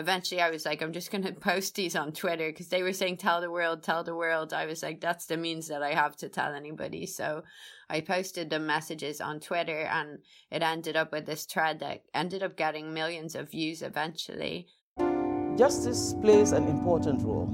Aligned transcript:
eventually 0.00 0.40
I 0.40 0.50
was 0.50 0.64
like, 0.64 0.82
I'm 0.82 0.92
just 0.92 1.12
going 1.12 1.22
to 1.30 1.32
post 1.32 1.76
these 1.76 1.94
on 1.94 2.12
Twitter 2.12 2.48
because 2.48 2.68
they 2.68 2.82
were 2.82 2.92
saying, 2.92 3.18
tell 3.18 3.40
the 3.40 3.50
world, 3.50 3.82
tell 3.82 4.02
the 4.02 4.16
world. 4.16 4.52
I 4.52 4.66
was 4.66 4.82
like, 4.82 5.00
that's 5.00 5.26
the 5.26 5.36
means 5.36 5.68
that 5.68 5.82
I 5.82 5.94
have 5.94 6.16
to 6.16 6.28
tell 6.28 6.54
anybody. 6.54 7.06
So 7.06 7.44
I 7.88 8.00
posted 8.00 8.50
the 8.50 8.58
messages 8.58 9.20
on 9.20 9.40
Twitter 9.40 9.82
and 9.82 10.18
it 10.50 10.62
ended 10.62 10.96
up 10.96 11.12
with 11.12 11.26
this 11.26 11.44
thread 11.44 11.80
that 11.80 12.02
ended 12.14 12.42
up 12.42 12.56
getting 12.56 12.92
millions 12.92 13.34
of 13.34 13.50
views 13.50 13.82
eventually. 13.82 14.66
Justice 15.56 16.14
plays 16.20 16.52
an 16.52 16.66
important 16.68 17.22
role. 17.22 17.50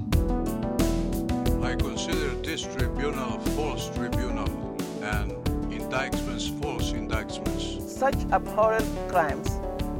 I 1.63 1.75
consider 1.75 2.29
this 2.35 2.61
tribunal 2.61 3.35
a 3.35 3.39
false 3.57 3.89
tribunal 3.89 4.77
and 5.01 5.31
indictments 5.73 6.47
false 6.61 6.91
indictments. 6.93 7.93
Such 7.97 8.15
abhorrent 8.31 8.87
crimes 9.09 9.56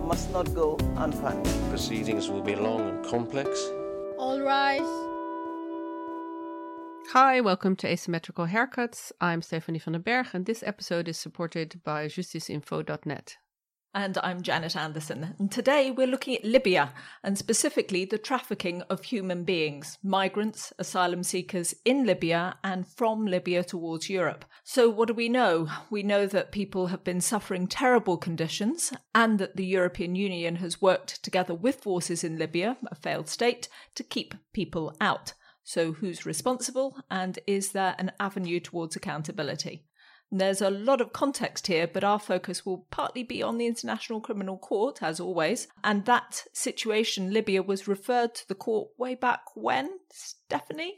must 0.07 0.31
not 0.31 0.53
go 0.55 0.77
unpunished. 0.95 1.69
Proceedings 1.69 2.29
will 2.29 2.41
be 2.41 2.55
long 2.55 2.79
and 2.87 3.05
complex. 3.05 3.49
All 4.17 4.39
rise. 4.39 4.79
Hi, 7.11 7.41
welcome 7.41 7.75
to 7.75 7.87
Asymmetrical 7.87 8.47
Haircuts. 8.47 9.11
I'm 9.19 9.41
Stephanie 9.41 9.79
van 9.79 9.91
den 9.91 10.01
Berg, 10.03 10.27
and 10.31 10.45
this 10.45 10.63
episode 10.63 11.09
is 11.09 11.17
supported 11.17 11.81
by 11.83 12.07
justiceinfo.net. 12.07 13.37
And 13.93 14.17
I'm 14.19 14.43
Janet 14.43 14.75
Anderson. 14.75 15.35
And 15.39 15.51
today 15.51 15.89
we're 15.89 16.07
looking 16.07 16.35
at 16.35 16.43
Libya 16.43 16.93
and 17.23 17.37
specifically 17.37 18.05
the 18.05 18.17
trafficking 18.17 18.81
of 18.83 19.05
human 19.05 19.43
beings, 19.43 19.97
migrants, 20.03 20.73
asylum 20.77 21.23
seekers 21.23 21.73
in 21.85 22.05
Libya 22.05 22.57
and 22.63 22.85
from 22.85 23.25
Libya 23.25 23.63
towards 23.63 24.09
Europe. 24.09 24.45
So, 24.63 24.89
what 24.89 25.07
do 25.07 25.13
we 25.13 25.29
know? 25.29 25.69
We 25.89 26.03
know 26.03 26.27
that 26.27 26.51
people 26.51 26.87
have 26.87 27.03
been 27.03 27.21
suffering 27.21 27.65
terrible 27.65 28.17
conditions 28.17 28.93
and 29.15 29.39
that 29.39 29.55
the 29.55 29.65
European 29.65 30.15
Union 30.15 30.57
has 30.57 30.81
worked 30.81 31.23
together 31.23 31.55
with 31.55 31.81
forces 31.81 32.23
in 32.23 32.37
Libya, 32.37 32.77
a 32.91 32.95
failed 32.95 33.29
state, 33.29 33.67
to 33.95 34.03
keep 34.03 34.35
people 34.53 34.95
out. 35.01 35.33
So, 35.63 35.93
who's 35.93 36.25
responsible 36.25 36.97
and 37.09 37.39
is 37.47 37.71
there 37.71 37.95
an 37.97 38.11
avenue 38.19 38.59
towards 38.59 38.95
accountability? 38.95 39.86
There's 40.31 40.61
a 40.61 40.69
lot 40.69 40.99
of 40.99 41.13
context 41.13 41.67
here, 41.67 41.87
but 41.87 42.03
our 42.03 42.19
focus 42.19 42.65
will 42.65 42.85
partly 42.91 43.23
be 43.23 43.41
on 43.41 43.57
the 43.57 43.65
International 43.65 44.19
Criminal 44.19 44.57
Court, 44.57 45.01
as 45.01 45.19
always. 45.19 45.67
And 45.83 46.05
that 46.05 46.43
situation, 46.51 47.31
Libya, 47.31 47.63
was 47.63 47.87
referred 47.87 48.35
to 48.35 48.47
the 48.47 48.55
court 48.55 48.89
way 48.97 49.15
back 49.15 49.41
when, 49.55 49.99
Stephanie? 50.11 50.97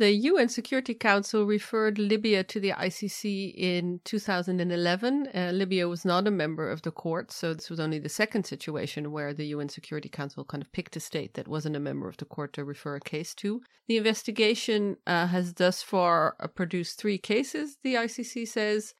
The 0.00 0.12
UN 0.12 0.48
Security 0.48 0.94
Council 0.94 1.44
referred 1.44 1.98
Libya 1.98 2.42
to 2.44 2.58
the 2.58 2.70
ICC 2.70 3.52
in 3.54 4.00
2011. 4.04 5.28
Uh, 5.34 5.50
Libya 5.52 5.88
was 5.88 6.06
not 6.06 6.26
a 6.26 6.30
member 6.30 6.70
of 6.70 6.80
the 6.80 6.90
court, 6.90 7.30
so 7.30 7.52
this 7.52 7.68
was 7.68 7.78
only 7.78 7.98
the 7.98 8.08
second 8.08 8.46
situation 8.46 9.12
where 9.12 9.34
the 9.34 9.48
UN 9.48 9.68
Security 9.68 10.08
Council 10.08 10.42
kind 10.42 10.62
of 10.62 10.72
picked 10.72 10.96
a 10.96 11.00
state 11.00 11.34
that 11.34 11.48
wasn't 11.48 11.76
a 11.76 11.80
member 11.80 12.08
of 12.08 12.16
the 12.16 12.24
court 12.24 12.54
to 12.54 12.64
refer 12.64 12.96
a 12.96 13.00
case 13.00 13.34
to. 13.34 13.60
The 13.88 13.98
investigation 13.98 14.96
uh, 15.06 15.26
has 15.26 15.52
thus 15.52 15.82
far 15.82 16.34
uh, 16.40 16.46
produced 16.46 16.98
three 16.98 17.18
cases, 17.18 17.76
the 17.84 17.96
ICC 17.96 18.48
says 18.48 18.94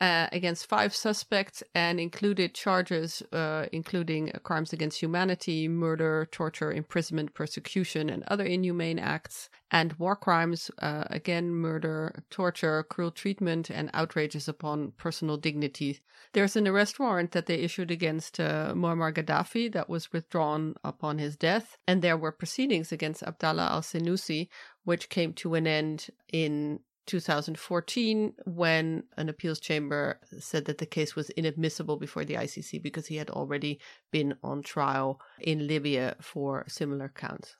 uh, 0.00 0.26
against 0.32 0.66
five 0.66 0.94
suspects 0.94 1.62
and 1.74 1.98
included 1.98 2.54
charges 2.54 3.22
uh, 3.32 3.66
including 3.72 4.30
crimes 4.42 4.72
against 4.72 5.00
humanity, 5.00 5.68
murder, 5.68 6.28
torture, 6.30 6.70
imprisonment, 6.70 7.32
persecution, 7.34 8.10
and 8.10 8.22
other 8.24 8.44
inhumane 8.44 8.98
acts, 8.98 9.48
and 9.70 9.94
war 9.94 10.14
crimes 10.14 10.70
uh, 10.80 11.04
again, 11.08 11.50
murder, 11.50 12.22
torture, 12.30 12.82
cruel 12.82 13.10
treatment, 13.10 13.70
and 13.70 13.90
outrages 13.94 14.48
upon 14.48 14.92
personal 14.98 15.38
dignity. 15.38 16.00
There's 16.34 16.56
an 16.56 16.68
arrest 16.68 16.98
warrant 16.98 17.32
that 17.32 17.46
they 17.46 17.56
issued 17.56 17.90
against 17.90 18.38
uh, 18.38 18.74
Muammar 18.74 19.14
Gaddafi 19.14 19.72
that 19.72 19.88
was 19.88 20.12
withdrawn 20.12 20.74
upon 20.84 21.18
his 21.18 21.36
death, 21.36 21.78
and 21.88 22.02
there 22.02 22.18
were 22.18 22.32
proceedings 22.32 22.92
against 22.92 23.22
Abdallah 23.22 23.70
al 23.70 23.82
Senussi, 23.82 24.48
which 24.84 25.08
came 25.08 25.32
to 25.34 25.54
an 25.54 25.66
end 25.66 26.08
in 26.30 26.80
2014 27.06 28.34
when 28.44 29.04
an 29.16 29.28
appeals 29.28 29.60
chamber 29.60 30.20
said 30.38 30.64
that 30.66 30.78
the 30.78 30.86
case 30.86 31.16
was 31.16 31.30
inadmissible 31.30 31.96
before 31.96 32.24
the 32.24 32.34
ICC 32.34 32.82
because 32.82 33.06
he 33.06 33.16
had 33.16 33.30
already 33.30 33.80
been 34.10 34.34
on 34.42 34.62
trial 34.62 35.20
in 35.40 35.66
Libya 35.66 36.16
for 36.20 36.64
similar 36.68 37.08
counts. 37.08 37.56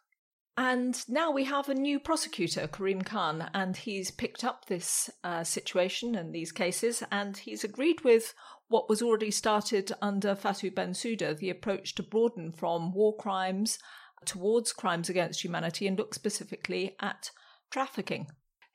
And 0.58 0.98
now 1.06 1.30
we 1.30 1.44
have 1.44 1.68
a 1.68 1.74
new 1.74 2.00
prosecutor, 2.00 2.66
Karim 2.66 3.02
Khan, 3.02 3.50
and 3.52 3.76
he's 3.76 4.10
picked 4.10 4.42
up 4.42 4.64
this 4.64 5.10
uh, 5.22 5.44
situation 5.44 6.14
and 6.14 6.34
these 6.34 6.50
cases, 6.50 7.02
and 7.12 7.36
he's 7.36 7.62
agreed 7.62 8.02
with 8.04 8.32
what 8.68 8.88
was 8.88 9.02
already 9.02 9.30
started 9.30 9.92
under 10.00 10.34
Fatou 10.34 10.72
Bensouda, 10.72 11.36
the 11.36 11.50
approach 11.50 11.94
to 11.96 12.02
broaden 12.02 12.52
from 12.52 12.94
war 12.94 13.14
crimes 13.16 13.78
towards 14.24 14.72
crimes 14.72 15.10
against 15.10 15.44
humanity 15.44 15.86
and 15.86 15.98
look 15.98 16.14
specifically 16.14 16.96
at 17.00 17.30
trafficking. 17.70 18.26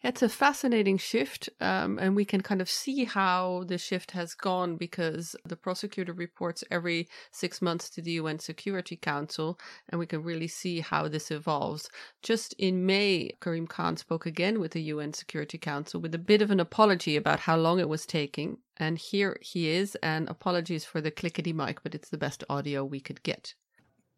It's 0.04 0.24
a 0.24 0.30
fascinating 0.30 0.98
shift, 0.98 1.48
um, 1.60 2.00
and 2.00 2.16
we 2.16 2.26
can 2.26 2.42
kind 2.42 2.60
of 2.60 2.68
see 2.68 3.04
how 3.04 3.66
the 3.68 3.78
shift 3.78 4.12
has 4.12 4.34
gone 4.34 4.76
because 4.76 5.36
the 5.46 5.56
prosecutor 5.56 6.12
reports 6.12 6.64
every 6.72 7.08
six 7.30 7.62
months 7.62 7.88
to 7.92 8.02
the 8.02 8.14
UN 8.14 8.40
Security 8.40 8.96
Council, 8.96 9.60
and 9.90 10.00
we 10.00 10.08
can 10.08 10.24
really 10.24 10.48
see 10.48 10.80
how 10.80 11.08
this 11.08 11.30
evolves. 11.30 11.88
Just 12.24 12.54
in 12.54 12.84
May, 12.88 13.38
Karim 13.42 13.68
Khan 13.68 13.96
spoke 13.96 14.26
again 14.26 14.60
with 14.60 14.72
the 14.72 14.82
UN 14.82 15.14
Security 15.14 15.60
Council 15.60 16.02
with 16.02 16.16
a 16.16 16.20
bit 16.20 16.42
of 16.42 16.50
an 16.50 16.60
apology 16.60 17.16
about 17.16 17.42
how 17.42 17.56
long 17.56 17.80
it 17.80 17.90
was 17.90 18.08
taking. 18.08 18.58
And 18.78 18.98
here 18.98 19.38
he 19.40 19.70
is, 19.70 19.94
and 20.02 20.28
apologies 20.28 20.84
for 20.84 21.00
the 21.00 21.12
clickety 21.12 21.54
mic, 21.54 21.84
but 21.84 21.94
it's 21.94 22.10
the 22.10 22.18
best 22.18 22.44
audio 22.50 22.84
we 22.84 23.02
could 23.02 23.22
get. 23.22 23.54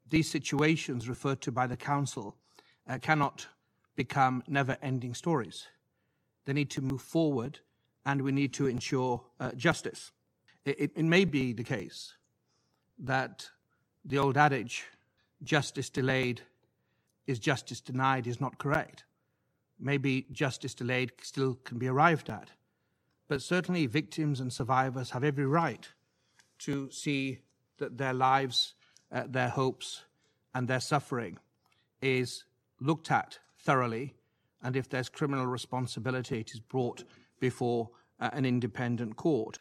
These 0.10 0.32
situations 0.32 1.10
referred 1.10 1.42
to 1.42 1.52
by 1.52 1.68
the 1.68 1.76
Council 1.76 2.38
uh, 2.88 3.00
cannot 3.00 3.48
become 3.96 4.44
never 4.48 4.78
ending 4.82 5.14
stories. 5.14 5.68
They 6.46 6.54
need 6.54 6.70
to 6.72 6.82
move 6.82 7.02
forward, 7.02 7.60
and 8.06 8.22
we 8.22 8.32
need 8.32 8.54
to 8.54 8.68
ensure 8.68 9.24
uh, 9.40 9.52
justice. 9.52 10.12
It, 10.66 10.92
it, 10.96 11.04
may 11.04 11.26
be 11.26 11.54
the 11.54 11.64
case 11.64 12.16
that 13.00 13.50
the 14.06 14.18
old 14.18 14.38
adage, 14.38 14.86
justice 15.44 15.90
delayed 15.90 16.42
is 17.28 17.40
justice 17.40 17.82
denied, 17.82 18.28
is 18.28 18.42
not 18.42 18.58
correct. 18.58 19.04
Maybe 19.80 20.26
justice 20.32 20.74
delayed 20.74 21.12
still 21.22 21.56
can 21.64 21.78
be 21.78 21.88
arrived 21.88 22.30
at. 22.30 22.50
But 23.28 23.42
certainly, 23.42 23.86
victims 23.88 24.40
and 24.40 24.52
survivors 24.52 25.12
have 25.12 25.24
every 25.24 25.46
right 25.46 25.88
to 26.60 26.90
see 26.92 27.40
that 27.78 27.98
their 27.98 28.14
lives, 28.14 28.74
uh, 29.12 29.24
their 29.28 29.50
hopes, 29.50 30.04
and 30.54 30.68
their 30.68 30.80
suffering 30.80 31.38
is 32.02 32.46
looked 32.80 33.12
at 33.12 33.40
thoroughly, 33.64 34.16
and 34.62 34.76
if 34.76 34.90
there's 34.90 35.10
criminal 35.10 35.46
responsibility, 35.46 36.40
it 36.40 36.52
is 36.52 36.60
brought 36.60 37.04
before 37.40 37.90
uh, 38.20 38.30
an 38.34 38.46
independent 38.46 39.16
court. 39.16 39.60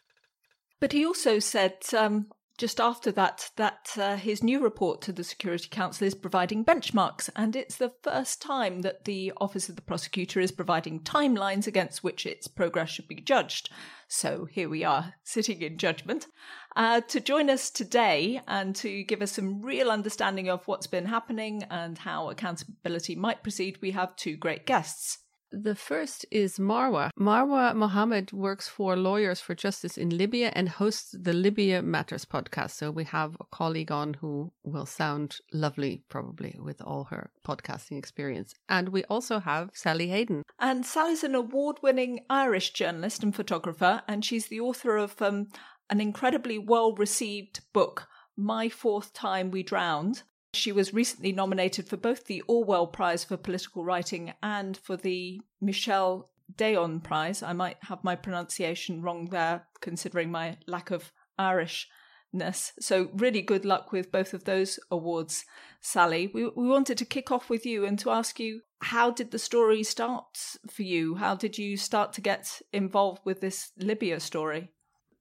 But 0.79 0.91
he 0.91 1.05
also 1.05 1.39
said 1.39 1.77
um, 1.97 2.27
just 2.57 2.79
after 2.79 3.11
that 3.11 3.49
that 3.55 3.89
uh, 3.97 4.15
his 4.15 4.43
new 4.43 4.61
report 4.61 5.01
to 5.01 5.11
the 5.11 5.23
Security 5.23 5.67
Council 5.69 6.07
is 6.07 6.13
providing 6.13 6.63
benchmarks, 6.63 7.29
and 7.35 7.55
it's 7.55 7.77
the 7.77 7.93
first 8.03 8.41
time 8.41 8.81
that 8.81 9.05
the 9.05 9.33
Office 9.37 9.69
of 9.69 9.75
the 9.75 9.81
Prosecutor 9.81 10.39
is 10.39 10.51
providing 10.51 10.99
timelines 10.99 11.67
against 11.67 12.03
which 12.03 12.25
its 12.25 12.47
progress 12.47 12.89
should 12.89 13.07
be 13.07 13.21
judged. 13.21 13.69
So 14.07 14.45
here 14.45 14.69
we 14.69 14.83
are, 14.83 15.15
sitting 15.23 15.61
in 15.61 15.77
judgment. 15.77 16.27
Uh, 16.75 17.01
to 17.01 17.19
join 17.19 17.49
us 17.49 17.69
today 17.69 18.41
and 18.47 18.75
to 18.75 19.03
give 19.03 19.21
us 19.21 19.31
some 19.31 19.61
real 19.61 19.89
understanding 19.89 20.49
of 20.49 20.67
what's 20.67 20.87
been 20.87 21.05
happening 21.05 21.63
and 21.69 21.97
how 21.97 22.29
accountability 22.29 23.15
might 23.15 23.43
proceed, 23.43 23.79
we 23.81 23.91
have 23.91 24.15
two 24.15 24.37
great 24.37 24.65
guests. 24.65 25.19
The 25.55 25.75
first 25.75 26.25
is 26.31 26.57
Marwa. 26.57 27.11
Marwa 27.15 27.75
Mohamed 27.75 28.33
works 28.33 28.67
for 28.67 28.95
Lawyers 28.95 29.39
for 29.39 29.53
Justice 29.53 29.99
in 29.99 30.09
Libya 30.09 30.51
and 30.55 30.67
hosts 30.67 31.15
the 31.15 31.31
Libya 31.31 31.83
Matters 31.83 32.25
podcast. 32.25 32.71
So 32.71 32.89
we 32.89 33.03
have 33.03 33.37
a 33.39 33.45
colleague 33.51 33.91
on 33.91 34.15
who 34.15 34.51
will 34.63 34.87
sound 34.87 35.37
lovely, 35.53 36.01
probably, 36.09 36.57
with 36.59 36.81
all 36.81 37.03
her 37.11 37.29
podcasting 37.45 37.99
experience. 37.99 38.55
And 38.67 38.89
we 38.89 39.03
also 39.03 39.37
have 39.41 39.69
Sally 39.75 40.07
Hayden. 40.07 40.41
And 40.57 40.87
Sally's 40.87 41.23
an 41.23 41.35
award 41.35 41.77
winning 41.83 42.21
Irish 42.31 42.73
journalist 42.73 43.21
and 43.21 43.35
photographer, 43.35 44.01
and 44.07 44.25
she's 44.25 44.47
the 44.47 44.59
author 44.59 44.97
of 44.97 45.21
um, 45.21 45.49
an 45.87 46.01
incredibly 46.01 46.57
well 46.57 46.95
received 46.95 47.59
book, 47.73 48.07
My 48.35 48.69
Fourth 48.69 49.13
Time 49.13 49.51
We 49.51 49.61
Drowned 49.61 50.23
she 50.53 50.71
was 50.71 50.93
recently 50.93 51.31
nominated 51.31 51.87
for 51.87 51.97
both 51.97 52.25
the 52.25 52.41
Orwell 52.47 52.87
Prize 52.87 53.23
for 53.23 53.37
Political 53.37 53.83
Writing 53.83 54.33
and 54.41 54.77
for 54.77 54.95
the 54.95 55.41
Michel 55.59 56.29
Deon 56.55 57.03
Prize. 57.03 57.41
I 57.41 57.53
might 57.53 57.77
have 57.81 58.03
my 58.03 58.15
pronunciation 58.15 59.01
wrong 59.01 59.29
there, 59.29 59.67
considering 59.81 60.31
my 60.31 60.57
lack 60.67 60.91
of 60.91 61.11
Irishness. 61.39 62.71
So, 62.79 63.09
really 63.15 63.41
good 63.41 63.65
luck 63.65 63.91
with 63.91 64.11
both 64.11 64.33
of 64.33 64.43
those 64.43 64.79
awards, 64.91 65.45
Sally. 65.81 66.29
We, 66.33 66.47
we 66.49 66.67
wanted 66.67 66.97
to 66.99 67.05
kick 67.05 67.31
off 67.31 67.49
with 67.49 67.65
you 67.65 67.85
and 67.85 67.97
to 67.99 68.11
ask 68.11 68.39
you 68.39 68.61
how 68.81 69.11
did 69.11 69.31
the 69.31 69.39
story 69.39 69.81
start 69.81 70.57
for 70.69 70.83
you? 70.83 71.15
How 71.15 71.35
did 71.35 71.57
you 71.57 71.77
start 71.77 72.13
to 72.13 72.21
get 72.21 72.61
involved 72.71 73.21
with 73.25 73.41
this 73.41 73.71
Libya 73.77 74.19
story? 74.19 74.69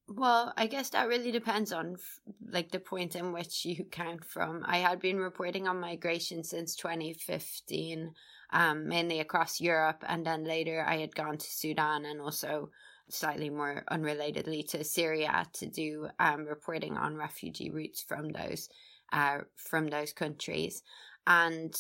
Well, 0.08 0.52
I 0.56 0.66
guess 0.66 0.90
that 0.90 1.08
really 1.08 1.30
depends 1.30 1.72
on 1.72 1.96
like 2.50 2.70
the 2.70 2.80
point 2.80 3.16
in 3.16 3.32
which 3.32 3.64
you 3.64 3.84
count 3.84 4.24
from. 4.24 4.62
I 4.66 4.78
had 4.78 5.00
been 5.00 5.18
reporting 5.18 5.66
on 5.66 5.80
migration 5.80 6.44
since 6.44 6.76
2015, 6.76 8.12
um, 8.52 8.88
mainly 8.88 9.20
across 9.20 9.60
Europe, 9.60 10.04
and 10.06 10.26
then 10.26 10.44
later 10.44 10.84
I 10.86 10.98
had 10.98 11.14
gone 11.14 11.38
to 11.38 11.50
Sudan 11.50 12.04
and 12.04 12.20
also 12.20 12.70
slightly 13.08 13.48
more 13.48 13.84
unrelatedly 13.90 14.66
to 14.70 14.84
Syria 14.84 15.46
to 15.54 15.66
do 15.66 16.08
um, 16.18 16.44
reporting 16.46 16.96
on 16.96 17.16
refugee 17.16 17.70
routes 17.70 18.02
from 18.02 18.30
those 18.30 18.68
uh, 19.12 19.38
from 19.56 19.88
those 19.88 20.12
countries. 20.12 20.82
And 21.26 21.74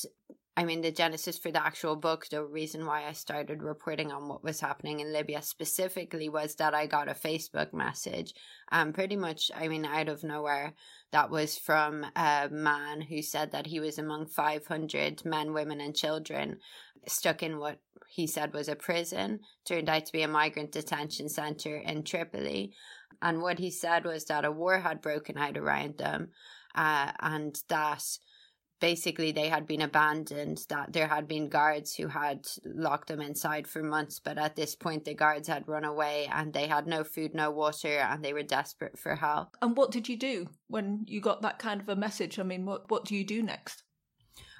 I 0.54 0.64
mean, 0.64 0.82
the 0.82 0.92
genesis 0.92 1.38
for 1.38 1.50
the 1.50 1.64
actual 1.64 1.96
book, 1.96 2.26
the 2.28 2.44
reason 2.44 2.84
why 2.84 3.06
I 3.06 3.12
started 3.12 3.62
reporting 3.62 4.12
on 4.12 4.28
what 4.28 4.44
was 4.44 4.60
happening 4.60 5.00
in 5.00 5.10
Libya 5.10 5.40
specifically 5.40 6.28
was 6.28 6.56
that 6.56 6.74
I 6.74 6.86
got 6.86 7.08
a 7.08 7.14
Facebook 7.14 7.72
message, 7.72 8.34
um, 8.70 8.92
pretty 8.92 9.16
much, 9.16 9.50
I 9.56 9.68
mean, 9.68 9.86
out 9.86 10.10
of 10.10 10.22
nowhere, 10.22 10.74
that 11.10 11.30
was 11.30 11.56
from 11.56 12.04
a 12.14 12.50
man 12.50 13.00
who 13.00 13.22
said 13.22 13.52
that 13.52 13.66
he 13.66 13.80
was 13.80 13.98
among 13.98 14.26
500 14.26 15.24
men, 15.24 15.54
women, 15.54 15.80
and 15.80 15.96
children 15.96 16.58
stuck 17.06 17.42
in 17.42 17.58
what 17.58 17.78
he 18.08 18.26
said 18.26 18.52
was 18.52 18.68
a 18.68 18.76
prison, 18.76 19.40
turned 19.64 19.88
out 19.88 20.04
to 20.04 20.12
be 20.12 20.22
a 20.22 20.28
migrant 20.28 20.72
detention 20.72 21.30
center 21.30 21.76
in 21.76 22.02
Tripoli. 22.02 22.74
And 23.22 23.40
what 23.40 23.58
he 23.58 23.70
said 23.70 24.04
was 24.04 24.26
that 24.26 24.44
a 24.44 24.52
war 24.52 24.80
had 24.80 25.00
broken 25.00 25.38
out 25.38 25.56
around 25.56 25.96
them, 25.96 26.28
uh, 26.74 27.12
and 27.20 27.58
that 27.68 28.04
basically 28.82 29.30
they 29.30 29.48
had 29.48 29.64
been 29.64 29.80
abandoned 29.80 30.66
that 30.68 30.92
there 30.92 31.06
had 31.06 31.28
been 31.28 31.48
guards 31.48 31.94
who 31.94 32.08
had 32.08 32.44
locked 32.64 33.06
them 33.06 33.20
inside 33.20 33.64
for 33.64 33.80
months 33.80 34.18
but 34.18 34.36
at 34.36 34.56
this 34.56 34.74
point 34.74 35.04
the 35.04 35.14
guards 35.14 35.46
had 35.46 35.68
run 35.68 35.84
away 35.84 36.28
and 36.32 36.52
they 36.52 36.66
had 36.66 36.84
no 36.84 37.04
food 37.04 37.32
no 37.32 37.48
water 37.48 38.00
and 38.00 38.24
they 38.24 38.32
were 38.32 38.42
desperate 38.42 38.98
for 38.98 39.14
help 39.14 39.56
and 39.62 39.76
what 39.76 39.92
did 39.92 40.08
you 40.08 40.16
do 40.16 40.48
when 40.66 41.04
you 41.06 41.20
got 41.20 41.42
that 41.42 41.60
kind 41.60 41.80
of 41.80 41.88
a 41.88 41.94
message 41.94 42.40
i 42.40 42.42
mean 42.42 42.66
what 42.66 42.90
what 42.90 43.04
do 43.04 43.14
you 43.14 43.24
do 43.24 43.40
next 43.40 43.84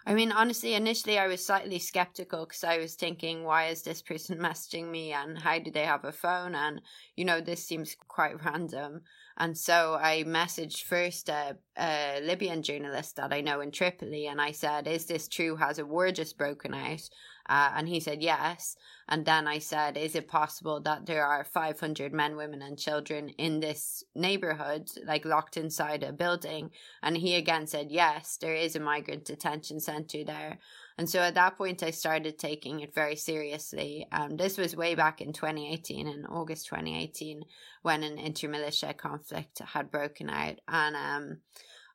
I 0.05 0.15
mean, 0.15 0.33
honestly, 0.33 0.75
initially 0.75 1.17
I 1.17 1.29
was 1.29 1.47
slightly 1.47 1.79
skeptical 1.79 2.45
because 2.45 2.65
I 2.65 2.79
was 2.79 2.97
thinking, 2.97 3.45
why 3.45 3.67
is 3.67 3.83
this 3.83 4.03
person 4.03 4.37
messaging 4.41 4.91
me 4.91 5.13
and 5.13 5.39
how 5.39 5.61
do 5.61 5.71
they 5.71 5.85
have 5.85 6.05
a 6.05 6.11
phone? 6.11 6.57
And, 6.57 6.81
you 7.15 7.25
know, 7.25 7.41
this 7.41 7.65
seems 7.65 7.97
quite 8.09 8.45
random. 8.45 9.03
And 9.37 9.57
so 9.57 9.99
I 10.01 10.25
messaged 10.25 10.83
first 10.83 11.29
a, 11.29 11.57
a, 11.79 12.21
Libyan 12.23 12.63
journalist 12.63 13.17
that 13.17 13.33
I 13.33 13.41
know 13.41 13.61
in 13.61 13.71
Tripoli 13.71 14.27
and 14.27 14.41
I 14.41 14.53
said, 14.53 14.87
Is 14.87 15.07
this 15.07 15.29
true? 15.29 15.57
Has 15.57 15.79
a 15.79 15.87
war 15.87 16.11
just 16.13 16.39
broken 16.39 16.75
out? 16.75 17.09
Uh, 17.49 17.73
and 17.75 17.89
he 17.89 17.99
said, 17.99 18.23
Yes. 18.23 18.77
And 19.09 19.25
then 19.25 19.49
I 19.49 19.59
said, 19.59 19.97
Is 19.97 20.15
it 20.15 20.29
possible 20.29 20.81
that 20.81 21.07
there 21.07 21.27
are 21.27 21.45
500 21.45 22.13
men, 22.13 22.37
women, 22.37 22.63
and 22.63 22.79
children 22.79 23.31
in 23.31 23.61
this 23.61 24.05
neighborhood, 24.15 24.91
like 25.07 25.25
locked 25.25 25.57
inside 25.57 26.03
a 26.03 26.13
building? 26.13 26.71
And 27.03 27.17
he 27.17 27.35
again 27.35 27.67
said, 27.67 27.91
Yes, 27.91 28.37
there 28.41 28.55
is 28.55 28.77
a 28.77 28.81
migrant 28.81 29.25
detention 29.25 29.81
center 29.81 30.25
there. 30.25 30.59
And 30.99 31.09
so 31.09 31.21
at 31.21 31.35
that 31.35 31.57
point, 31.57 31.83
I 31.83 31.91
started 31.91 32.39
taking 32.39 32.81
it 32.81 32.95
very 32.95 33.17
seriously. 33.17 34.07
Um, 34.13 34.37
this 34.37 34.59
was 34.59 34.77
way 34.77 34.95
back 34.95 35.21
in 35.21 35.33
2018, 35.33 36.07
in 36.07 36.27
August 36.27 36.67
2018, 36.67 37.43
when 37.83 38.03
an 38.03 38.19
intermilitia 38.19 38.97
conflict 38.97 39.61
had 39.61 39.91
broken 39.91 40.29
out. 40.29 40.61
And 40.69 40.97
um, 40.97 41.39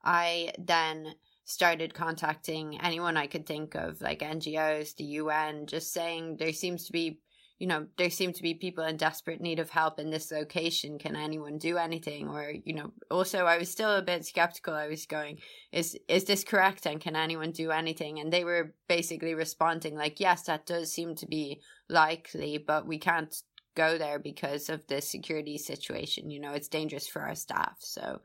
I 0.04 0.52
then 0.58 1.14
started 1.46 1.94
contacting 1.94 2.80
anyone 2.82 3.16
I 3.16 3.28
could 3.28 3.46
think 3.46 3.76
of, 3.76 4.02
like 4.02 4.20
NGOs, 4.20 4.96
the 4.96 5.06
UN, 5.06 5.66
just 5.66 5.94
saying 5.94 6.38
there 6.38 6.52
seems 6.52 6.86
to 6.86 6.92
be 6.92 7.20
you 7.60 7.66
know, 7.66 7.88
there 7.98 8.10
seem 8.10 8.34
to 8.34 8.44
be 8.44 8.54
people 8.54 8.84
in 8.84 8.98
desperate 8.98 9.42
need 9.42 9.60
of 9.60 9.72
help 9.72 10.00
in 10.00 10.12
this 10.12 10.32
location. 10.32 11.00
Can 11.00 11.16
anyone 11.16 11.58
do 11.58 11.78
anything? 11.78 12.28
Or, 12.28 12.54
you 12.64 12.74
know, 12.74 12.92
also 13.10 13.46
I 13.46 13.58
was 13.58 13.72
still 13.72 13.96
a 13.96 14.02
bit 14.02 14.26
skeptical. 14.26 14.76
I 14.76 14.88
was 14.88 15.06
going, 15.08 15.40
is 15.72 15.98
is 16.08 16.26
this 16.26 16.44
correct? 16.44 16.86
And 16.86 17.02
can 17.02 17.16
anyone 17.16 17.52
do 17.52 17.72
anything? 17.72 18.20
And 18.20 18.32
they 18.32 18.44
were 18.44 18.76
basically 18.88 19.34
responding 19.34 19.96
like, 19.96 20.20
yes, 20.20 20.44
that 20.44 20.68
does 20.68 20.92
seem 20.92 21.16
to 21.16 21.26
be 21.26 21.62
likely, 21.90 22.60
but 22.60 22.86
we 22.86 23.00
can't 23.00 23.36
go 23.74 23.98
there 23.98 24.20
because 24.20 24.70
of 24.70 24.86
the 24.88 25.02
security 25.02 25.58
situation. 25.58 26.30
You 26.30 26.40
know, 26.40 26.54
it's 26.54 26.68
dangerous 26.68 27.08
for 27.08 27.24
our 27.24 27.36
staff. 27.36 27.78
So 27.80 28.22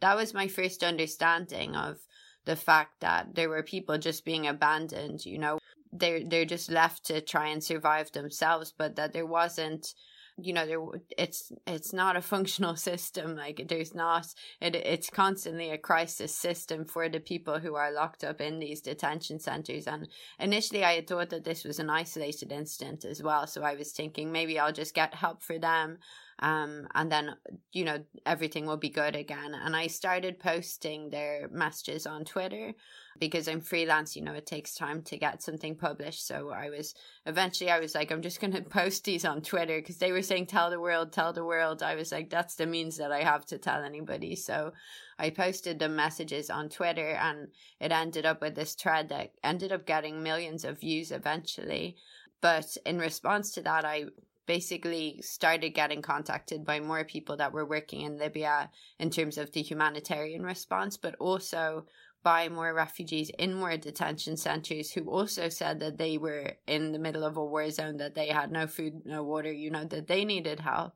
that 0.00 0.16
was 0.16 0.34
my 0.34 0.48
first 0.48 0.82
understanding 0.82 1.76
of 1.76 1.98
the 2.44 2.56
fact 2.56 3.00
that 3.00 3.36
there 3.36 3.48
were 3.48 3.62
people 3.62 3.96
just 3.98 4.24
being 4.24 4.48
abandoned, 4.48 5.24
you 5.24 5.38
know, 5.38 5.58
they're 5.92 6.24
they're 6.24 6.44
just 6.44 6.70
left 6.70 7.04
to 7.04 7.20
try 7.20 7.48
and 7.48 7.62
survive 7.62 8.10
themselves 8.12 8.72
but 8.76 8.96
that 8.96 9.12
there 9.12 9.26
wasn't 9.26 9.94
you 10.38 10.52
know 10.52 10.66
there 10.66 10.80
it's 11.18 11.52
it's 11.66 11.92
not 11.92 12.16
a 12.16 12.22
functional 12.22 12.74
system 12.90 13.36
like 13.36 13.66
there's 13.68 13.94
not 13.94 14.26
it 14.60 14.74
it's 14.74 15.10
constantly 15.10 15.70
a 15.70 15.78
crisis 15.78 16.34
system 16.34 16.84
for 16.84 17.08
the 17.08 17.20
people 17.20 17.58
who 17.58 17.74
are 17.74 17.92
locked 17.92 18.24
up 18.24 18.40
in 18.40 18.58
these 18.58 18.80
detention 18.80 19.38
centers 19.38 19.86
and 19.86 20.08
initially 20.38 20.84
i 20.84 20.94
had 20.94 21.06
thought 21.06 21.28
that 21.30 21.44
this 21.44 21.64
was 21.64 21.78
an 21.78 21.90
isolated 21.90 22.50
incident 22.50 23.04
as 23.04 23.22
well 23.22 23.46
so 23.46 23.62
i 23.62 23.74
was 23.74 23.92
thinking 23.92 24.32
maybe 24.32 24.58
i'll 24.58 24.72
just 24.72 24.94
get 24.94 25.14
help 25.14 25.42
for 25.42 25.58
them 25.58 25.98
um, 26.42 26.86
and 26.94 27.10
then 27.10 27.34
you 27.72 27.84
know 27.84 27.98
everything 28.26 28.66
will 28.66 28.76
be 28.76 28.90
good 28.90 29.16
again 29.16 29.54
and 29.54 29.74
i 29.74 29.86
started 29.86 30.38
posting 30.38 31.08
their 31.08 31.48
messages 31.50 32.06
on 32.06 32.24
twitter 32.24 32.74
because 33.18 33.46
I'm 33.46 33.60
freelance, 33.60 34.16
you 34.16 34.22
know, 34.22 34.32
it 34.32 34.46
takes 34.46 34.74
time 34.74 35.02
to 35.02 35.16
get 35.16 35.42
something 35.42 35.76
published. 35.76 36.26
So 36.26 36.50
I 36.50 36.70
was 36.70 36.94
eventually, 37.26 37.70
I 37.70 37.78
was 37.78 37.94
like, 37.94 38.10
I'm 38.10 38.22
just 38.22 38.40
going 38.40 38.52
to 38.54 38.62
post 38.62 39.04
these 39.04 39.24
on 39.24 39.42
Twitter 39.42 39.78
because 39.78 39.98
they 39.98 40.12
were 40.12 40.22
saying, 40.22 40.46
tell 40.46 40.70
the 40.70 40.80
world, 40.80 41.12
tell 41.12 41.32
the 41.32 41.44
world. 41.44 41.82
I 41.82 41.94
was 41.94 42.12
like, 42.12 42.30
that's 42.30 42.56
the 42.56 42.66
means 42.66 42.96
that 42.96 43.12
I 43.12 43.22
have 43.22 43.46
to 43.46 43.58
tell 43.58 43.82
anybody. 43.82 44.34
So 44.36 44.72
I 45.18 45.30
posted 45.30 45.78
the 45.78 45.88
messages 45.88 46.50
on 46.50 46.68
Twitter 46.68 47.10
and 47.10 47.48
it 47.80 47.92
ended 47.92 48.26
up 48.26 48.40
with 48.40 48.54
this 48.54 48.74
thread 48.74 49.08
that 49.10 49.32
ended 49.44 49.72
up 49.72 49.86
getting 49.86 50.22
millions 50.22 50.64
of 50.64 50.80
views 50.80 51.12
eventually. 51.12 51.96
But 52.40 52.76
in 52.84 52.98
response 52.98 53.52
to 53.52 53.62
that, 53.62 53.84
I 53.84 54.06
basically 54.46 55.20
started 55.22 55.70
getting 55.70 56.02
contacted 56.02 56.64
by 56.64 56.80
more 56.80 57.04
people 57.04 57.36
that 57.36 57.52
were 57.52 57.64
working 57.64 58.02
in 58.02 58.18
Libya 58.18 58.70
in 58.98 59.10
terms 59.10 59.38
of 59.38 59.52
the 59.52 59.62
humanitarian 59.62 60.42
response, 60.42 60.96
but 60.96 61.14
also 61.16 61.86
by 62.22 62.48
more 62.48 62.72
refugees 62.72 63.30
in 63.38 63.54
more 63.54 63.76
detention 63.76 64.36
centers 64.36 64.92
who 64.92 65.10
also 65.10 65.48
said 65.48 65.80
that 65.80 65.98
they 65.98 66.18
were 66.18 66.52
in 66.66 66.92
the 66.92 66.98
middle 66.98 67.24
of 67.24 67.36
a 67.36 67.44
war 67.44 67.68
zone, 67.70 67.96
that 67.96 68.14
they 68.14 68.28
had 68.28 68.50
no 68.50 68.66
food, 68.66 69.02
no 69.04 69.22
water, 69.22 69.52
you 69.52 69.70
know, 69.70 69.84
that 69.84 70.06
they 70.06 70.24
needed 70.24 70.60
help. 70.60 70.92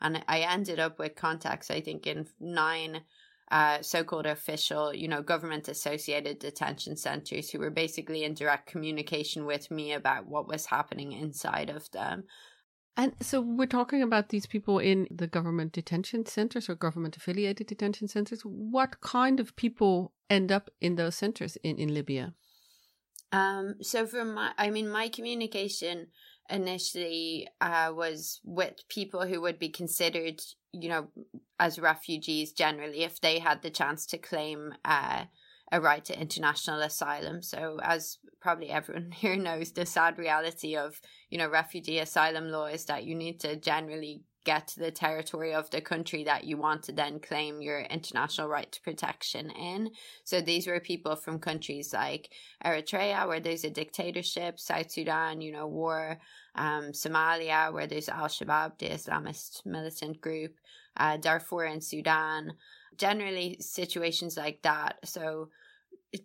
And 0.00 0.24
I 0.26 0.40
ended 0.40 0.80
up 0.80 0.98
with 0.98 1.14
contacts, 1.14 1.70
I 1.70 1.82
think, 1.82 2.06
in 2.06 2.26
nine 2.40 3.02
uh, 3.50 3.82
so-called 3.82 4.26
official, 4.26 4.94
you 4.94 5.08
know, 5.08 5.22
government-associated 5.22 6.38
detention 6.38 6.96
centers 6.96 7.50
who 7.50 7.58
were 7.58 7.70
basically 7.70 8.24
in 8.24 8.32
direct 8.32 8.66
communication 8.66 9.44
with 9.44 9.70
me 9.70 9.92
about 9.92 10.26
what 10.26 10.48
was 10.48 10.66
happening 10.66 11.12
inside 11.12 11.68
of 11.68 11.90
them. 11.90 12.24
And 13.00 13.14
so 13.22 13.40
we're 13.40 13.64
talking 13.64 14.02
about 14.02 14.28
these 14.28 14.44
people 14.44 14.78
in 14.78 15.08
the 15.10 15.26
government 15.26 15.72
detention 15.72 16.26
centers 16.26 16.68
or 16.68 16.74
government 16.74 17.16
affiliated 17.16 17.66
detention 17.66 18.08
centers. 18.08 18.42
What 18.42 19.00
kind 19.00 19.40
of 19.40 19.56
people 19.56 20.12
end 20.28 20.52
up 20.52 20.68
in 20.82 20.96
those 20.96 21.14
centers 21.14 21.56
in, 21.64 21.78
in 21.78 21.94
Libya? 21.94 22.34
Um, 23.32 23.76
so 23.80 24.06
from 24.06 24.34
my, 24.34 24.52
I 24.58 24.68
mean, 24.68 24.90
my 24.90 25.08
communication 25.08 26.08
initially 26.50 27.48
uh, 27.62 27.90
was 27.94 28.42
with 28.44 28.86
people 28.90 29.26
who 29.26 29.40
would 29.40 29.58
be 29.58 29.70
considered, 29.70 30.42
you 30.74 30.90
know, 30.90 31.08
as 31.58 31.78
refugees 31.78 32.52
generally 32.52 33.02
if 33.02 33.18
they 33.18 33.38
had 33.38 33.62
the 33.62 33.70
chance 33.70 34.04
to 34.08 34.18
claim 34.18 34.74
uh, 34.84 35.24
a 35.72 35.80
right 35.80 36.04
to 36.04 36.20
international 36.20 36.80
asylum. 36.82 37.42
So, 37.42 37.78
as 37.82 38.18
probably 38.40 38.70
everyone 38.70 39.10
here 39.16 39.36
knows, 39.36 39.72
the 39.72 39.86
sad 39.86 40.18
reality 40.18 40.76
of, 40.76 41.00
you 41.30 41.38
know, 41.38 41.48
refugee 41.48 41.98
asylum 41.98 42.48
law 42.48 42.66
is 42.66 42.84
that 42.86 43.04
you 43.04 43.14
need 43.14 43.40
to 43.40 43.56
generally 43.56 44.22
get 44.44 44.68
to 44.68 44.80
the 44.80 44.90
territory 44.90 45.52
of 45.52 45.70
the 45.70 45.80
country 45.80 46.24
that 46.24 46.44
you 46.44 46.56
want 46.56 46.82
to 46.84 46.92
then 46.92 47.20
claim 47.20 47.60
your 47.60 47.80
international 47.80 48.48
right 48.48 48.70
to 48.72 48.80
protection 48.82 49.50
in. 49.50 49.90
So 50.24 50.40
these 50.40 50.66
were 50.66 50.80
people 50.80 51.16
from 51.16 51.38
countries 51.38 51.92
like 51.92 52.30
Eritrea, 52.64 53.28
where 53.28 53.40
there's 53.40 53.64
a 53.64 53.70
dictatorship, 53.70 54.58
South 54.58 54.90
Sudan, 54.90 55.40
you 55.40 55.52
know, 55.52 55.66
war, 55.66 56.18
um, 56.54 56.92
Somalia, 56.92 57.72
where 57.72 57.86
there's 57.86 58.08
Al 58.08 58.26
Shabaab, 58.26 58.78
the 58.78 58.88
Islamist 58.88 59.66
militant 59.66 60.20
group, 60.20 60.54
uh, 60.96 61.16
Darfur 61.16 61.64
in 61.64 61.80
Sudan, 61.80 62.54
generally 62.96 63.56
situations 63.60 64.36
like 64.36 64.62
that. 64.62 64.98
So 65.04 65.50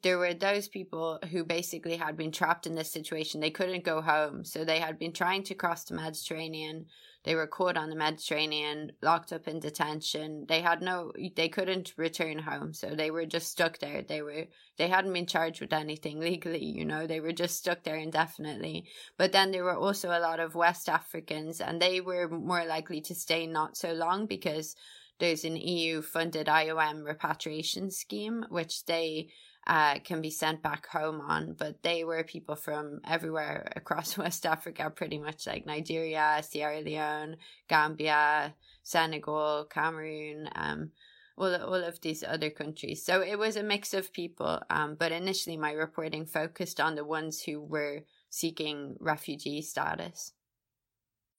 there 0.01 0.17
were 0.17 0.33
those 0.33 0.67
people 0.67 1.19
who 1.31 1.43
basically 1.43 1.95
had 1.95 2.17
been 2.17 2.31
trapped 2.31 2.65
in 2.65 2.75
this 2.75 2.91
situation. 2.91 3.39
They 3.39 3.51
couldn't 3.51 3.83
go 3.83 4.01
home. 4.01 4.43
So 4.43 4.65
they 4.65 4.79
had 4.79 4.97
been 4.97 5.13
trying 5.13 5.43
to 5.43 5.53
cross 5.53 5.83
the 5.83 5.95
Mediterranean. 5.95 6.87
They 7.25 7.33
were 7.33 7.47
caught 7.47 7.75
on 7.75 7.89
the 7.89 7.95
Mediterranean, 7.95 8.91
locked 9.01 9.33
up 9.33 9.47
in 9.47 9.59
detention. 9.59 10.45
They 10.47 10.61
had 10.61 10.81
no, 10.83 11.11
they 11.35 11.49
couldn't 11.49 11.93
return 11.97 12.37
home. 12.37 12.71
So 12.73 12.93
they 12.93 13.09
were 13.09 13.25
just 13.25 13.49
stuck 13.49 13.79
there. 13.79 14.03
They 14.03 14.21
were, 14.21 14.45
they 14.77 14.87
hadn't 14.87 15.11
been 15.11 15.25
charged 15.25 15.59
with 15.59 15.73
anything 15.73 16.19
legally, 16.31 16.63
you 16.63 16.85
know, 16.85 17.07
they 17.07 17.19
were 17.19 17.33
just 17.33 17.57
stuck 17.57 17.83
there 17.83 17.97
indefinitely. 17.97 18.85
But 19.17 19.31
then 19.31 19.51
there 19.51 19.63
were 19.63 19.75
also 19.75 20.09
a 20.09 20.21
lot 20.21 20.39
of 20.39 20.53
West 20.53 20.87
Africans 20.87 21.59
and 21.59 21.81
they 21.81 21.99
were 21.99 22.29
more 22.29 22.63
likely 22.63 23.01
to 23.01 23.15
stay 23.15 23.47
not 23.47 23.75
so 23.75 23.93
long 23.93 24.27
because 24.27 24.75
there's 25.19 25.45
an 25.45 25.55
EU 25.55 26.01
funded 26.01 26.47
IOM 26.47 27.05
repatriation 27.05 27.89
scheme, 27.89 28.45
which 28.49 28.85
they 28.85 29.29
uh, 29.67 29.99
can 29.99 30.21
be 30.21 30.29
sent 30.29 30.61
back 30.61 30.87
home 30.87 31.21
on. 31.21 31.53
But 31.53 31.81
they 31.81 32.03
were 32.03 32.23
people 32.23 32.55
from 32.55 33.01
everywhere 33.07 33.71
across 33.75 34.17
West 34.17 34.45
Africa, 34.45 34.89
pretty 34.89 35.17
much 35.17 35.47
like 35.47 35.65
Nigeria, 35.65 36.41
Sierra 36.43 36.81
Leone, 36.81 37.37
Gambia, 37.67 38.53
Senegal, 38.83 39.65
Cameroon, 39.69 40.49
um, 40.55 40.91
all, 41.37 41.53
all 41.55 41.83
of 41.83 41.99
these 42.01 42.23
other 42.23 42.49
countries. 42.49 43.03
So 43.03 43.21
it 43.21 43.37
was 43.39 43.55
a 43.55 43.63
mix 43.63 43.93
of 43.93 44.13
people. 44.13 44.61
Um, 44.69 44.95
but 44.95 45.11
initially, 45.11 45.57
my 45.57 45.71
reporting 45.71 46.25
focused 46.25 46.79
on 46.79 46.95
the 46.95 47.05
ones 47.05 47.41
who 47.41 47.61
were 47.61 48.01
seeking 48.29 48.95
refugee 48.99 49.61
status. 49.61 50.33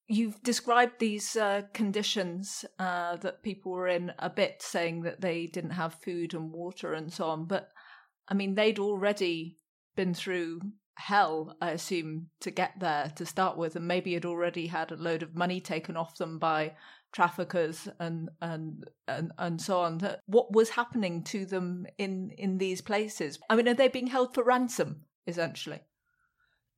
You've 0.09 0.41
described 0.43 1.01
these 1.01 1.37
uh, 1.37 1.63
conditions 1.73 2.65
uh, 2.79 3.17
that 3.17 3.43
people 3.43 3.73
were 3.73 3.89
in 3.89 4.13
a 4.21 4.31
bit, 4.31 4.63
saying 4.63 5.03
that 5.03 5.21
they 5.21 5.49
didn't 5.49 5.71
have 5.71 5.95
food 5.95 6.33
and 6.33 6.53
water 6.53 6.95
and 6.95 7.13
so 7.13 7.25
on. 7.27 7.47
But 7.47 7.73
I 8.29 8.35
mean, 8.35 8.55
they'd 8.55 8.79
already 8.79 9.57
been 9.95 10.15
through 10.15 10.61
hell, 10.97 11.57
I 11.61 11.71
assume, 11.71 12.29
to 12.41 12.51
get 12.51 12.73
there 12.81 13.13
to 13.17 13.27
start 13.27 13.57
with, 13.57 13.77
and 13.77 13.87
maybe 13.87 14.15
had 14.15 14.25
already 14.25 14.67
had 14.67 14.91
a 14.93 14.97
load 14.97 15.23
of 15.23 15.35
money 15.35 15.61
taken 15.61 15.97
off 15.97 16.17
them 16.17 16.39
by 16.39 16.75
traffickers 17.13 17.89
and 17.99 18.29
and 18.43 18.85
and, 19.09 19.33
and 19.39 19.61
so 19.61 19.81
on. 19.81 20.01
What 20.27 20.53
was 20.53 20.71
happening 20.71 21.23
to 21.25 21.47
them 21.47 21.87
in 21.99 22.31
in 22.37 22.59
these 22.59 22.81
places? 22.81 23.39
I 23.49 23.57
mean, 23.57 23.69
are 23.69 23.75
they 23.75 23.89
being 23.89 24.09
held 24.09 24.35
for 24.35 24.45
ransom 24.45 25.05
essentially? 25.27 25.81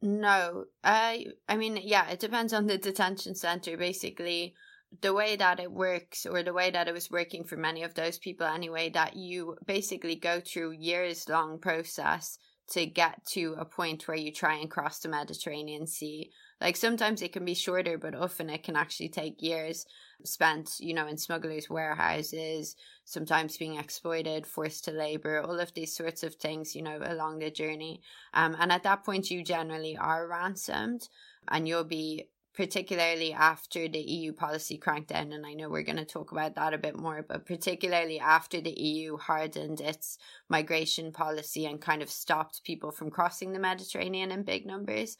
No, 0.00 0.67
I 0.85 1.26
I 1.49 1.57
mean, 1.57 1.78
yeah, 1.83 2.09
it 2.09 2.21
depends 2.21 2.52
on 2.52 2.67
the 2.67 2.78
detention 2.78 3.35
center. 3.35 3.76
Basically, 3.76 4.55
the 5.00 5.12
way 5.12 5.37
that 5.37 5.61
it 5.61 5.71
works 5.71 6.26
or 6.26 6.42
the 6.42 6.52
way 6.52 6.71
that 6.71 6.88
it 6.88 6.95
was 6.95 7.11
working 7.11 7.45
for 7.45 7.57
many 7.57 7.83
of 7.83 7.95
those 7.95 8.18
people 8.18 8.47
anyway 8.47 8.88
that 8.90 9.16
you 9.16 9.57
basically 9.66 10.16
go 10.16 10.40
through 10.40 10.73
years 10.73 11.28
long 11.28 11.59
process 11.59 12.38
to 12.71 12.87
get 12.87 13.25
to 13.25 13.54
a 13.59 13.64
point 13.64 14.07
where 14.07 14.16
you 14.16 14.33
try 14.33 14.57
and 14.57 14.71
cross 14.71 14.99
the 14.99 15.09
Mediterranean 15.09 15.87
Sea. 15.87 16.30
Like 16.61 16.76
sometimes 16.76 17.23
it 17.23 17.33
can 17.33 17.45
be 17.45 17.54
shorter, 17.54 17.97
but 17.97 18.14
often 18.14 18.50
it 18.50 18.62
can 18.62 18.76
actually 18.76 19.09
take 19.09 19.42
years 19.42 19.87
spent, 20.25 20.71
you 20.80 20.95
know, 20.95 21.07
in 21.07 21.16
smugglers' 21.16 21.71
warehouses, 21.71 22.76
sometimes 23.04 23.57
being 23.57 23.76
exploited, 23.76 24.47
forced 24.47 24.85
to 24.85 24.90
labor, 24.90 25.40
all 25.40 25.59
of 25.59 25.73
these 25.75 25.95
sorts 25.95 26.23
of 26.23 26.35
things, 26.35 26.75
you 26.75 26.83
know, 26.83 26.99
along 27.02 27.38
the 27.38 27.50
journey. 27.50 28.02
Um, 28.35 28.57
and 28.59 28.73
at 28.73 28.83
that 28.83 29.04
point, 29.04 29.30
you 29.30 29.45
generally 29.45 29.97
are 29.97 30.26
ransomed 30.26 31.09
and 31.49 31.68
you'll 31.68 31.85
be 31.85 32.28
particularly 32.59 33.33
after 33.33 33.87
the 33.87 34.00
EU 34.00 34.33
policy 34.33 34.77
crackdown, 34.77 35.33
and 35.33 35.47
I 35.47 35.55
know 35.55 35.69
we're 35.69 35.85
going 35.85 35.95
to 35.95 36.05
talk 36.05 36.33
about 36.33 36.57
that 36.57 36.75
a 36.75 36.79
bit 36.79 36.99
more, 36.99 37.23
but 37.23 37.47
particularly 37.47 38.19
after 38.19 38.61
the 38.61 38.73
EU 38.77 39.17
hardened 39.17 39.81
its 39.81 40.19
migration 40.49 41.12
policy 41.12 41.67
and 41.67 41.81
kind 41.81 42.03
of 42.03 42.11
stopped 42.11 42.65
people 42.65 42.91
from 42.91 43.12
crossing 43.12 43.53
the 43.53 43.61
Mediterranean 43.61 44.33
in 44.33 44.43
big 44.43 44.67
numbers, 44.67 45.17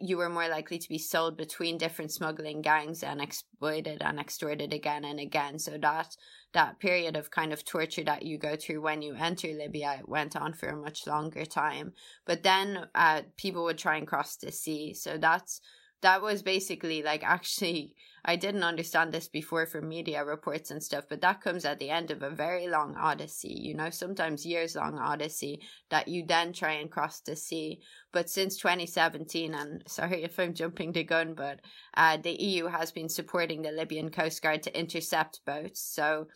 you 0.00 0.16
were 0.16 0.30
more 0.30 0.48
likely 0.48 0.78
to 0.78 0.88
be 0.88 0.96
sold 0.96 1.36
between 1.36 1.76
different 1.76 2.10
smuggling 2.10 2.62
gangs 2.62 3.02
and 3.02 3.20
exploited 3.20 4.00
and 4.00 4.18
extorted 4.18 4.72
again 4.72 5.04
and 5.04 5.20
again. 5.20 5.58
So 5.58 5.76
that 5.76 6.16
that 6.54 6.78
period 6.78 7.18
of 7.18 7.30
kind 7.30 7.52
of 7.52 7.66
torture 7.66 8.04
that 8.04 8.22
you 8.22 8.38
go 8.38 8.56
through 8.56 8.80
when 8.80 9.02
you 9.02 9.14
enter 9.14 9.48
Libya 9.48 9.98
it 10.00 10.08
went 10.08 10.36
on 10.36 10.54
for 10.54 10.70
a 10.70 10.76
much 10.76 11.06
longer 11.06 11.44
time. 11.44 11.92
But 12.24 12.42
then 12.42 12.86
uh, 12.94 13.22
people 13.36 13.64
would 13.64 13.78
try 13.78 13.96
and 13.96 14.06
cross 14.06 14.36
the 14.36 14.52
sea. 14.52 14.94
So 14.94 15.18
that's 15.18 15.60
that 16.02 16.22
was 16.22 16.42
basically 16.42 17.02
like 17.02 17.24
actually 17.24 17.94
I 18.24 18.36
didn't 18.36 18.62
understand 18.62 19.12
this 19.12 19.26
before 19.26 19.66
from 19.66 19.88
media 19.88 20.24
reports 20.24 20.70
and 20.70 20.80
stuff, 20.80 21.06
but 21.08 21.20
that 21.22 21.40
comes 21.40 21.64
at 21.64 21.80
the 21.80 21.90
end 21.90 22.12
of 22.12 22.22
a 22.22 22.30
very 22.30 22.68
long 22.68 22.94
odyssey, 22.96 23.52
you 23.52 23.74
know, 23.74 23.90
sometimes 23.90 24.46
years 24.46 24.76
long 24.76 24.96
odyssey 24.96 25.60
that 25.90 26.06
you 26.06 26.24
then 26.24 26.52
try 26.52 26.74
and 26.74 26.90
cross 26.90 27.20
the 27.20 27.34
sea. 27.34 27.80
But 28.12 28.30
since 28.30 28.56
2017, 28.58 29.54
and 29.54 29.82
sorry 29.88 30.22
if 30.22 30.38
I'm 30.38 30.54
jumping 30.54 30.92
the 30.92 31.02
gun, 31.02 31.34
but 31.34 31.60
uh, 31.94 32.16
the 32.16 32.40
EU 32.40 32.66
has 32.66 32.92
been 32.92 33.08
supporting 33.08 33.62
the 33.62 33.72
Libyan 33.72 34.10
Coast 34.10 34.40
Guard 34.40 34.62
to 34.62 34.78
intercept 34.78 35.40
boats. 35.44 35.80
So 35.80 36.28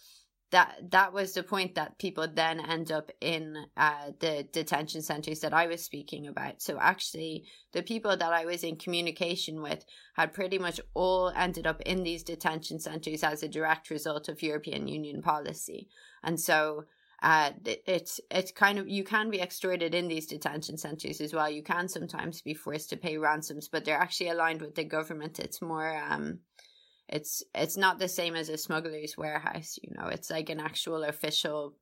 that 0.51 0.91
that 0.91 1.13
was 1.13 1.33
the 1.33 1.43
point 1.43 1.75
that 1.75 1.99
people 1.99 2.27
then 2.33 2.61
end 2.61 2.93
up 2.93 3.11
in 3.21 3.57
uh, 3.77 4.13
the 4.21 4.47
detention 4.53 5.03
centers 5.03 5.41
that 5.41 5.53
I 5.53 5.67
was 5.67 5.83
speaking 5.83 6.29
about. 6.29 6.63
So 6.63 6.79
actually, 6.81 7.47
the 7.73 7.83
people 7.83 8.17
that 8.17 8.33
I 8.33 8.45
was 8.45 8.63
in 8.63 8.77
communication 8.77 9.61
with 9.61 9.85
had 10.15 10.33
pretty 10.33 10.59
much 10.59 10.81
all 10.95 11.33
ended 11.35 11.67
up 11.67 11.81
in 11.83 12.05
these 12.05 12.23
detention 12.23 12.79
centers 12.79 13.25
as 13.25 13.43
a 13.43 13.49
direct 13.49 13.91
result 13.91 14.29
of 14.29 14.43
European 14.43 14.89
Union 14.89 15.23
policy, 15.23 15.89
and 16.23 16.41
so. 16.41 16.85
Uh, 17.23 17.51
it's 17.65 18.21
it's 18.31 18.53
kind 18.53 18.79
of 18.79 18.87
you 18.87 19.03
can 19.03 19.31
be 19.31 19.41
extorted 19.41 19.95
in 19.95 20.07
these 20.07 20.27
detention 20.27 20.77
centers 20.77 21.19
as 21.23 21.33
well. 21.33 21.49
You 21.49 21.63
can 21.63 21.89
sometimes 21.89 22.43
be 22.43 22.53
forced 22.53 22.91
to 22.91 22.99
pay 22.99 23.17
ransoms, 23.17 23.69
but 23.69 23.87
they're 23.87 23.97
actually 23.97 24.29
aligned 24.29 24.61
with 24.61 24.75
the 24.75 24.85
government. 24.85 25.39
It's 25.39 25.63
more 25.63 25.97
um, 25.97 26.41
it's 27.09 27.43
it's 27.55 27.77
not 27.77 27.99
the 27.99 28.09
same 28.09 28.35
as 28.35 28.49
a 28.49 28.59
smuggler's 28.59 29.17
warehouse 29.17 29.79
you 29.83 29.91
know 29.97 30.09
it's 30.09 30.31
like 30.31 30.51
an 30.51 30.61
actual 30.61 31.05
official 31.05 31.75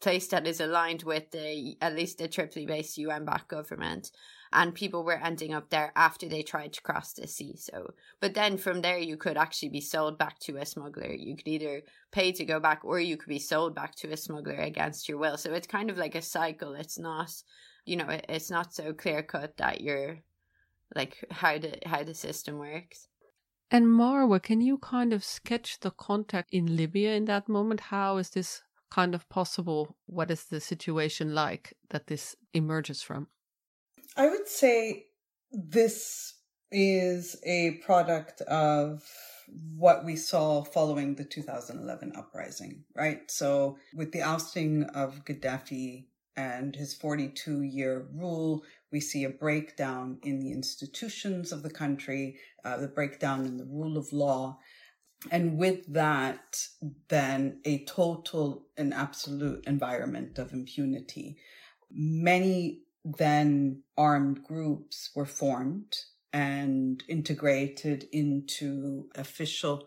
place 0.00 0.28
that 0.28 0.46
is 0.46 0.60
aligned 0.60 1.02
with 1.02 1.30
the 1.30 1.76
at 1.80 1.94
least 1.94 2.18
the 2.18 2.28
tripoli 2.28 2.66
based 2.66 2.98
un 2.98 3.24
backed 3.24 3.48
government. 3.48 4.10
And 4.54 4.74
people 4.74 5.02
were 5.02 5.18
ending 5.18 5.54
up 5.54 5.70
there 5.70 5.92
after 5.96 6.28
they 6.28 6.42
tried 6.42 6.74
to 6.74 6.82
cross 6.82 7.14
the 7.14 7.26
sea 7.26 7.56
so 7.56 7.94
but 8.20 8.34
then 8.34 8.58
from 8.58 8.82
there 8.82 8.98
you 8.98 9.16
could 9.16 9.38
actually 9.38 9.70
be 9.70 9.80
sold 9.80 10.18
back 10.18 10.38
to 10.40 10.58
a 10.58 10.66
smuggler. 10.66 11.12
You 11.12 11.36
could 11.36 11.48
either 11.48 11.82
pay 12.10 12.32
to 12.32 12.44
go 12.44 12.60
back 12.60 12.84
or 12.84 13.00
you 13.00 13.16
could 13.16 13.30
be 13.30 13.38
sold 13.38 13.74
back 13.74 13.94
to 13.96 14.12
a 14.12 14.16
smuggler 14.16 14.56
against 14.56 15.08
your 15.08 15.18
will. 15.18 15.38
So 15.38 15.54
it's 15.54 15.66
kind 15.66 15.90
of 15.90 15.96
like 15.96 16.14
a 16.14 16.22
cycle. 16.22 16.74
It's 16.74 16.98
not 16.98 17.32
you 17.86 17.96
know 17.96 18.06
it's 18.28 18.50
not 18.50 18.74
so 18.74 18.92
clear 18.92 19.22
cut 19.22 19.56
that 19.56 19.80
you're 19.80 20.18
like 20.94 21.24
how 21.30 21.58
the 21.58 21.78
how 21.86 22.04
the 22.04 22.14
system 22.14 22.58
works 22.58 23.08
and 23.72 23.86
Marwa, 23.86 24.40
can 24.42 24.60
you 24.60 24.76
kind 24.76 25.14
of 25.14 25.24
sketch 25.24 25.80
the 25.80 25.90
context 25.90 26.52
in 26.52 26.76
Libya 26.76 27.14
in 27.14 27.24
that 27.24 27.48
moment? 27.48 27.80
How 27.80 28.18
is 28.18 28.28
this 28.30 28.62
kind 28.90 29.14
of 29.14 29.26
possible? 29.30 29.96
What 30.04 30.30
is 30.30 30.44
the 30.44 30.60
situation 30.60 31.34
like 31.34 31.72
that 31.88 32.06
this 32.06 32.36
emerges 32.52 33.02
from? 33.02 33.28
I 34.14 34.28
would 34.28 34.46
say 34.46 35.06
this 35.50 36.34
is 36.70 37.36
a 37.46 37.80
product 37.84 38.42
of 38.42 39.02
what 39.76 40.04
we 40.04 40.16
saw 40.16 40.64
following 40.64 41.14
the 41.14 41.24
2011 41.24 42.12
uprising, 42.14 42.84
right? 42.94 43.30
So, 43.30 43.78
with 43.94 44.12
the 44.12 44.22
ousting 44.22 44.84
of 44.94 45.24
Gaddafi 45.24 46.08
and 46.36 46.74
his 46.74 46.94
42 46.94 47.62
year 47.62 48.06
rule, 48.14 48.62
we 48.90 49.00
see 49.00 49.24
a 49.24 49.30
breakdown 49.30 50.18
in 50.22 50.40
the 50.40 50.52
institutions 50.52 51.52
of 51.52 51.62
the 51.62 51.70
country, 51.70 52.38
uh, 52.64 52.76
the 52.76 52.88
breakdown 52.88 53.44
in 53.44 53.56
the 53.56 53.64
rule 53.64 53.96
of 53.96 54.12
law. 54.12 54.58
And 55.30 55.56
with 55.56 55.92
that, 55.92 56.66
then 57.08 57.60
a 57.64 57.84
total 57.84 58.66
and 58.76 58.92
absolute 58.92 59.64
environment 59.66 60.38
of 60.38 60.52
impunity. 60.52 61.36
Many 61.90 62.82
then 63.04 63.82
armed 63.96 64.44
groups 64.44 65.10
were 65.14 65.26
formed 65.26 65.96
and 66.32 67.02
integrated 67.08 68.08
into 68.12 69.08
official 69.14 69.86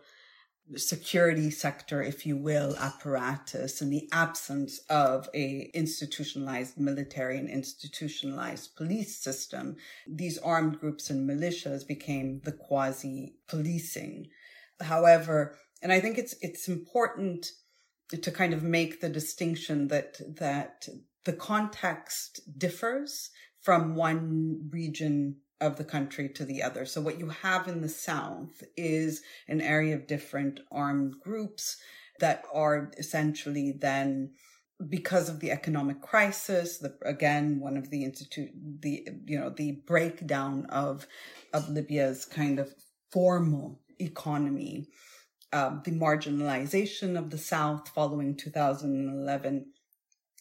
security 0.74 1.50
sector, 1.50 2.02
if 2.02 2.26
you 2.26 2.36
will, 2.36 2.76
apparatus 2.76 3.80
and 3.80 3.92
the 3.92 4.08
absence 4.12 4.80
of 4.90 5.28
a 5.32 5.70
institutionalized 5.74 6.78
military 6.78 7.38
and 7.38 7.48
institutionalized 7.48 8.74
police 8.76 9.16
system, 9.16 9.76
these 10.06 10.38
armed 10.38 10.80
groups 10.80 11.08
and 11.08 11.28
militias 11.28 11.86
became 11.86 12.40
the 12.44 12.52
quasi 12.52 13.36
policing. 13.48 14.26
However, 14.80 15.56
and 15.82 15.92
I 15.92 16.00
think 16.00 16.18
it's 16.18 16.34
it's 16.40 16.68
important 16.68 17.46
to 18.10 18.30
kind 18.30 18.52
of 18.52 18.62
make 18.62 19.00
the 19.00 19.08
distinction 19.08 19.88
that 19.88 20.16
that 20.36 20.88
the 21.24 21.32
context 21.32 22.40
differs 22.58 23.30
from 23.60 23.94
one 23.94 24.68
region 24.70 25.36
of 25.60 25.76
the 25.76 25.84
country 25.84 26.28
to 26.28 26.44
the 26.44 26.62
other. 26.62 26.84
So 26.84 27.00
what 27.00 27.18
you 27.18 27.28
have 27.28 27.68
in 27.68 27.80
the 27.80 27.88
South 27.88 28.62
is 28.76 29.22
an 29.48 29.60
area 29.60 29.94
of 29.94 30.06
different 30.06 30.60
armed 30.70 31.20
groups 31.20 31.76
that 32.20 32.44
are 32.52 32.90
essentially 32.98 33.72
then 33.72 34.32
because 34.88 35.30
of 35.30 35.40
the 35.40 35.50
economic 35.50 36.02
crisis, 36.02 36.78
the, 36.78 36.94
again, 37.02 37.60
one 37.60 37.78
of 37.78 37.90
the 37.90 38.04
institute, 38.04 38.50
the, 38.80 39.08
you 39.24 39.38
know, 39.38 39.48
the 39.48 39.80
breakdown 39.86 40.66
of, 40.68 41.06
of 41.54 41.70
Libya's 41.70 42.26
kind 42.26 42.58
of 42.58 42.74
formal 43.10 43.80
economy, 43.98 44.86
um, 45.52 45.80
the 45.84 45.92
marginalization 45.92 47.18
of 47.18 47.30
the 47.30 47.38
South 47.38 47.88
following 47.88 48.36
2011, 48.36 49.66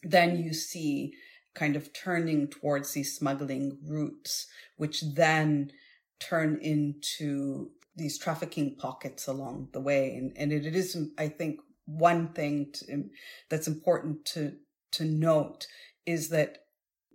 then 0.03 0.43
you 0.43 0.53
see 0.53 1.13
kind 1.53 1.77
of 1.77 1.93
turning 1.93 2.47
towards 2.49 2.91
these 2.91 3.15
smuggling 3.15 3.77
routes, 3.87 4.47
which 4.77 5.01
then 5.15 5.71
turn 6.19 6.59
into 6.61 7.71
these 7.95 8.17
trafficking 8.17 8.75
pockets 8.75 9.27
along 9.27 9.69
the 9.71 9.81
way. 9.81 10.15
And, 10.15 10.33
and 10.35 10.51
it, 10.51 10.65
it 10.65 10.75
is, 10.75 10.97
I 11.17 11.27
think, 11.27 11.59
one 11.85 12.29
thing 12.33 12.71
to, 12.73 13.05
that's 13.49 13.67
important 13.67 14.25
to, 14.25 14.53
to 14.93 15.05
note 15.05 15.67
is 16.05 16.29
that 16.29 16.59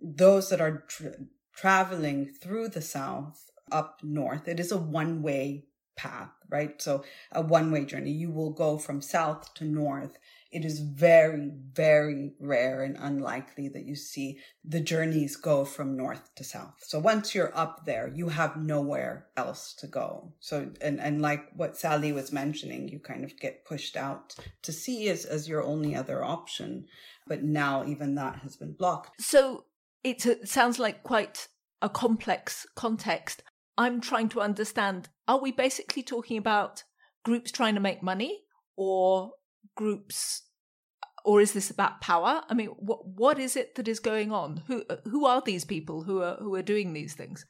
those 0.01 0.49
that 0.49 0.61
are 0.61 0.85
tra- 0.87 1.15
traveling 1.55 2.31
through 2.41 2.69
the 2.69 2.81
South 2.81 3.51
up 3.71 3.99
north, 4.03 4.47
it 4.47 4.59
is 4.59 4.71
a 4.71 4.77
one 4.77 5.21
way 5.21 5.65
path, 5.95 6.31
right? 6.49 6.81
So 6.81 7.03
a 7.31 7.41
one 7.41 7.71
way 7.71 7.85
journey. 7.85 8.11
You 8.11 8.31
will 8.31 8.51
go 8.51 8.77
from 8.77 9.01
south 9.01 9.53
to 9.55 9.65
north. 9.65 10.17
It 10.51 10.65
is 10.65 10.79
very, 10.79 11.51
very 11.71 12.33
rare 12.39 12.83
and 12.83 12.97
unlikely 12.99 13.69
that 13.69 13.85
you 13.85 13.95
see 13.95 14.39
the 14.65 14.81
journeys 14.81 15.37
go 15.37 15.63
from 15.63 15.95
north 15.95 16.33
to 16.35 16.43
south. 16.43 16.75
So 16.79 16.99
once 16.99 17.33
you're 17.33 17.57
up 17.57 17.85
there, 17.85 18.11
you 18.13 18.29
have 18.29 18.57
nowhere 18.57 19.27
else 19.37 19.73
to 19.75 19.87
go. 19.87 20.33
So, 20.39 20.69
and, 20.81 20.99
and 20.99 21.21
like 21.21 21.45
what 21.55 21.77
Sally 21.77 22.11
was 22.11 22.33
mentioning, 22.33 22.89
you 22.89 22.99
kind 22.99 23.23
of 23.23 23.39
get 23.39 23.63
pushed 23.63 23.95
out 23.95 24.35
to 24.63 24.73
sea 24.73 25.09
as, 25.09 25.23
as 25.23 25.47
your 25.47 25.63
only 25.63 25.95
other 25.95 26.23
option. 26.23 26.87
But 27.27 27.43
now 27.43 27.85
even 27.85 28.15
that 28.15 28.39
has 28.39 28.57
been 28.57 28.73
blocked. 28.73 29.21
So 29.21 29.65
it 30.03 30.25
uh, 30.25 30.45
sounds 30.45 30.79
like 30.79 31.03
quite 31.03 31.47
a 31.81 31.89
complex 31.89 32.65
context. 32.75 33.43
I'm 33.77 34.01
trying 34.01 34.29
to 34.29 34.41
understand 34.41 35.09
are 35.27 35.39
we 35.39 35.51
basically 35.51 36.03
talking 36.03 36.37
about 36.37 36.83
groups 37.23 37.51
trying 37.51 37.75
to 37.75 37.79
make 37.81 38.03
money 38.03 38.43
or 38.75 39.31
groups 39.75 40.43
or 41.23 41.39
is 41.39 41.53
this 41.53 41.69
about 41.69 42.01
power? 42.01 42.41
I 42.49 42.53
mean 42.53 42.69
what 42.69 43.07
what 43.07 43.39
is 43.39 43.55
it 43.55 43.75
that 43.75 43.87
is 43.87 43.99
going 43.99 44.31
on? 44.31 44.63
Who 44.67 44.83
who 45.05 45.25
are 45.25 45.41
these 45.45 45.65
people 45.65 46.03
who 46.03 46.21
are 46.21 46.35
who 46.35 46.55
are 46.55 46.63
doing 46.63 46.93
these 46.93 47.13
things? 47.13 47.45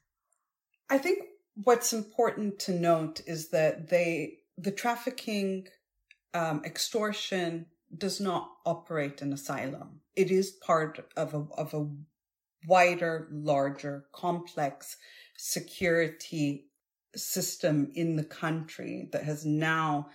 I 0.90 0.98
think 0.98 1.20
what's 1.56 1.94
important 1.94 2.60
to 2.60 2.74
note 2.74 3.22
is 3.26 3.50
that 3.50 3.90
they 3.90 4.40
the 4.58 4.72
trafficking 4.72 5.68
um, 6.34 6.62
extortion 6.66 7.68
does 7.98 8.20
not 8.20 8.50
operate 8.66 9.22
an 9.22 9.34
asylum. 9.34 10.02
It 10.16 10.32
is 10.32 10.52
part 10.52 11.00
of 11.16 11.34
a 11.34 11.46
of 11.58 11.74
a 11.74 11.88
wider 12.68 13.28
larger 13.32 14.06
complex 14.14 14.98
security 15.38 16.68
system 17.16 17.92
in 17.96 18.16
the 18.16 18.24
country 18.24 19.10
that 19.12 19.24
has 19.24 19.46
now 19.46 20.10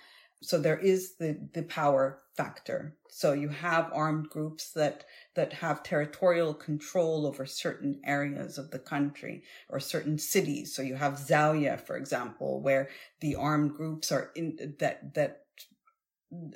so 0.46 0.58
there 0.58 0.78
is 0.78 1.16
the 1.16 1.48
the 1.54 1.64
power 1.64 2.20
factor. 2.36 2.96
So 3.08 3.32
you 3.32 3.48
have 3.48 3.90
armed 3.92 4.28
groups 4.28 4.70
that 4.72 5.04
that 5.34 5.52
have 5.54 5.82
territorial 5.82 6.54
control 6.54 7.26
over 7.26 7.46
certain 7.46 8.00
areas 8.04 8.56
of 8.56 8.70
the 8.70 8.78
country 8.78 9.42
or 9.68 9.80
certain 9.80 10.18
cities. 10.18 10.74
So 10.74 10.82
you 10.82 10.94
have 10.94 11.14
Zawiya 11.14 11.80
for 11.80 11.96
example 11.96 12.60
where 12.60 12.88
the 13.20 13.34
armed 13.34 13.74
groups 13.74 14.12
are 14.12 14.30
in 14.36 14.76
that 14.78 15.14
that 15.14 15.42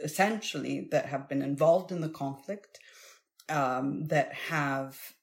essentially 0.02 0.88
that 0.92 1.06
have 1.06 1.28
been 1.28 1.42
involved 1.42 1.90
in 1.90 2.00
the 2.00 2.08
conflict 2.08 2.78
um, 3.48 4.04
that 4.06 4.32
have 4.34 5.14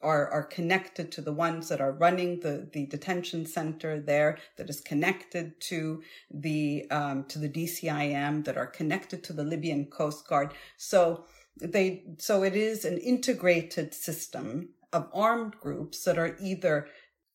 are, 0.00 0.28
are 0.28 0.44
connected 0.44 1.10
to 1.12 1.20
the 1.20 1.32
ones 1.32 1.68
that 1.68 1.80
are 1.80 1.92
running 1.92 2.40
the, 2.40 2.68
the 2.72 2.86
detention 2.86 3.46
center 3.46 4.00
there 4.00 4.38
that 4.56 4.70
is 4.70 4.80
connected 4.80 5.60
to 5.60 6.02
the 6.30 6.86
um, 6.90 7.24
to 7.24 7.38
the 7.38 7.48
DCIM 7.48 8.44
that 8.44 8.56
are 8.56 8.66
connected 8.66 9.24
to 9.24 9.32
the 9.32 9.44
Libyan 9.44 9.86
Coast 9.86 10.26
Guard. 10.26 10.52
So 10.76 11.24
they 11.60 12.04
so 12.18 12.42
it 12.42 12.54
is 12.54 12.84
an 12.84 12.98
integrated 12.98 13.92
system 13.94 14.70
of 14.92 15.08
armed 15.12 15.58
groups 15.60 16.04
that 16.04 16.18
are 16.18 16.36
either 16.40 16.88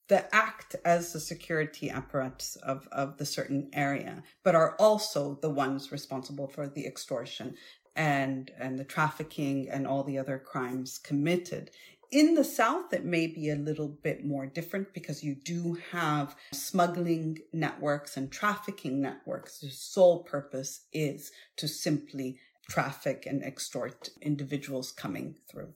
that 0.09 0.29
act 0.31 0.75
as 0.83 1.13
the 1.13 1.19
security 1.19 1.89
apparatus 1.89 2.57
of, 2.57 2.87
of 2.91 3.17
the 3.17 3.25
certain 3.25 3.69
area, 3.73 4.21
but 4.43 4.53
are 4.53 4.75
also 4.77 5.39
the 5.41 5.49
ones 5.49 5.91
responsible 5.91 6.47
for 6.47 6.67
the 6.67 6.85
extortion 6.85 7.55
and 7.95 8.51
and 8.59 8.79
the 8.79 8.83
trafficking 8.83 9.69
and 9.69 9.85
all 9.85 10.03
the 10.03 10.17
other 10.17 10.39
crimes 10.39 10.97
committed 10.97 11.69
in 12.13 12.35
the 12.35 12.43
South, 12.43 12.93
it 12.93 13.03
may 13.03 13.25
be 13.25 13.49
a 13.49 13.55
little 13.55 13.87
bit 13.87 14.23
more 14.23 14.45
different 14.45 14.93
because 14.93 15.23
you 15.23 15.33
do 15.33 15.79
have 15.91 16.35
smuggling 16.51 17.39
networks 17.51 18.15
and 18.15 18.31
trafficking 18.31 19.01
networks. 19.01 19.59
The 19.59 19.71
sole 19.71 20.23
purpose 20.23 20.85
is 20.93 21.31
to 21.57 21.67
simply 21.67 22.37
traffic 22.69 23.25
and 23.25 23.43
extort 23.43 24.09
individuals 24.21 24.91
coming 24.91 25.35
through. 25.49 25.73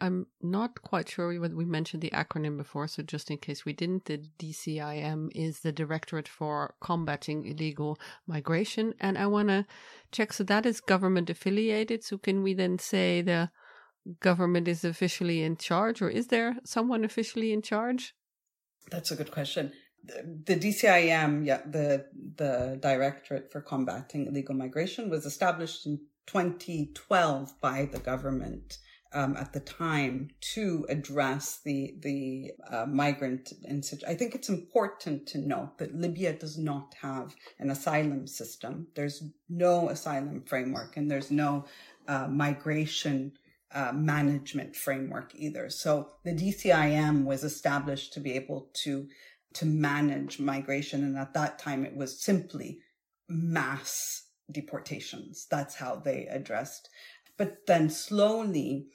I'm 0.00 0.28
not 0.40 0.80
quite 0.80 1.10
sure 1.10 1.38
whether 1.38 1.54
we 1.54 1.66
mentioned 1.66 2.00
the 2.00 2.10
acronym 2.10 2.56
before, 2.56 2.88
so 2.88 3.02
just 3.02 3.30
in 3.30 3.36
case 3.36 3.66
we 3.66 3.74
didn't, 3.74 4.06
the 4.06 4.22
DCIM 4.38 5.28
is 5.34 5.60
the 5.60 5.72
Directorate 5.72 6.26
for 6.26 6.74
Combating 6.80 7.44
Illegal 7.44 8.00
Migration. 8.26 8.94
And 8.98 9.18
I 9.18 9.26
want 9.26 9.48
to 9.48 9.66
check, 10.10 10.32
so 10.32 10.42
that 10.44 10.64
is 10.64 10.80
government 10.80 11.28
affiliated. 11.28 12.02
So 12.02 12.16
can 12.16 12.42
we 12.42 12.54
then 12.54 12.78
say 12.78 13.20
the 13.20 13.50
government 14.20 14.68
is 14.68 14.84
officially 14.84 15.42
in 15.42 15.56
charge, 15.56 16.02
or 16.02 16.08
is 16.08 16.28
there 16.28 16.56
someone 16.64 17.04
officially 17.04 17.52
in 17.52 17.62
charge? 17.62 18.14
That's 18.90 19.10
a 19.10 19.16
good 19.16 19.30
question. 19.30 19.72
The, 20.04 20.54
the 20.54 20.56
DCIM, 20.56 21.46
yeah, 21.46 21.60
the 21.66 22.06
the 22.36 22.78
Directorate 22.80 23.52
for 23.52 23.60
Combating 23.60 24.26
Illegal 24.26 24.54
Migration, 24.54 25.10
was 25.10 25.26
established 25.26 25.86
in 25.86 26.00
2012 26.26 27.60
by 27.60 27.88
the 27.90 27.98
government. 27.98 28.78
Um, 29.12 29.36
at 29.36 29.52
the 29.52 29.58
time 29.58 30.30
to 30.52 30.86
address 30.88 31.58
the 31.64 31.96
the 31.98 32.52
uh, 32.70 32.86
migrant 32.86 33.52
and 33.64 33.84
such. 33.84 34.04
I 34.06 34.14
think 34.14 34.36
it's 34.36 34.48
important 34.48 35.26
to 35.30 35.38
note 35.38 35.78
that 35.78 35.96
Libya 35.96 36.32
does 36.32 36.56
not 36.56 36.94
have 37.02 37.34
an 37.58 37.70
asylum 37.70 38.28
system. 38.28 38.86
There's 38.94 39.24
no 39.48 39.88
asylum 39.88 40.44
framework 40.46 40.96
and 40.96 41.10
there's 41.10 41.32
no 41.32 41.64
uh, 42.06 42.28
migration 42.28 43.32
uh, 43.72 43.92
management 43.92 44.74
framework 44.74 45.32
either. 45.34 45.70
So 45.70 46.08
the 46.24 46.32
DCIM 46.32 47.24
was 47.24 47.44
established 47.44 48.12
to 48.14 48.20
be 48.20 48.32
able 48.32 48.70
to 48.84 49.08
to 49.52 49.66
manage 49.66 50.38
migration, 50.38 51.02
and 51.02 51.18
at 51.18 51.34
that 51.34 51.58
time 51.58 51.84
it 51.84 51.96
was 51.96 52.22
simply 52.22 52.78
mass 53.28 54.26
deportations. 54.50 55.46
That's 55.50 55.74
how 55.74 55.96
they 55.96 56.26
addressed. 56.26 56.88
But 57.36 57.66
then 57.66 57.90
slowly, 57.90 58.86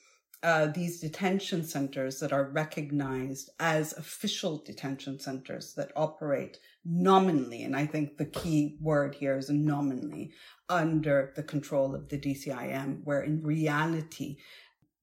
uh, 0.44 0.68
these 0.68 1.00
detention 1.00 1.64
centers 1.64 2.20
that 2.20 2.32
are 2.32 2.52
recognized 2.52 3.50
as 3.60 3.94
official 3.94 4.62
detention 4.64 5.20
centers 5.20 5.74
that 5.76 5.92
operate 5.96 6.60
nominally, 6.86 7.64
and 7.64 7.76
I 7.76 7.88
think 7.88 8.18
the 8.18 8.26
key 8.26 8.78
word 8.80 9.16
here 9.16 9.38
is 9.38 9.50
nominally, 9.50 10.32
under 10.70 11.34
the 11.36 11.44
control 11.44 11.96
of 11.96 12.10
the 12.10 12.20
DCIM, 12.20 13.02
where 13.04 13.22
in 13.22 13.42
reality, 13.42 14.38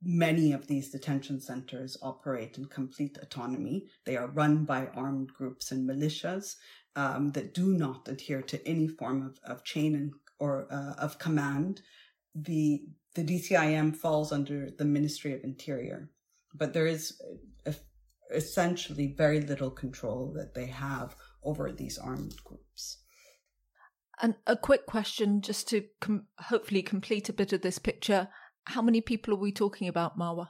Many 0.04 0.52
of 0.52 0.66
these 0.66 0.90
detention 0.90 1.40
centers 1.40 1.96
operate 2.02 2.58
in 2.58 2.64
complete 2.64 3.18
autonomy. 3.22 3.86
They 4.04 4.16
are 4.16 4.26
run 4.26 4.64
by 4.64 4.88
armed 4.88 5.32
groups 5.32 5.70
and 5.70 5.88
militias 5.88 6.56
um, 6.96 7.30
that 7.32 7.54
do 7.54 7.72
not 7.74 8.08
adhere 8.08 8.42
to 8.42 8.66
any 8.66 8.88
form 8.88 9.22
of, 9.24 9.38
of 9.44 9.64
chain 9.64 9.94
and, 9.94 10.12
or 10.38 10.66
uh, 10.70 10.94
of 10.98 11.18
command. 11.18 11.82
The 12.34 12.82
the 13.14 13.24
DCIM 13.24 13.94
falls 13.94 14.32
under 14.32 14.70
the 14.70 14.86
Ministry 14.86 15.34
of 15.34 15.44
Interior, 15.44 16.08
but 16.54 16.72
there 16.72 16.86
is 16.86 17.20
a, 17.66 17.74
essentially 18.34 19.14
very 19.16 19.40
little 19.42 19.70
control 19.70 20.32
that 20.34 20.54
they 20.54 20.66
have 20.66 21.14
over 21.44 21.70
these 21.70 21.98
armed 21.98 22.34
groups. 22.42 22.98
And 24.20 24.36
a 24.46 24.56
quick 24.56 24.86
question, 24.86 25.42
just 25.42 25.68
to 25.68 25.84
com- 26.00 26.26
hopefully 26.38 26.82
complete 26.82 27.28
a 27.28 27.34
bit 27.34 27.52
of 27.52 27.62
this 27.62 27.78
picture 27.78 28.28
how 28.64 28.82
many 28.82 29.00
people 29.00 29.34
are 29.34 29.38
we 29.38 29.52
talking 29.52 29.88
about, 29.88 30.18
Marwa? 30.18 30.48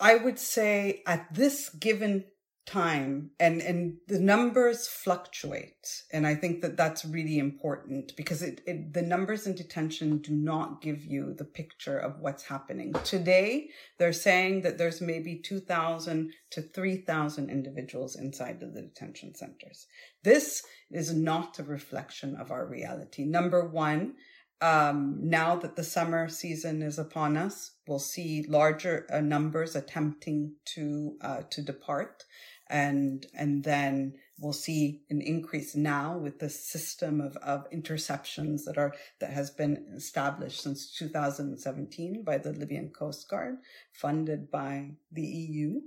I 0.00 0.16
would 0.16 0.38
say 0.38 1.02
at 1.06 1.34
this 1.34 1.70
given 1.70 2.24
time 2.68 3.30
and 3.40 3.62
and 3.62 3.96
the 4.08 4.18
numbers 4.18 4.86
fluctuate 4.86 6.02
and 6.12 6.26
i 6.26 6.34
think 6.34 6.60
that 6.60 6.76
that's 6.76 7.02
really 7.06 7.38
important 7.38 8.12
because 8.14 8.42
it, 8.42 8.60
it, 8.66 8.92
the 8.92 9.00
numbers 9.00 9.46
in 9.46 9.54
detention 9.54 10.18
do 10.18 10.34
not 10.34 10.82
give 10.82 11.02
you 11.02 11.34
the 11.38 11.46
picture 11.46 11.98
of 11.98 12.20
what's 12.20 12.44
happening. 12.44 12.92
Today 13.04 13.70
they're 13.98 14.12
saying 14.12 14.60
that 14.62 14.76
there's 14.76 15.00
maybe 15.00 15.40
2000 15.42 16.30
to 16.50 16.60
3000 16.60 17.48
individuals 17.48 18.16
inside 18.16 18.62
of 18.62 18.74
the 18.74 18.82
detention 18.82 19.34
centers. 19.34 19.86
This 20.22 20.62
is 20.90 21.14
not 21.14 21.58
a 21.58 21.62
reflection 21.62 22.36
of 22.36 22.50
our 22.50 22.66
reality. 22.66 23.24
Number 23.24 23.66
1 23.66 24.14
um, 24.60 25.18
now 25.22 25.56
that 25.56 25.76
the 25.76 25.84
summer 25.84 26.28
season 26.28 26.82
is 26.82 26.98
upon 26.98 27.36
us, 27.36 27.72
we'll 27.86 28.00
see 28.00 28.44
larger 28.48 29.06
uh, 29.12 29.20
numbers 29.20 29.76
attempting 29.76 30.54
to 30.74 31.16
uh, 31.20 31.42
to 31.50 31.62
depart, 31.62 32.24
and 32.68 33.24
and 33.34 33.62
then 33.62 34.14
we'll 34.40 34.52
see 34.52 35.02
an 35.10 35.20
increase 35.20 35.76
now 35.76 36.16
with 36.18 36.38
the 36.40 36.48
system 36.48 37.20
of, 37.20 37.36
of 37.36 37.70
interceptions 37.70 38.64
that 38.66 38.76
are 38.76 38.94
that 39.20 39.30
has 39.30 39.50
been 39.50 39.86
established 39.96 40.60
since 40.60 40.92
2017 40.92 42.24
by 42.24 42.38
the 42.38 42.52
Libyan 42.52 42.90
Coast 42.90 43.28
Guard, 43.28 43.58
funded 43.92 44.50
by 44.50 44.90
the 45.12 45.22
EU. 45.22 45.80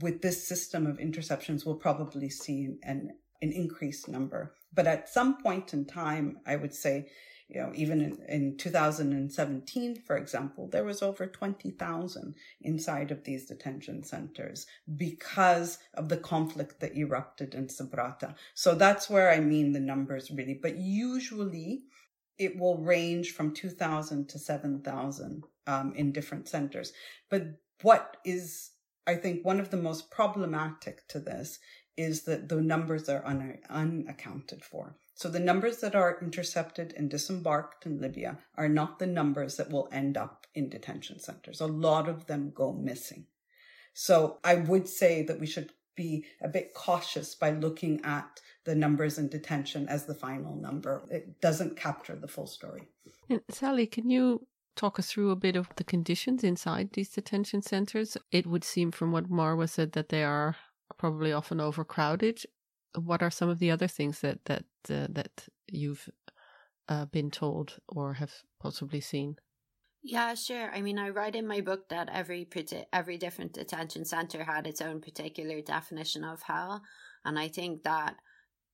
With 0.00 0.22
this 0.22 0.46
system 0.46 0.86
of 0.86 0.98
interceptions, 0.98 1.66
we'll 1.66 1.74
probably 1.74 2.30
see 2.30 2.76
an 2.84 3.10
an 3.42 3.52
increased 3.52 4.08
number. 4.08 4.54
But 4.72 4.86
at 4.86 5.08
some 5.08 5.42
point 5.42 5.72
in 5.74 5.86
time, 5.86 6.38
I 6.46 6.56
would 6.56 6.74
say, 6.74 7.08
you 7.48 7.60
know, 7.60 7.70
even 7.74 8.00
in, 8.00 8.18
in 8.28 8.56
2017, 8.56 10.02
for 10.02 10.16
example, 10.16 10.68
there 10.68 10.84
was 10.84 11.00
over 11.00 11.26
20,000 11.26 12.34
inside 12.62 13.10
of 13.12 13.22
these 13.22 13.46
detention 13.46 14.02
centers 14.02 14.66
because 14.96 15.78
of 15.94 16.08
the 16.08 16.16
conflict 16.16 16.80
that 16.80 16.96
erupted 16.96 17.54
in 17.54 17.68
Sabratha. 17.68 18.34
So 18.54 18.74
that's 18.74 19.08
where 19.08 19.30
I 19.30 19.38
mean 19.38 19.72
the 19.72 19.80
numbers 19.80 20.30
really, 20.30 20.58
but 20.60 20.76
usually 20.76 21.84
it 22.36 22.58
will 22.58 22.78
range 22.78 23.30
from 23.30 23.54
2,000 23.54 24.28
to 24.28 24.38
7,000 24.38 25.44
um, 25.68 25.92
in 25.94 26.12
different 26.12 26.48
centers. 26.48 26.92
But 27.30 27.44
what 27.82 28.16
is, 28.24 28.72
I 29.06 29.14
think, 29.14 29.44
one 29.44 29.60
of 29.60 29.70
the 29.70 29.76
most 29.76 30.10
problematic 30.10 31.06
to 31.08 31.20
this 31.20 31.60
is 31.96 32.24
that 32.24 32.48
the 32.48 32.60
numbers 32.60 33.08
are 33.08 33.24
un- 33.24 33.58
unaccounted 33.70 34.64
for. 34.64 34.96
So 35.16 35.30
the 35.30 35.40
numbers 35.40 35.78
that 35.78 35.94
are 35.94 36.18
intercepted 36.20 36.92
and 36.94 37.08
disembarked 37.08 37.86
in 37.86 38.02
Libya 38.02 38.38
are 38.54 38.68
not 38.68 38.98
the 38.98 39.06
numbers 39.06 39.56
that 39.56 39.70
will 39.70 39.88
end 39.90 40.18
up 40.18 40.46
in 40.54 40.68
detention 40.68 41.18
centers. 41.18 41.62
A 41.62 41.66
lot 41.66 42.06
of 42.06 42.26
them 42.26 42.52
go 42.54 42.74
missing. 42.74 43.24
So 43.94 44.36
I 44.44 44.56
would 44.56 44.86
say 44.86 45.22
that 45.22 45.40
we 45.40 45.46
should 45.46 45.72
be 45.96 46.26
a 46.42 46.48
bit 46.48 46.74
cautious 46.74 47.34
by 47.34 47.48
looking 47.48 48.02
at 48.04 48.42
the 48.64 48.74
numbers 48.74 49.16
in 49.16 49.28
detention 49.28 49.88
as 49.88 50.04
the 50.04 50.14
final 50.14 50.54
number. 50.54 51.02
It 51.10 51.40
doesn't 51.40 51.78
capture 51.78 52.14
the 52.14 52.28
full 52.28 52.46
story. 52.46 52.82
And 53.30 53.40
Sally, 53.48 53.86
can 53.86 54.10
you 54.10 54.46
talk 54.74 54.98
us 54.98 55.10
through 55.10 55.30
a 55.30 55.36
bit 55.36 55.56
of 55.56 55.70
the 55.76 55.84
conditions 55.84 56.44
inside 56.44 56.90
these 56.92 57.08
detention 57.08 57.62
centers? 57.62 58.18
It 58.30 58.46
would 58.46 58.64
seem 58.64 58.90
from 58.90 59.12
what 59.12 59.30
Marwa 59.30 59.66
said 59.66 59.92
that 59.92 60.10
they 60.10 60.24
are 60.24 60.56
probably 60.98 61.32
often 61.32 61.58
overcrowded. 61.58 62.44
What 62.96 63.22
are 63.22 63.30
some 63.30 63.48
of 63.48 63.58
the 63.58 63.70
other 63.70 63.88
things 63.88 64.20
that 64.20 64.44
that 64.46 64.64
uh, 64.90 65.06
that 65.10 65.48
you've 65.68 66.08
uh, 66.88 67.06
been 67.06 67.30
told 67.30 67.78
or 67.88 68.14
have 68.14 68.42
possibly 68.60 69.00
seen? 69.00 69.36
Yeah, 70.02 70.34
sure. 70.34 70.70
I 70.72 70.82
mean, 70.82 70.98
I 70.98 71.08
write 71.08 71.34
in 71.34 71.46
my 71.46 71.60
book 71.60 71.88
that 71.88 72.08
every 72.10 72.48
every 72.92 73.18
different 73.18 73.52
detention 73.54 74.04
center 74.04 74.44
had 74.44 74.66
its 74.66 74.80
own 74.80 75.00
particular 75.00 75.60
definition 75.60 76.22
of 76.24 76.42
hell, 76.42 76.82
and 77.24 77.38
I 77.38 77.48
think 77.48 77.82
that 77.82 78.16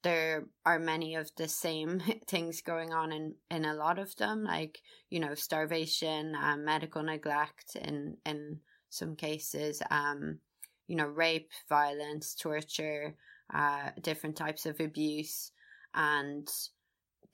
there 0.03 0.49
are 0.67 0.79
many 0.79 1.15
of 1.17 1.31
the 1.37 1.49
same 1.49 2.01
things 2.29 2.63
going 2.63 2.93
on 2.93 3.13
in 3.13 3.37
in 3.51 3.65
a 3.65 3.75
lot 3.75 3.99
of 3.99 4.17
them, 4.17 4.45
like 4.45 4.83
you 5.11 5.21
know, 5.21 5.35
starvation, 5.35 6.35
um, 6.37 6.65
medical 6.65 7.03
neglect, 7.03 7.77
in 7.77 8.19
in 8.27 8.61
some 8.91 9.17
cases, 9.17 9.83
um, 9.91 10.41
you 10.87 10.97
know, 10.97 11.07
rape, 11.07 11.51
violence, 11.69 12.35
torture, 12.35 13.17
uh, 13.55 13.91
different 14.01 14.37
types 14.37 14.67
of 14.67 14.81
abuse, 14.81 15.53
and 15.95 16.49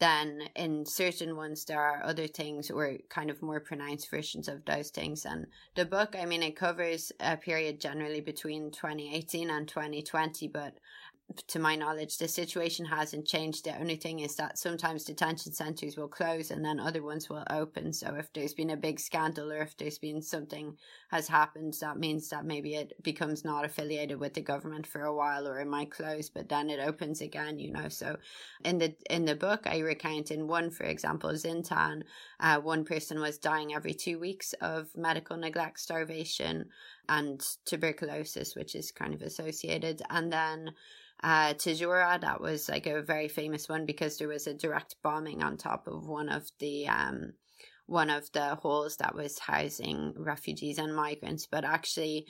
then 0.00 0.42
in 0.54 0.86
certain 0.86 1.36
ones 1.36 1.64
there 1.64 1.80
are 1.80 2.04
other 2.04 2.28
things 2.28 2.70
or 2.70 2.96
kind 3.10 3.30
of 3.30 3.42
more 3.42 3.60
pronounced 3.60 4.10
versions 4.10 4.48
of 4.48 4.64
those 4.64 4.90
things. 4.90 5.24
And 5.24 5.46
the 5.74 5.84
book 5.84 6.14
i 6.18 6.24
mean 6.24 6.42
it 6.42 6.56
covers 6.56 7.12
a 7.20 7.36
period 7.36 7.80
generally 7.80 8.20
between 8.20 8.70
2018 8.70 9.50
and 9.50 9.66
2020 9.66 10.48
but 10.48 10.74
to 11.48 11.58
my 11.58 11.76
knowledge, 11.76 12.16
the 12.16 12.26
situation 12.26 12.86
hasn't 12.86 13.26
changed. 13.26 13.64
The 13.64 13.78
only 13.78 13.96
thing 13.96 14.20
is 14.20 14.34
that 14.36 14.56
sometimes 14.56 15.04
detention 15.04 15.52
centres 15.52 15.96
will 15.96 16.08
close 16.08 16.50
and 16.50 16.64
then 16.64 16.80
other 16.80 17.02
ones 17.02 17.28
will 17.28 17.44
open. 17.50 17.92
So 17.92 18.14
if 18.14 18.32
there's 18.32 18.54
been 18.54 18.70
a 18.70 18.76
big 18.76 18.98
scandal 18.98 19.52
or 19.52 19.58
if 19.58 19.76
there's 19.76 19.98
been 19.98 20.22
something 20.22 20.76
has 21.10 21.28
happened, 21.28 21.74
that 21.80 21.98
means 21.98 22.30
that 22.30 22.46
maybe 22.46 22.76
it 22.76 23.02
becomes 23.02 23.44
not 23.44 23.66
affiliated 23.66 24.18
with 24.18 24.32
the 24.34 24.40
government 24.40 24.86
for 24.86 25.02
a 25.02 25.14
while 25.14 25.46
or 25.46 25.60
it 25.60 25.66
might 25.66 25.90
close, 25.90 26.30
but 26.30 26.48
then 26.48 26.70
it 26.70 26.80
opens 26.80 27.20
again, 27.20 27.58
you 27.58 27.72
know. 27.72 27.88
So 27.88 28.16
in 28.64 28.78
the 28.78 28.94
in 29.10 29.26
the 29.26 29.36
book 29.36 29.66
I 29.66 29.80
recount 29.80 30.30
in 30.30 30.48
one, 30.48 30.70
for 30.70 30.84
example, 30.84 31.30
Zintan, 31.30 32.04
uh, 32.40 32.58
one 32.58 32.84
person 32.84 33.20
was 33.20 33.36
dying 33.36 33.74
every 33.74 33.94
two 33.94 34.18
weeks 34.18 34.54
of 34.62 34.88
medical 34.96 35.36
neglect, 35.36 35.78
starvation 35.78 36.70
and 37.08 37.46
tuberculosis, 37.66 38.54
which 38.54 38.74
is 38.74 38.92
kind 38.92 39.14
of 39.14 39.22
associated. 39.22 40.02
And 40.10 40.32
then 40.32 40.72
uh, 41.22 41.54
that 41.54 42.40
was 42.40 42.68
like 42.68 42.86
a 42.86 43.02
very 43.02 43.28
famous 43.28 43.68
one 43.68 43.86
because 43.86 44.18
there 44.18 44.28
was 44.28 44.46
a 44.46 44.54
direct 44.54 44.96
bombing 45.02 45.42
on 45.42 45.56
top 45.56 45.86
of 45.88 46.06
one 46.06 46.28
of 46.28 46.50
the 46.60 46.88
um, 46.88 47.32
one 47.86 48.10
of 48.10 48.30
the 48.32 48.54
halls 48.56 48.98
that 48.98 49.14
was 49.14 49.38
housing 49.38 50.14
refugees 50.16 50.78
and 50.78 50.94
migrants. 50.94 51.46
But 51.50 51.64
actually, 51.64 52.26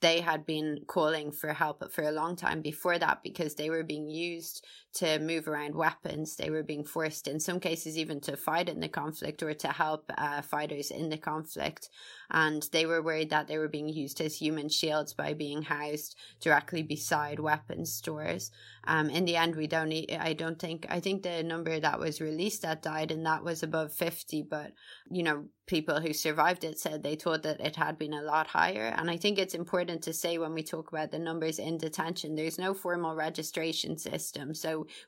they 0.00 0.20
had 0.20 0.46
been 0.46 0.80
calling 0.86 1.32
for 1.32 1.52
help 1.52 1.92
for 1.92 2.02
a 2.02 2.12
long 2.12 2.36
time 2.36 2.62
before 2.62 2.98
that 2.98 3.22
because 3.22 3.54
they 3.54 3.70
were 3.70 3.82
being 3.82 4.08
used 4.08 4.64
to 4.94 5.18
move 5.18 5.48
around 5.48 5.74
weapons. 5.74 6.36
They 6.36 6.50
were 6.50 6.62
being 6.62 6.84
forced, 6.84 7.28
in 7.28 7.40
some 7.40 7.60
cases, 7.60 7.98
even 7.98 8.20
to 8.22 8.36
fight 8.36 8.68
in 8.68 8.80
the 8.80 8.88
conflict 8.88 9.42
or 9.42 9.54
to 9.54 9.68
help 9.68 10.10
uh, 10.16 10.42
fighters 10.42 10.90
in 10.90 11.08
the 11.08 11.18
conflict. 11.18 11.90
And 12.30 12.66
they 12.72 12.86
were 12.86 13.02
worried 13.02 13.30
that 13.30 13.48
they 13.48 13.58
were 13.58 13.68
being 13.68 13.88
used 13.88 14.20
as 14.20 14.36
human 14.36 14.68
shields 14.68 15.12
by 15.12 15.34
being 15.34 15.62
housed 15.62 16.16
directly 16.40 16.82
beside 16.82 17.38
weapons 17.40 17.92
stores. 17.92 18.50
Um, 18.86 19.10
in 19.10 19.24
the 19.24 19.36
end, 19.36 19.56
we 19.56 19.66
don't. 19.66 19.92
I 20.18 20.32
don't 20.32 20.58
think. 20.58 20.86
I 20.88 21.00
think 21.00 21.22
the 21.22 21.42
number 21.42 21.78
that 21.80 21.98
was 21.98 22.20
released 22.20 22.62
that 22.62 22.82
died, 22.82 23.10
and 23.10 23.26
that 23.26 23.44
was 23.44 23.62
above 23.62 23.92
fifty. 23.92 24.42
But 24.42 24.72
you 25.10 25.22
know, 25.22 25.46
people 25.66 26.00
who 26.00 26.12
survived 26.12 26.64
it 26.64 26.78
said 26.78 27.02
they 27.02 27.16
thought 27.16 27.42
that 27.42 27.60
it 27.60 27.76
had 27.76 27.98
been 27.98 28.12
a 28.12 28.22
lot 28.22 28.46
higher. 28.46 28.94
And 28.96 29.10
I 29.10 29.16
think 29.16 29.38
it's 29.38 29.54
important 29.54 30.02
to 30.02 30.12
say 30.12 30.38
when 30.38 30.52
we 30.54 30.62
talk 30.62 30.88
about 30.88 31.10
the 31.10 31.18
numbers 31.18 31.58
in 31.58 31.78
detention, 31.78 32.34
there's 32.34 32.58
no 32.58 32.74
formal 32.74 33.14
registration 33.14 33.96
system, 33.96 34.54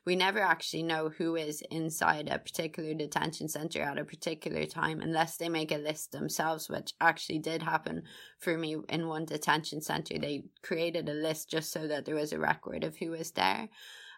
we 0.05 0.15
never 0.15 0.39
actually 0.39 0.83
know 0.83 1.09
who 1.09 1.35
is 1.35 1.61
inside 1.71 2.29
a 2.29 2.39
particular 2.39 2.93
detention 2.93 3.47
center 3.47 3.81
at 3.81 3.97
a 3.97 4.05
particular 4.05 4.65
time 4.65 5.01
unless 5.01 5.37
they 5.37 5.49
make 5.49 5.71
a 5.71 5.77
list 5.77 6.11
themselves, 6.11 6.69
which 6.69 6.93
actually 7.01 7.39
did 7.39 7.63
happen 7.63 8.03
for 8.39 8.57
me 8.57 8.77
in 8.89 9.07
one 9.07 9.25
detention 9.25 9.81
center. 9.81 10.17
They 10.17 10.43
created 10.61 11.09
a 11.09 11.13
list 11.13 11.49
just 11.49 11.71
so 11.71 11.87
that 11.87 12.05
there 12.05 12.15
was 12.15 12.33
a 12.33 12.39
record 12.39 12.83
of 12.83 12.97
who 12.97 13.11
was 13.11 13.31
there. 13.31 13.69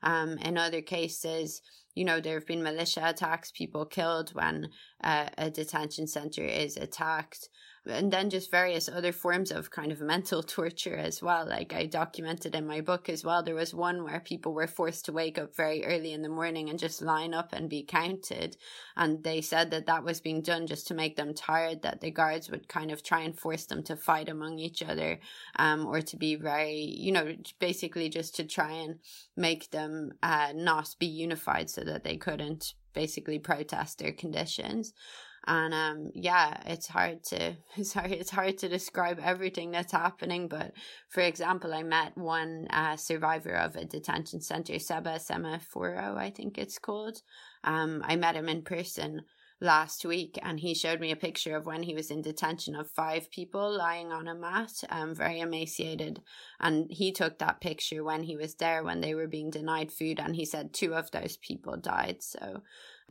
Um, 0.02 0.38
in 0.38 0.58
other 0.58 0.82
cases, 0.82 1.62
you 1.96 2.06
know, 2.06 2.22
there 2.22 2.36
have 2.36 2.48
been 2.48 2.64
militia 2.64 3.02
attacks, 3.04 3.52
people 3.52 3.86
killed 3.86 4.30
when 4.34 4.70
uh, 5.04 5.28
a 5.38 5.50
detention 5.50 6.08
center 6.08 6.44
is 6.44 6.78
attacked 6.78 7.50
and 7.90 8.12
then 8.12 8.30
just 8.30 8.52
various 8.52 8.88
other 8.88 9.12
forms 9.12 9.52
of 9.52 9.72
kind 9.72 9.92
of 9.92 10.02
mental 10.02 10.44
torture 10.58 10.96
as 10.96 11.22
well. 11.22 11.48
Like 11.48 11.74
I 11.74 11.86
documented 11.86 12.56
in 12.56 12.68
my 12.68 12.82
book 12.82 13.10
as 13.10 13.24
well. 13.24 13.44
There 13.44 13.56
was 13.56 13.74
one 13.74 14.04
where 14.04 14.20
people 14.20 14.54
were 14.54 14.68
forced 14.68 15.06
to 15.06 15.12
wake 15.12 15.38
up 15.38 15.56
very 15.56 15.86
early 15.86 16.14
in 16.14 16.22
the 16.22 16.30
morning 16.30 16.70
and 16.70 16.80
just 16.80 17.02
line 17.02 17.34
up 17.34 17.54
and 17.54 17.70
be 17.70 17.84
counted. 17.84 18.58
And 18.96 19.24
they 19.24 19.42
said 19.42 19.72
that 19.72 19.88
that 19.88 20.04
was 20.04 20.22
being 20.22 20.42
done 20.42 20.68
just 20.68 20.88
to 20.88 20.94
make 20.94 21.16
them 21.16 21.34
tired, 21.34 21.82
that 21.82 22.02
the 22.02 22.12
guards 22.12 22.50
would 22.50 22.68
kind 22.68 22.92
of 22.92 23.04
try 23.04 23.22
and 23.22 23.38
force 23.38 23.66
them 23.66 23.84
to 23.84 23.96
fight 23.96 24.30
among 24.30 24.60
each 24.60 24.82
other, 24.82 25.20
um, 25.58 25.86
or 25.86 26.02
to 26.02 26.18
be 26.18 26.36
very, 26.36 26.80
you 26.82 27.12
know, 27.12 27.36
basically 27.60 28.10
just 28.10 28.36
to 28.36 28.44
try 28.44 28.72
and 28.72 29.00
make 29.36 29.72
them, 29.72 30.12
uh, 30.24 30.54
not 30.56 30.96
be 31.00 31.08
unified 31.08 31.70
so 31.70 31.82
that 31.84 32.04
they 32.04 32.18
couldn't 32.18 32.74
basically 32.94 33.40
protest 33.40 34.00
their 34.00 34.12
conditions 34.12 34.94
and 35.48 35.74
um 35.74 36.12
yeah 36.14 36.62
it's 36.66 36.88
hard 36.88 37.24
to 37.24 37.56
sorry 37.84 38.14
it's 38.14 38.30
hard 38.30 38.58
to 38.58 38.70
describe 38.70 39.20
everything 39.24 39.72
that's 39.72 39.92
happening 39.92 40.48
but 40.48 40.74
for 41.10 41.22
example 41.22 41.74
i 41.74 41.84
met 41.84 42.18
one 42.18 42.68
uh, 42.72 42.96
survivor 42.96 43.54
of 43.54 43.76
a 43.76 43.86
detention 43.86 44.42
center 44.42 44.78
seba 44.80 45.18
semaforo 45.18 46.18
i 46.18 46.30
think 46.30 46.58
it's 46.58 46.78
called. 46.80 47.22
Um 47.64 48.04
i 48.06 48.16
met 48.16 48.36
him 48.36 48.50
in 48.50 48.62
person 48.62 49.22
last 49.62 50.06
week 50.06 50.40
and 50.42 50.60
he 50.60 50.74
showed 50.74 51.00
me 51.02 51.12
a 51.12 51.18
picture 51.18 51.56
of 51.56 51.66
when 51.66 51.84
he 51.84 51.94
was 51.94 52.10
in 52.12 52.22
detention 52.22 52.76
of 52.76 52.90
five 52.90 53.30
people 53.30 53.70
lying 53.78 54.12
on 54.12 54.28
a 54.28 54.36
mat 54.36 54.72
um 54.90 55.14
very 55.14 55.40
emaciated. 55.40 56.22
And 56.60 56.90
he 56.90 57.12
took 57.12 57.40
that 57.40 57.62
picture 57.62 58.04
when 58.04 58.24
he 58.24 58.38
was 58.38 58.56
there 58.56 58.84
when 58.84 59.02
they 59.02 59.14
were 59.16 59.28
being 59.28 59.50
denied 59.50 59.92
food 59.92 60.20
and 60.20 60.36
he 60.36 60.46
said 60.46 60.74
two 60.74 60.96
of 60.96 61.12
those 61.12 61.38
people 61.38 61.76
died. 61.76 62.18
So 62.22 62.62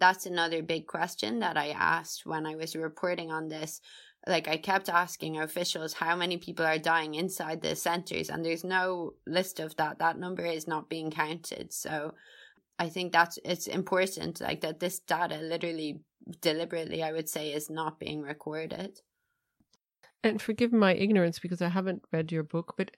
that's 0.00 0.26
another 0.26 0.62
big 0.62 0.86
question 0.86 1.40
that 1.40 1.56
I 1.56 1.70
asked 1.70 2.26
when 2.26 2.46
I 2.46 2.56
was 2.56 2.76
reporting 2.76 3.30
on 3.30 3.48
this. 3.48 3.80
Like 4.26 4.48
I 4.48 4.56
kept 4.56 4.88
asking 4.88 5.38
officials 5.38 5.94
how 5.94 6.16
many 6.16 6.36
people 6.36 6.66
are 6.66 6.78
dying 6.78 7.14
inside 7.14 7.62
the 7.62 7.76
centers, 7.76 8.28
and 8.28 8.44
there's 8.44 8.64
no 8.64 9.14
list 9.26 9.60
of 9.60 9.76
that. 9.76 9.98
That 9.98 10.18
number 10.18 10.44
is 10.44 10.66
not 10.66 10.88
being 10.88 11.10
counted. 11.10 11.72
So 11.72 12.14
I 12.78 12.88
think 12.88 13.12
that's 13.12 13.38
it's 13.44 13.66
important, 13.66 14.40
like 14.40 14.60
that 14.60 14.80
this 14.80 14.98
data 14.98 15.38
literally 15.38 16.00
deliberately, 16.40 17.02
I 17.02 17.12
would 17.12 17.28
say, 17.28 17.52
is 17.52 17.70
not 17.70 17.98
being 17.98 18.20
recorded. 18.22 19.00
And 20.22 20.42
forgive 20.42 20.72
my 20.72 20.94
ignorance 20.94 21.38
because 21.38 21.62
I 21.62 21.68
haven't 21.68 22.02
read 22.12 22.32
your 22.32 22.42
book, 22.42 22.74
but 22.76 22.90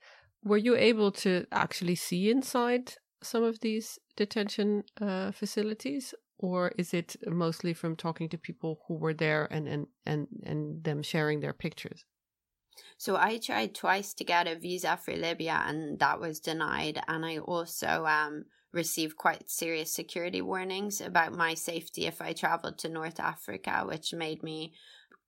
were 0.42 0.56
you 0.56 0.74
able 0.74 1.12
to 1.12 1.46
actually 1.52 1.94
see 1.94 2.30
inside 2.30 2.94
some 3.22 3.42
of 3.42 3.60
these 3.60 3.98
detention 4.16 4.84
uh, 5.00 5.30
facilities, 5.30 6.14
or 6.40 6.72
is 6.78 6.94
it 6.94 7.16
mostly 7.26 7.74
from 7.74 7.96
talking 7.96 8.28
to 8.30 8.38
people 8.38 8.80
who 8.88 8.94
were 8.94 9.14
there 9.14 9.46
and 9.50 9.68
and 9.68 9.86
and, 10.06 10.26
and 10.42 10.82
them 10.84 11.02
sharing 11.02 11.40
their 11.40 11.52
pictures? 11.52 12.04
So 12.96 13.16
i 13.16 13.38
tried 13.38 13.74
twice 13.74 14.14
to 14.14 14.24
get 14.24 14.48
a 14.48 14.58
visa 14.58 14.96
for 14.96 15.14
libya 15.14 15.62
and 15.66 15.98
that 15.98 16.18
was 16.18 16.40
denied. 16.40 17.00
And 17.06 17.24
i 17.24 17.38
also 17.38 18.06
um 18.06 18.44
received 18.72 19.16
quite 19.16 19.50
serious 19.50 19.92
security 19.92 20.40
warnings 20.40 21.00
about 21.00 21.32
my 21.32 21.54
safety 21.54 22.06
if 22.06 22.22
I 22.22 22.32
traveled 22.32 22.78
to 22.78 22.88
North 22.88 23.18
Africa, 23.18 23.82
which 23.84 24.14
made 24.14 24.42
me 24.42 24.74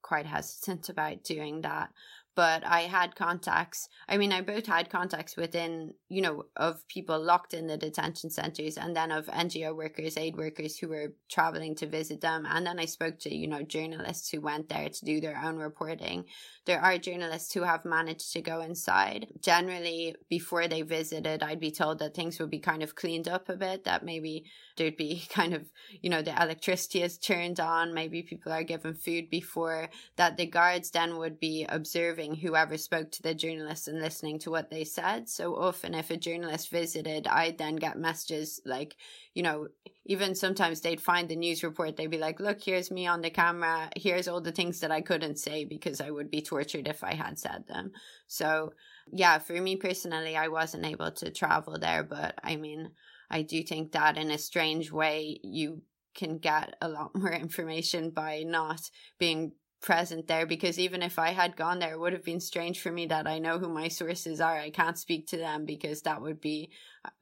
quite 0.01 0.25
hesitant 0.25 0.89
about 0.93 1.23
doing 1.23 1.61
that 1.61 1.89
but 2.35 2.65
I 2.65 2.81
had 2.81 3.15
contacts. 3.15 3.87
I 4.07 4.17
mean, 4.17 4.31
I 4.31 4.41
both 4.41 4.65
had 4.65 4.89
contacts 4.89 5.37
within, 5.37 5.93
you 6.09 6.21
know, 6.21 6.45
of 6.55 6.87
people 6.87 7.23
locked 7.23 7.53
in 7.53 7.67
the 7.67 7.77
detention 7.77 8.29
centers 8.29 8.77
and 8.77 8.95
then 8.95 9.11
of 9.11 9.27
NGO 9.27 9.75
workers, 9.75 10.17
aid 10.17 10.35
workers 10.35 10.77
who 10.77 10.87
were 10.87 11.13
traveling 11.29 11.75
to 11.75 11.87
visit 11.87 12.21
them. 12.21 12.45
And 12.49 12.65
then 12.65 12.79
I 12.79 12.85
spoke 12.85 13.19
to, 13.19 13.33
you 13.33 13.47
know, 13.47 13.61
journalists 13.61 14.29
who 14.29 14.41
went 14.41 14.69
there 14.69 14.89
to 14.89 15.05
do 15.05 15.21
their 15.21 15.39
own 15.43 15.57
reporting. 15.57 16.25
There 16.65 16.79
are 16.79 16.97
journalists 16.97 17.53
who 17.53 17.63
have 17.63 17.85
managed 17.85 18.33
to 18.33 18.41
go 18.41 18.61
inside. 18.61 19.27
Generally, 19.41 20.15
before 20.29 20.67
they 20.67 20.81
visited, 20.81 21.43
I'd 21.43 21.59
be 21.59 21.71
told 21.71 21.99
that 21.99 22.15
things 22.15 22.39
would 22.39 22.49
be 22.49 22.59
kind 22.59 22.81
of 22.81 22.95
cleaned 22.95 23.27
up 23.27 23.49
a 23.49 23.55
bit, 23.55 23.83
that 23.83 24.03
maybe 24.03 24.45
there'd 24.77 24.97
be 24.97 25.25
kind 25.29 25.53
of, 25.53 25.65
you 26.01 26.09
know, 26.09 26.21
the 26.21 26.41
electricity 26.41 27.03
is 27.03 27.17
turned 27.17 27.59
on, 27.59 27.93
maybe 27.93 28.23
people 28.23 28.51
are 28.51 28.63
given 28.63 28.93
food 28.93 29.29
before, 29.29 29.89
that 30.15 30.37
the 30.37 30.45
guards 30.45 30.91
then 30.91 31.17
would 31.17 31.39
be 31.39 31.65
observing 31.69 32.22
whoever 32.31 32.77
spoke 32.77 33.11
to 33.11 33.21
the 33.21 33.33
journalists 33.33 33.87
and 33.87 33.99
listening 33.99 34.39
to 34.39 34.51
what 34.51 34.69
they 34.69 34.83
said. 34.83 35.27
So 35.27 35.55
often, 35.55 35.93
if 35.93 36.11
a 36.11 36.17
journalist 36.17 36.69
visited, 36.69 37.27
I'd 37.27 37.57
then 37.57 37.75
get 37.75 37.97
messages 37.97 38.61
like, 38.65 38.95
you 39.33 39.43
know, 39.43 39.67
even 40.05 40.35
sometimes 40.35 40.81
they'd 40.81 41.01
find 41.01 41.27
the 41.27 41.35
news 41.35 41.63
report, 41.63 41.95
they'd 41.95 42.07
be 42.07 42.17
like, 42.17 42.39
look, 42.39 42.61
here's 42.61 42.91
me 42.91 43.07
on 43.07 43.21
the 43.21 43.29
camera, 43.29 43.89
here's 43.95 44.27
all 44.27 44.41
the 44.41 44.51
things 44.51 44.79
that 44.81 44.91
I 44.91 45.01
couldn't 45.01 45.39
say 45.39 45.65
because 45.65 46.01
I 46.01 46.09
would 46.09 46.29
be 46.29 46.41
tortured 46.41 46.87
if 46.87 47.03
I 47.03 47.13
had 47.13 47.39
said 47.39 47.65
them. 47.67 47.91
So, 48.27 48.73
yeah, 49.11 49.39
for 49.39 49.53
me 49.53 49.75
personally, 49.75 50.35
I 50.35 50.47
wasn't 50.47 50.85
able 50.85 51.11
to 51.11 51.31
travel 51.31 51.77
there, 51.79 52.03
but 52.03 52.35
I 52.43 52.55
mean, 52.55 52.91
I 53.29 53.41
do 53.41 53.63
think 53.63 53.93
that 53.93 54.17
in 54.17 54.31
a 54.31 54.37
strange 54.37 54.91
way, 54.91 55.39
you 55.43 55.81
can 56.13 56.37
get 56.37 56.75
a 56.81 56.87
lot 56.87 57.11
more 57.15 57.33
information 57.33 58.09
by 58.09 58.43
not 58.43 58.81
being 59.19 59.51
present 59.83 60.27
there 60.27 60.47
because 60.47 60.79
even 60.79 61.03
if 61.03 61.19
I 61.19 61.31
had 61.31 61.55
gone 61.55 61.77
there, 61.77 61.93
it 61.93 61.99
would 61.99 62.13
have 62.13 62.23
been 62.23 62.39
strange 62.39 62.79
for 62.81 62.91
me 62.91 63.05
that 63.07 63.27
I 63.27 63.37
know 63.37 63.59
who 63.59 63.69
my 63.69 63.89
sources 63.89 64.41
are. 64.41 64.57
I 64.57 64.71
can't 64.71 64.97
speak 64.97 65.27
to 65.27 65.37
them 65.37 65.65
because 65.65 66.01
that 66.01 66.21
would 66.21 66.41
be 66.41 66.71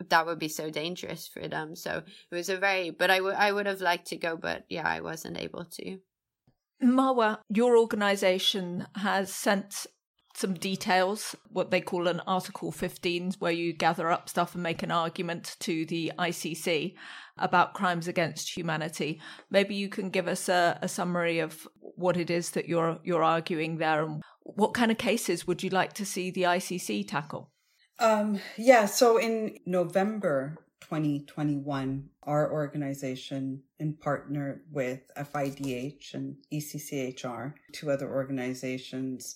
that 0.07 0.25
would 0.25 0.39
be 0.39 0.47
so 0.47 0.69
dangerous 0.69 1.27
for 1.27 1.47
them. 1.47 1.75
So 1.75 2.03
it 2.31 2.35
was 2.35 2.49
a 2.49 2.57
very, 2.57 2.91
but 2.91 3.09
I 3.09 3.19
would 3.19 3.35
I 3.35 3.51
would 3.51 3.65
have 3.65 3.81
liked 3.81 4.07
to 4.07 4.17
go, 4.17 4.37
but 4.37 4.63
yeah, 4.69 4.87
I 4.87 5.01
wasn't 5.01 5.39
able 5.39 5.65
to. 5.65 5.97
Marwa, 6.81 7.39
your 7.49 7.77
organization 7.77 8.87
has 8.95 9.33
sent 9.33 9.87
some 10.33 10.53
details, 10.53 11.35
what 11.49 11.71
they 11.71 11.81
call 11.81 12.07
an 12.07 12.21
Article 12.27 12.71
15, 12.71 13.33
where 13.39 13.51
you 13.51 13.73
gather 13.73 14.09
up 14.09 14.29
stuff 14.29 14.53
and 14.53 14.63
make 14.63 14.83
an 14.83 14.91
argument 14.91 15.55
to 15.59 15.85
the 15.85 16.11
ICC 16.17 16.95
about 17.37 17.73
crimes 17.73 18.07
against 18.07 18.55
humanity. 18.55 19.19
Maybe 19.49 19.75
you 19.75 19.89
can 19.89 20.09
give 20.09 20.27
us 20.27 20.49
a, 20.49 20.77
a 20.81 20.87
summary 20.87 21.39
of 21.39 21.67
what 21.79 22.17
it 22.17 22.29
is 22.29 22.51
that 22.51 22.67
you're 22.67 22.99
you're 23.03 23.23
arguing 23.23 23.77
there, 23.77 24.03
and 24.03 24.23
what 24.43 24.73
kind 24.73 24.91
of 24.91 24.97
cases 24.97 25.47
would 25.47 25.63
you 25.63 25.69
like 25.69 25.93
to 25.93 26.05
see 26.05 26.31
the 26.31 26.43
ICC 26.43 27.07
tackle? 27.07 27.51
Um, 27.99 28.39
yeah, 28.57 28.85
so 28.87 29.17
in 29.17 29.59
November 29.65 30.57
2021, 30.81 32.09
our 32.23 32.51
organization, 32.51 33.61
in 33.79 33.93
partner 33.93 34.63
with 34.71 35.01
FIDH 35.17 36.13
and 36.13 36.35
ECCHR, 36.53 37.53
two 37.73 37.91
other 37.91 38.09
organizations, 38.09 39.35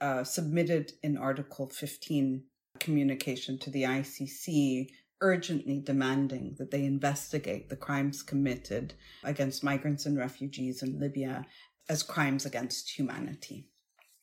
uh, 0.00 0.24
submitted 0.24 0.92
an 1.02 1.16
Article 1.16 1.68
15 1.68 2.44
communication 2.78 3.58
to 3.58 3.70
the 3.70 3.82
ICC 3.82 4.88
urgently 5.20 5.80
demanding 5.80 6.54
that 6.58 6.70
they 6.70 6.84
investigate 6.84 7.68
the 7.68 7.76
crimes 7.76 8.22
committed 8.22 8.94
against 9.24 9.64
migrants 9.64 10.06
and 10.06 10.16
refugees 10.16 10.82
in 10.82 11.00
Libya 11.00 11.44
as 11.88 12.02
crimes 12.02 12.46
against 12.46 12.90
humanity. 12.96 13.66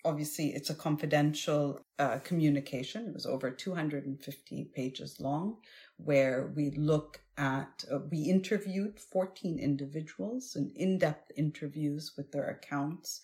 Obviously, 0.06 0.50
it's 0.50 0.70
a 0.70 0.76
confidential 0.76 1.82
uh, 1.98 2.20
communication. 2.20 3.08
It 3.08 3.14
was 3.14 3.26
over 3.26 3.50
250 3.50 4.72
pages 4.76 5.20
long, 5.20 5.58
where 5.98 6.54
we 6.56 6.70
look 6.78 7.22
at, 7.38 7.84
uh, 7.92 8.00
we 8.12 8.20
interviewed 8.20 9.00
14 9.00 9.58
individuals 9.58 10.56
in 10.56 10.72
in 10.76 11.00
depth 11.00 11.32
interviews 11.36 12.14
with 12.16 12.32
their 12.32 12.48
accounts 12.50 13.22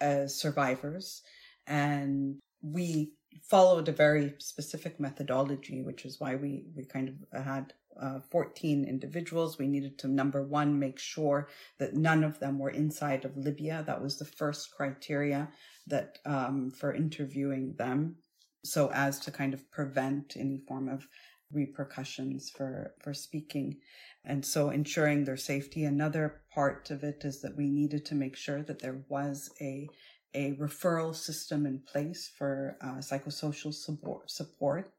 as 0.00 0.38
survivors 0.38 1.22
and 1.66 2.36
we 2.62 3.12
followed 3.42 3.88
a 3.88 3.92
very 3.92 4.34
specific 4.38 4.98
methodology, 4.98 5.82
which 5.82 6.04
is 6.04 6.20
why 6.20 6.34
we, 6.34 6.64
we 6.74 6.84
kind 6.84 7.08
of 7.32 7.44
had 7.44 7.72
uh, 8.00 8.20
14 8.30 8.84
individuals. 8.84 9.58
We 9.58 9.68
needed 9.68 9.98
to, 9.98 10.08
number 10.08 10.42
one, 10.42 10.78
make 10.78 10.98
sure 10.98 11.48
that 11.78 11.94
none 11.94 12.24
of 12.24 12.38
them 12.38 12.58
were 12.58 12.70
inside 12.70 13.24
of 13.24 13.36
Libya. 13.36 13.84
That 13.86 14.02
was 14.02 14.18
the 14.18 14.24
first 14.24 14.74
criteria 14.74 15.48
that 15.86 16.18
um, 16.26 16.70
for 16.70 16.92
interviewing 16.92 17.74
them, 17.78 18.16
so 18.64 18.90
as 18.92 19.20
to 19.20 19.30
kind 19.30 19.54
of 19.54 19.70
prevent 19.70 20.36
any 20.36 20.58
form 20.66 20.88
of 20.88 21.06
repercussions 21.52 22.50
for 22.50 22.92
for 23.00 23.14
speaking 23.14 23.76
and 24.24 24.44
so 24.44 24.70
ensuring 24.70 25.24
their 25.24 25.36
safety 25.36 25.84
another 25.84 26.40
part 26.52 26.90
of 26.90 27.04
it 27.04 27.22
is 27.24 27.40
that 27.40 27.56
we 27.56 27.70
needed 27.70 28.04
to 28.04 28.16
make 28.16 28.34
sure 28.36 28.62
that 28.62 28.80
there 28.80 29.04
was 29.08 29.48
a 29.60 29.88
a 30.34 30.52
referral 30.54 31.14
system 31.14 31.66
in 31.66 31.80
place 31.80 32.30
for 32.36 32.76
uh, 32.82 32.96
psychosocial 32.96 33.72
support, 33.72 34.30
support 34.30 34.92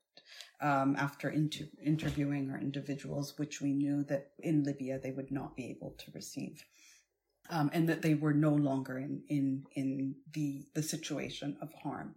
um, 0.62 0.96
after 0.98 1.30
inter- 1.30 1.70
interviewing 1.84 2.50
our 2.52 2.60
individuals, 2.60 3.38
which 3.38 3.62
we 3.62 3.74
knew 3.74 4.04
that 4.06 4.32
in 4.40 4.64
Libya 4.64 5.00
they 5.00 5.12
would 5.12 5.32
not 5.32 5.56
be 5.56 5.66
able 5.70 5.92
to 5.98 6.12
receive. 6.14 6.64
Um, 7.50 7.70
and 7.72 7.88
that 7.88 8.02
they 8.02 8.14
were 8.14 8.34
no 8.34 8.54
longer 8.54 8.98
in, 8.98 9.22
in, 9.30 9.64
in 9.76 10.16
the, 10.34 10.68
the 10.74 10.84
situation 10.84 11.56
of 11.62 11.72
harm. 11.74 12.16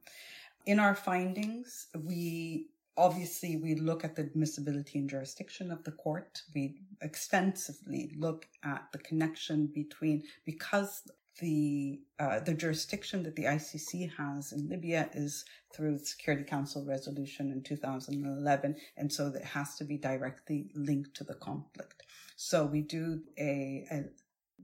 In 0.67 0.81
our 0.81 0.97
findings, 0.97 1.87
we 1.95 2.67
obviously 2.97 3.57
we 3.57 3.77
look 3.77 4.05
at 4.05 4.17
the 4.17 4.23
admissibility 4.23 4.99
and 4.99 5.09
jurisdiction 5.09 5.71
of 5.71 5.85
the 5.85 5.93
court. 5.93 6.43
We 6.55 6.83
extensively 7.01 8.13
look 8.19 8.47
at 8.65 8.83
the 8.93 8.99
connection 8.99 9.71
between, 9.73 10.25
because 10.45 11.03
the 11.39 12.01
uh, 12.19 12.41
the 12.41 12.55
jurisdiction 12.55 13.23
that 13.23 13.37
the 13.37 13.45
ICC 13.45 14.11
has 14.17 14.53
in 14.53 14.69
Libya 14.69 15.09
is 15.15 15.45
through 15.75 15.99
the 15.99 16.05
Security 16.05 16.45
Council 16.45 16.85
resolution 16.85 17.51
in 17.53 17.63
2011, 17.63 18.77
and 18.97 19.13
so 19.13 19.29
it 19.29 19.45
has 19.45 19.77
to 19.77 19.85
be 19.85 19.97
directly 19.97 20.71
linked 20.75 21.15
to 21.17 21.25
the 21.25 21.35
conflict. 21.35 22.03
So 22.37 22.67
we 22.67 22.83
do 22.83 23.23
a, 23.39 23.87
a 23.91 24.05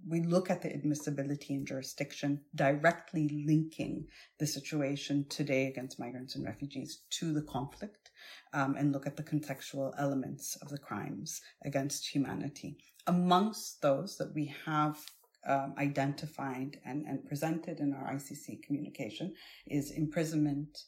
we 0.08 0.20
look 0.20 0.50
at 0.50 0.62
the 0.62 0.72
admissibility 0.72 1.54
and 1.54 1.66
jurisdiction 1.66 2.40
directly 2.54 3.44
linking 3.46 4.06
the 4.38 4.46
situation 4.46 5.26
today 5.28 5.66
against 5.66 5.98
migrants 5.98 6.36
and 6.36 6.44
refugees 6.44 7.02
to 7.10 7.32
the 7.32 7.42
conflict 7.42 8.10
um, 8.52 8.76
and 8.76 8.92
look 8.92 9.06
at 9.06 9.16
the 9.16 9.22
contextual 9.22 9.92
elements 9.98 10.56
of 10.56 10.68
the 10.68 10.78
crimes 10.78 11.40
against 11.64 12.06
humanity. 12.06 12.78
Amongst 13.06 13.82
those 13.82 14.16
that 14.18 14.34
we 14.34 14.54
have 14.64 14.98
um, 15.46 15.74
identified 15.78 16.78
and, 16.84 17.04
and 17.06 17.26
presented 17.26 17.80
in 17.80 17.92
our 17.92 18.14
ICC 18.14 18.62
communication 18.62 19.34
is 19.66 19.90
imprisonment, 19.90 20.84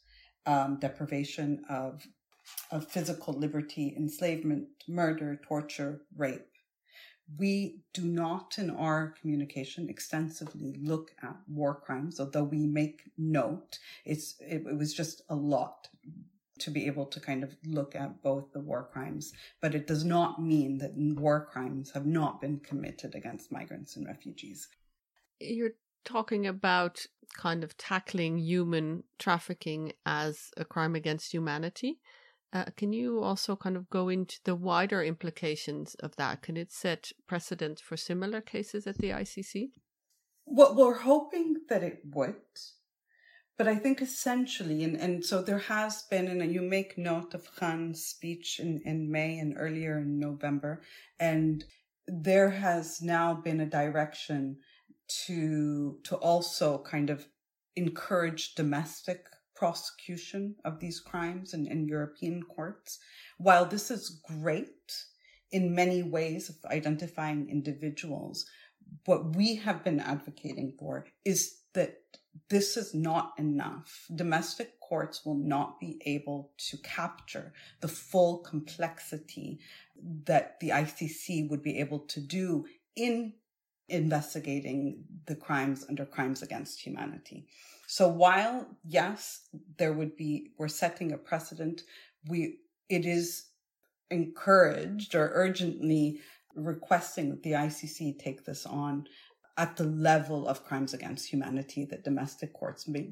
um, 0.47 0.79
deprivation 0.81 1.63
of, 1.69 2.07
of 2.71 2.87
physical 2.87 3.35
liberty, 3.35 3.95
enslavement, 3.97 4.69
murder, 4.89 5.41
torture, 5.47 6.03
rape. 6.17 6.47
We 7.39 7.83
do 7.93 8.05
not 8.05 8.55
in 8.57 8.71
our 8.71 9.15
communication 9.21 9.91
extensively 9.91 10.75
look 10.83 11.11
at 11.23 11.37
war 11.47 11.75
crimes, 11.75 12.19
although 12.19 12.45
we 12.45 12.67
make 12.67 13.03
note. 13.19 13.79
It's, 14.07 14.37
it, 14.41 14.63
it 14.67 14.79
was 14.79 14.95
just 14.95 15.21
a 15.29 15.35
lot 15.35 15.89
to 16.61 16.71
be 16.71 16.87
able 16.87 17.07
to 17.07 17.21
kind 17.21 17.43
of 17.43 17.57
look 17.67 17.95
at 17.95 18.23
both 18.23 18.53
the 18.53 18.61
war 18.61 18.89
crimes, 18.93 19.33
but 19.61 19.75
it 19.75 19.87
does 19.87 20.05
not 20.05 20.43
mean 20.43 20.79
that 20.79 20.93
war 20.97 21.47
crimes 21.51 21.91
have 21.93 22.07
not 22.07 22.41
been 22.41 22.61
committed 22.61 23.15
against 23.15 23.53
migrants 23.53 23.97
and 23.97 24.07
refugees. 24.07 24.69
You're 25.41 25.75
talking 26.05 26.47
about 26.47 27.05
kind 27.37 27.63
of 27.63 27.77
tackling 27.77 28.39
human 28.39 29.05
trafficking 29.19 29.93
as 30.07 30.51
a 30.57 30.65
crime 30.65 30.95
against 30.95 31.33
humanity. 31.33 31.99
Uh, 32.53 32.65
can 32.77 32.93
you 32.93 33.23
also 33.23 33.55
kind 33.55 33.77
of 33.77 33.91
go 33.91 34.09
into 34.09 34.39
the 34.45 34.55
wider 34.55 35.03
implications 35.03 35.95
of 35.97 36.17
that? 36.17 36.41
Can 36.41 36.57
it 36.57 36.73
set 36.73 37.13
precedent 37.27 37.79
for 37.79 37.97
similar 37.97 38.41
cases 38.41 38.87
at 38.87 38.99
the 38.99 39.11
ICC? 39.11 39.71
Well, 40.47 40.75
we're 40.75 41.01
hoping 41.01 41.57
that 41.69 41.83
it 41.83 42.01
would. 42.11 42.37
But 43.59 43.67
I 43.69 43.75
think 43.75 44.01
essentially, 44.01 44.85
and, 44.85 44.97
and 44.97 45.25
so 45.25 45.43
there 45.43 45.59
has 45.59 46.05
been, 46.05 46.29
and 46.29 46.55
you 46.55 46.63
make 46.63 46.97
note 46.97 47.35
of 47.35 47.55
Khan's 47.57 48.05
speech 48.05 48.61
in, 48.61 48.81
in 48.85 49.11
May 49.11 49.39
and 49.39 49.55
earlier 49.59 49.99
in 49.99 50.21
November, 50.21 50.83
and 51.19 51.65
there 52.07 52.51
has 52.51 53.03
now 53.03 53.35
been 53.35 53.61
a 53.61 53.67
direction 53.67 54.59
to 55.27 55.99
to 56.05 56.17
also 56.17 56.79
kind 56.79 57.11
of 57.11 57.27
encourage 57.77 58.55
domestic 58.55 59.27
prosecution 59.57 60.55
of 60.65 60.79
these 60.79 61.01
crimes 61.01 61.53
in, 61.53 61.67
in 61.67 61.89
European 61.89 62.43
courts. 62.45 62.99
While 63.39 63.67
this 63.67 63.91
is 63.91 64.21
great, 64.29 64.93
in 65.51 65.75
many 65.75 66.03
ways 66.03 66.49
of 66.49 66.57
identifying 66.71 67.49
individuals. 67.49 68.47
What 69.05 69.37
we 69.37 69.57
have 69.57 69.85
been 69.85 70.01
advocating 70.01 70.75
for 70.79 71.07
is 71.25 71.59
that 71.75 71.95
this 72.49 72.77
is 72.77 72.95
not 72.95 73.33
enough. 73.39 74.07
Domestic 74.15 74.81
courts 74.81 75.25
will 75.25 75.37
not 75.37 75.81
be 75.81 76.01
able 76.07 76.53
to 76.69 76.77
capture 76.79 77.53
the 77.81 77.89
full 77.89 78.39
complexity 78.39 79.61
that 80.25 80.59
the 80.61 80.71
ICC 80.71 81.49
would 81.51 81.63
be 81.63 81.79
able 81.79 82.01
to 82.01 82.21
do 82.21 82.67
in 82.97 83.35
investigating 83.89 85.05
the 85.27 85.35
crimes 85.35 85.85
under 85.89 86.05
crimes 86.05 86.43
against 86.43 86.81
humanity. 86.81 87.47
So 87.87 88.09
while 88.09 88.67
yes, 88.85 89.49
there 89.79 89.93
would 89.93 90.17
be 90.17 90.53
we're 90.59 90.69
setting 90.69 91.13
a 91.13 91.19
precedent, 91.19 91.83
we 92.29 92.59
it 92.89 93.07
is 93.07 93.47
encouraged 94.11 95.15
or 95.15 95.31
urgently 95.35 96.21
requesting 96.55 97.31
that 97.31 97.43
the 97.43 97.53
ICC 97.53 98.19
take 98.19 98.45
this 98.45 98.67
on 98.67 99.07
at 99.59 99.77
the 99.77 99.85
level 99.85 100.49
of 100.49 100.65
crimes 100.65 100.95
against 100.95 101.29
humanity 101.29 101.85
that 101.85 102.05
domestic 102.05 102.53
courts 102.53 102.87
may, 102.87 103.11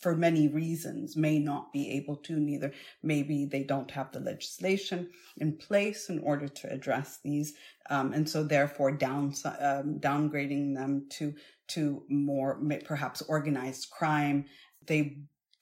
for 0.00 0.16
many 0.16 0.48
reasons, 0.48 1.14
may 1.14 1.38
not 1.38 1.72
be 1.74 1.90
able 1.90 2.16
to. 2.16 2.40
Neither 2.40 2.72
maybe 3.02 3.44
they 3.44 3.62
don't 3.62 3.90
have 3.90 4.10
the 4.10 4.18
legislation 4.18 5.10
in 5.36 5.58
place 5.58 6.08
in 6.08 6.18
order 6.20 6.48
to 6.48 6.72
address 6.72 7.18
these, 7.22 7.52
um, 7.90 8.14
and 8.14 8.28
so 8.28 8.42
therefore 8.42 8.92
down 8.92 9.34
um, 9.60 10.00
downgrading 10.00 10.74
them 10.74 11.06
to 11.10 11.34
to 11.68 12.02
more 12.08 12.58
perhaps 12.84 13.22
organized 13.22 13.90
crime. 13.90 14.46
They 14.86 15.18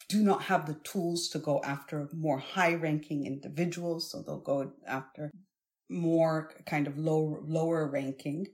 do 0.08 0.22
not 0.22 0.42
have 0.42 0.66
the 0.66 0.78
tools 0.84 1.28
to 1.30 1.38
go 1.38 1.60
after 1.64 2.08
more 2.12 2.38
high 2.38 2.74
ranking 2.74 3.26
individuals, 3.26 4.10
so 4.10 4.22
they'll 4.22 4.38
go 4.38 4.72
after 4.86 5.32
more 5.88 6.50
kind 6.64 6.86
of 6.86 6.96
low 6.96 7.42
lower 7.44 7.86
ranking 7.86 8.46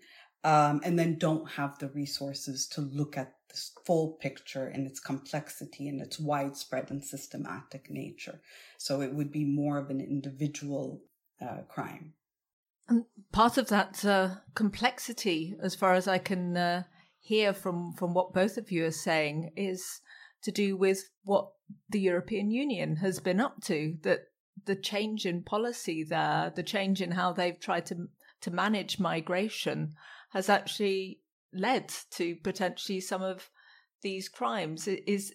um, 0.44 0.80
and 0.84 0.98
then 0.98 1.18
don't 1.18 1.50
have 1.52 1.78
the 1.78 1.88
resources 1.88 2.66
to 2.68 2.80
look 2.80 3.16
at 3.16 3.34
this 3.50 3.72
full 3.84 4.18
picture 4.20 4.66
and 4.66 4.86
its 4.86 5.00
complexity 5.00 5.88
and 5.88 6.00
its 6.00 6.18
widespread 6.18 6.90
and 6.90 7.04
systematic 7.04 7.90
nature. 7.90 8.40
So 8.76 9.00
it 9.00 9.14
would 9.14 9.32
be 9.32 9.44
more 9.44 9.78
of 9.78 9.90
an 9.90 10.00
individual 10.00 11.02
uh, 11.40 11.62
crime. 11.68 12.14
And 12.88 13.04
part 13.32 13.58
of 13.58 13.68
that 13.68 14.04
uh, 14.04 14.36
complexity, 14.54 15.56
as 15.62 15.74
far 15.74 15.94
as 15.94 16.08
I 16.08 16.18
can 16.18 16.56
uh, 16.56 16.82
hear 17.18 17.52
from, 17.52 17.92
from 17.92 18.14
what 18.14 18.32
both 18.32 18.56
of 18.56 18.70
you 18.70 18.84
are 18.86 18.90
saying, 18.90 19.52
is 19.56 20.00
to 20.42 20.52
do 20.52 20.76
with 20.76 21.10
what 21.24 21.50
the 21.90 22.00
European 22.00 22.50
Union 22.50 22.96
has 22.96 23.20
been 23.20 23.40
up 23.40 23.62
to. 23.64 23.96
That 24.02 24.20
the 24.64 24.76
change 24.76 25.26
in 25.26 25.42
policy 25.42 26.04
there, 26.04 26.52
the 26.54 26.62
change 26.62 27.02
in 27.02 27.12
how 27.12 27.32
they've 27.32 27.58
tried 27.58 27.86
to 27.86 28.08
to 28.40 28.50
manage 28.52 29.00
migration, 29.00 29.94
has 30.30 30.48
actually 30.48 31.20
led 31.52 31.92
to 32.10 32.36
potentially 32.36 33.00
some 33.00 33.22
of 33.22 33.50
these 34.02 34.28
crimes. 34.28 34.86
Is 34.86 35.34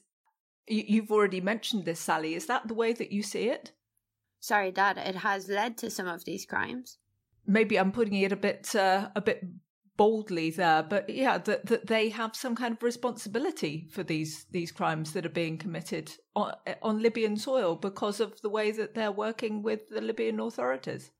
you've 0.67 1.11
already 1.11 1.41
mentioned 1.41 1.85
this, 1.85 1.99
Sally? 1.99 2.35
Is 2.35 2.45
that 2.47 2.67
the 2.67 2.73
way 2.73 2.93
that 2.93 3.11
you 3.11 3.23
see 3.23 3.49
it? 3.49 3.71
Sorry, 4.39 4.71
Dad. 4.71 4.97
It 4.97 5.15
has 5.15 5.47
led 5.49 5.77
to 5.79 5.89
some 5.89 6.07
of 6.07 6.25
these 6.25 6.45
crimes. 6.45 6.97
Maybe 7.45 7.77
I'm 7.77 7.91
putting 7.91 8.15
it 8.15 8.31
a 8.31 8.37
bit 8.37 8.75
uh, 8.75 9.09
a 9.15 9.21
bit 9.21 9.43
boldly 9.95 10.49
there, 10.49 10.83
but 10.83 11.09
yeah, 11.09 11.37
that 11.37 11.65
that 11.67 11.87
they 11.87 12.09
have 12.09 12.35
some 12.35 12.55
kind 12.55 12.75
of 12.75 12.83
responsibility 12.83 13.87
for 13.91 14.03
these 14.03 14.45
these 14.51 14.71
crimes 14.71 15.13
that 15.13 15.25
are 15.25 15.29
being 15.29 15.57
committed 15.57 16.11
on, 16.35 16.53
on 16.81 17.01
Libyan 17.01 17.37
soil 17.37 17.75
because 17.75 18.19
of 18.19 18.41
the 18.41 18.49
way 18.49 18.71
that 18.71 18.95
they're 18.95 19.11
working 19.11 19.61
with 19.61 19.89
the 19.89 20.01
Libyan 20.01 20.39
authorities. 20.39 21.11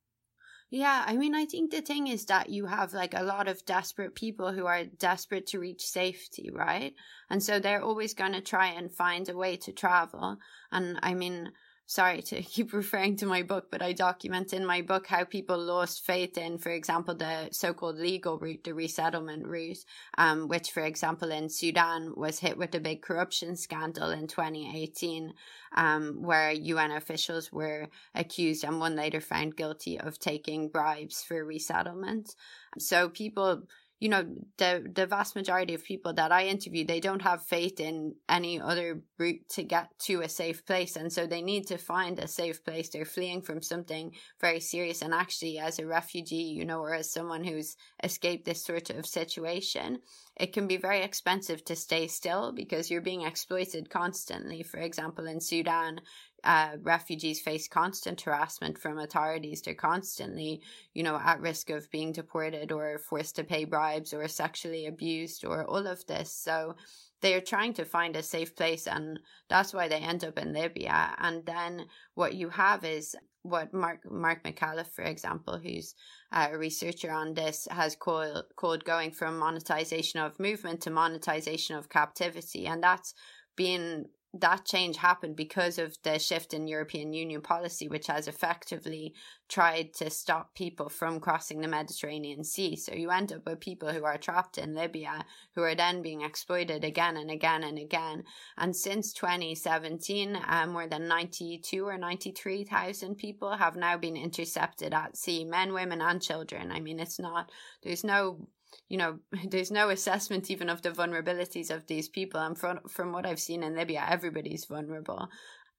Yeah, 0.74 1.04
I 1.06 1.18
mean, 1.18 1.36
I 1.36 1.46
think 1.46 1.70
the 1.70 1.82
thing 1.84 2.08
is 2.08 2.26
that 2.26 2.50
you 2.50 2.66
have 2.66 2.96
like 2.96 3.14
a 3.14 3.22
lot 3.22 3.48
of 3.48 3.64
desperate 3.64 4.16
people 4.16 4.52
who 4.52 4.66
are 4.66 4.86
desperate 4.86 5.46
to 5.48 5.60
reach 5.60 5.86
safety, 5.86 6.50
right? 6.52 6.96
And 7.30 7.44
so 7.44 7.60
they're 7.60 7.84
always 7.84 8.16
going 8.16 8.34
to 8.34 8.42
try 8.42 8.70
and 8.70 8.92
find 8.92 9.30
a 9.30 9.38
way 9.38 9.56
to 9.58 9.72
travel. 9.72 10.38
And 10.72 10.98
I 11.04 11.14
mean, 11.14 11.52
sorry 11.86 12.22
to 12.22 12.42
keep 12.54 12.74
referring 12.74 13.16
to 13.18 13.26
my 13.26 13.44
book, 13.44 13.68
but 13.72 13.82
I 13.82 13.94
document 13.94 14.54
in 14.54 14.66
my 14.66 14.82
book 14.82 15.08
how 15.08 15.24
people 15.24 15.58
lost 15.58 16.06
faith 16.06 16.38
in, 16.38 16.58
for 16.58 16.70
example, 16.70 17.16
the 17.16 17.50
so-called 17.52 17.98
legal 17.98 18.38
route, 18.38 18.64
the 18.64 18.74
resettlement 18.74 19.46
route, 19.46 19.84
um, 20.18 20.48
which, 20.48 20.72
for 20.72 20.84
example, 20.84 21.32
in 21.32 21.50
Sudan 21.50 22.14
was 22.16 22.40
hit 22.40 22.58
with 22.58 22.74
a 22.76 22.80
big 22.80 23.02
corruption 23.02 23.56
scandal 23.56 24.12
in 24.12 24.28
2018, 24.28 25.34
um, 25.76 26.22
where 26.22 26.52
UN 26.52 26.92
officials 26.92 27.52
were 27.52 27.88
accused 28.16 28.64
and 28.64 28.80
one 28.80 28.96
later 28.96 29.22
found 29.22 29.56
guilty 29.56 30.00
of 30.00 30.20
taking 30.20 30.70
bribes 30.70 31.24
for 31.24 31.44
resettlement. 31.44 32.36
So 32.78 33.10
people 33.10 33.64
you 34.04 34.10
know 34.10 34.26
the 34.58 34.72
the 34.94 35.08
vast 35.08 35.36
majority 35.36 35.74
of 35.74 35.84
people 35.84 36.14
that 36.14 36.32
i 36.32 36.44
interview 36.46 36.84
they 36.86 37.00
don't 37.00 37.22
have 37.22 37.42
faith 37.42 37.80
in 37.80 38.14
any 38.28 38.60
other 38.60 39.02
route 39.18 39.48
to 39.50 39.64
get 39.64 39.88
to 40.00 40.22
a 40.22 40.30
safe 40.30 40.66
place. 40.66 40.96
And 40.96 41.12
so 41.12 41.26
they 41.26 41.42
need 41.42 41.68
to 41.68 41.78
find 41.78 42.20
a 42.20 42.28
safe 42.28 42.64
place. 42.64 42.90
They're 42.90 43.06
fleeing 43.06 43.42
from 43.42 43.62
something 43.62 44.12
very 44.42 44.60
serious. 44.60 45.02
And 45.02 45.14
actually 45.14 45.60
as 45.60 45.80
a 45.80 45.86
refugee 45.86 46.50
you 46.58 46.66
know 46.66 46.80
or 46.80 46.94
as 46.94 47.12
someone 47.12 47.44
who's 47.44 47.76
escaped 48.04 48.46
this 48.46 48.64
sort 48.64 48.90
of 48.90 49.06
situation 49.06 50.00
it 50.36 50.52
can 50.52 50.68
be 50.68 50.78
very 50.78 51.02
expensive 51.04 51.64
to 51.64 51.76
stay 51.76 52.08
still 52.08 52.52
because 52.52 52.90
you're 52.90 53.02
being 53.02 53.22
exploited 53.22 53.90
constantly. 53.90 54.64
For 54.64 54.80
example 54.80 55.28
in 55.28 55.40
sudan 55.40 56.02
uh, 56.44 56.72
refugees 56.82 57.40
face 57.40 57.68
constant 57.68 58.22
harassment 58.22 58.78
from 58.78 59.00
authorities. 59.00 59.62
They're 59.62 59.74
constantly, 59.74 60.62
you 60.94 61.04
know, 61.04 61.16
at 61.16 61.42
risk 61.42 61.70
of 61.70 61.90
being 61.92 62.12
deported 62.12 62.72
or 62.72 62.98
forced 62.98 63.36
to 63.38 63.44
pay 63.44 63.66
bribes 63.66 64.14
or 64.14 64.28
sexually 64.28 64.86
abused 64.86 65.46
or 65.46 65.66
all 65.66 65.88
of 65.88 66.06
this. 66.06 66.32
So 66.32 66.76
they 67.22 67.34
are 67.34 67.42
trying 67.42 67.74
to 67.76 67.86
find 67.86 68.16
a 68.16 68.24
safe 68.24 68.56
place 68.56 68.88
and 68.88 69.20
that's 69.50 69.74
why 69.74 69.88
they 69.88 69.98
end 69.98 70.24
up 70.24 70.38
in 70.38 70.54
Libya. 70.54 71.16
And 71.18 71.46
then 71.46 71.86
what 72.16 72.34
you 72.34 72.50
have 72.50 72.84
is 72.84 73.16
what 73.44 73.74
Mark 73.74 74.00
Mark 74.10 74.44
Micallef, 74.44 74.88
for 74.88 75.04
example, 75.04 75.60
who's 75.60 75.96
a 76.32 76.58
researcher 76.58 77.12
on 77.12 77.34
this, 77.34 77.68
has 77.70 77.96
called 77.96 78.46
called 78.56 78.86
going 78.86 79.12
from 79.12 79.38
monetization 79.38 80.20
of 80.22 80.40
movement 80.40 80.82
to 80.82 80.90
monetization 80.90 81.76
of 81.76 81.90
captivity, 81.90 82.66
and 82.66 82.82
that's 82.82 83.14
been 83.56 84.06
that 84.36 84.66
change 84.66 84.98
happened 84.98 85.36
because 85.36 85.78
of 85.78 85.96
the 86.02 86.18
shift 86.18 86.56
in 86.56 86.68
European 86.68 87.14
Union 87.14 87.42
policy, 87.42 87.88
which 87.88 88.08
has 88.08 88.28
effectively 88.28 89.14
tried 89.48 89.94
to 89.94 90.10
stop 90.10 90.56
people 90.56 90.90
from 90.90 91.20
crossing 91.20 91.62
the 91.62 91.68
Mediterranean 91.68 92.44
Sea. 92.44 92.76
So 92.76 92.96
you 92.96 93.12
end 93.12 93.32
up 93.32 93.46
with 93.46 93.60
people 93.60 93.90
who 93.90 94.04
are 94.06 94.18
trapped 94.18 94.58
in 94.58 94.74
Libya, 94.74 95.26
who 95.54 95.62
are 95.62 95.76
then 95.76 96.02
being 96.02 96.22
exploited 96.22 96.84
again 96.84 97.16
and 97.16 97.30
again 97.30 97.64
and 97.64 97.78
again. 97.78 98.24
And 98.58 98.76
since 98.76 99.14
2017, 99.14 100.36
uh, 100.36 100.66
more 100.66 100.88
than 100.88 101.08
92 101.08 101.88
or 101.88 102.00
93,000 102.00 103.16
people 103.16 103.58
have 103.58 103.76
now 103.76 103.98
been 103.98 104.18
intercepted 104.18 104.96
at 104.96 105.16
sea, 105.16 105.46
men, 105.46 105.74
women, 105.74 106.02
and 106.02 106.20
children. 106.20 106.72
I 106.72 106.80
mean, 106.80 107.00
it's 107.00 107.20
not, 107.20 107.52
there's 107.84 108.04
no 108.04 108.48
you 108.90 108.98
know, 108.98 109.20
there's 109.50 109.72
no 109.72 109.90
assessment 109.90 110.50
even 110.52 110.70
of 110.70 110.82
the 110.82 110.92
vulnerabilities 110.92 111.70
of 111.70 111.88
these 111.88 112.10
people. 112.10 112.40
And 112.40 112.58
from, 112.58 112.80
from 112.88 113.12
what 113.12 113.26
I've 113.26 113.40
seen 113.40 113.64
in 113.64 113.76
Libya, 113.76 114.06
everybody's 114.08 114.66
vulnerable. 114.66 115.30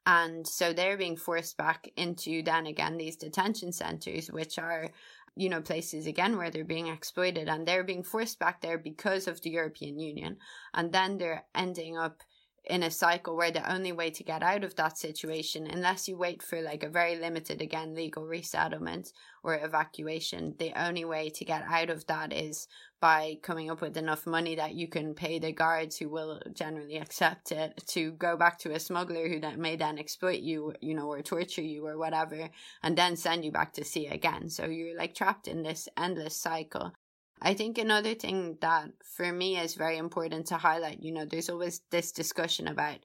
And 0.07 0.47
so 0.47 0.73
they're 0.73 0.99
being 0.99 1.17
forced 1.17 1.57
back 1.57 1.89
into 1.97 2.43
then 2.43 2.67
again 2.67 2.99
these 2.99 3.17
detention 3.17 3.73
centers, 3.73 4.29
which 4.29 4.59
are, 4.59 4.91
you 5.35 5.49
know, 5.49 5.63
places 5.63 6.07
again 6.07 6.37
where 6.37 6.51
they're 6.51 6.65
being 6.65 6.89
exploited 6.89 7.49
and 7.49 7.67
they're 7.67 7.85
being 7.85 8.03
forced 8.03 8.39
back 8.39 8.61
there 8.61 8.77
because 8.77 9.27
of 9.27 9.41
the 9.41 9.51
European 9.51 9.99
Union. 9.99 10.37
And 10.75 10.93
then 10.93 11.17
they're 11.17 11.45
ending 11.55 11.97
up 11.97 12.23
in 12.67 12.83
a 12.83 12.91
cycle 12.91 13.37
where 13.37 13.51
the 13.51 13.71
only 13.71 13.93
way 13.93 14.11
to 14.11 14.25
get 14.25 14.43
out 14.43 14.65
of 14.65 14.75
that 14.77 14.97
situation, 14.97 15.67
unless 15.67 16.09
you 16.09 16.17
wait 16.17 16.43
for 16.43 16.63
like 16.63 16.83
a 16.83 16.89
very 16.89 17.17
limited, 17.17 17.61
again, 17.61 17.95
legal 17.95 18.25
resettlement 18.25 19.13
or 19.43 19.55
evacuation, 19.63 20.55
the 20.59 20.73
only 20.75 21.05
way 21.05 21.29
to 21.29 21.45
get 21.45 21.63
out 21.69 21.91
of 21.91 22.07
that 22.07 22.33
is 22.33 22.67
by 23.01 23.37
coming 23.43 23.71
up 23.71 23.83
with 23.83 23.99
enough 23.99 24.27
money 24.27 24.55
that 24.55 24.75
you 24.75 24.89
can 24.89 25.13
pay 25.13 25.39
the 25.39 25.53
guards 25.53 25.99
who 25.99 26.09
will 26.09 26.41
generally 26.55 26.97
accept 26.97 27.53
it 27.53 27.83
to 27.87 28.13
go 28.13 28.35
back 28.35 28.59
to 28.59 28.73
a 28.73 28.81
smuggler 28.81 29.29
who 29.29 29.41
that 29.41 29.59
may 29.59 29.77
then 29.77 29.99
exploit 29.99 30.41
you, 30.41 30.73
you 30.81 30.95
know, 30.95 31.09
or 31.09 31.21
torture 31.21 31.61
you 31.61 31.87
or 31.87 31.99
whatever, 31.99 32.49
and 32.83 32.97
then 32.97 33.15
send 33.15 33.45
you 33.45 33.53
back 33.53 33.75
to 33.75 33.85
sea 33.85 34.07
again. 34.07 34.49
So 34.49 34.65
you're 34.65 34.97
like 34.97 35.15
trapped 35.15 35.49
in 35.49 35.63
this 35.63 35.87
endless 35.99 36.37
cycle. 36.37 36.93
I 37.41 37.55
think 37.55 37.79
another 37.79 38.15
thing 38.15 38.59
that 38.61 38.91
for 39.17 39.31
me 39.33 39.59
is 39.59 39.75
very 39.75 39.99
important 39.99 40.47
to 40.47 40.57
highlight, 40.57 41.03
you 41.03 41.13
know, 41.13 41.25
there's 41.25 41.51
always 41.51 41.83
this 41.91 42.13
discussion 42.13 42.69
about 42.69 42.99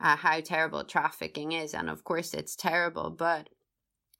uh, 0.00 0.16
how 0.16 0.40
terrible 0.40 0.84
trafficking 0.84 1.52
is. 1.52 1.74
And 1.74 1.88
of 1.88 2.04
course, 2.04 2.34
it's 2.34 2.56
terrible, 2.56 3.10
but 3.10 3.48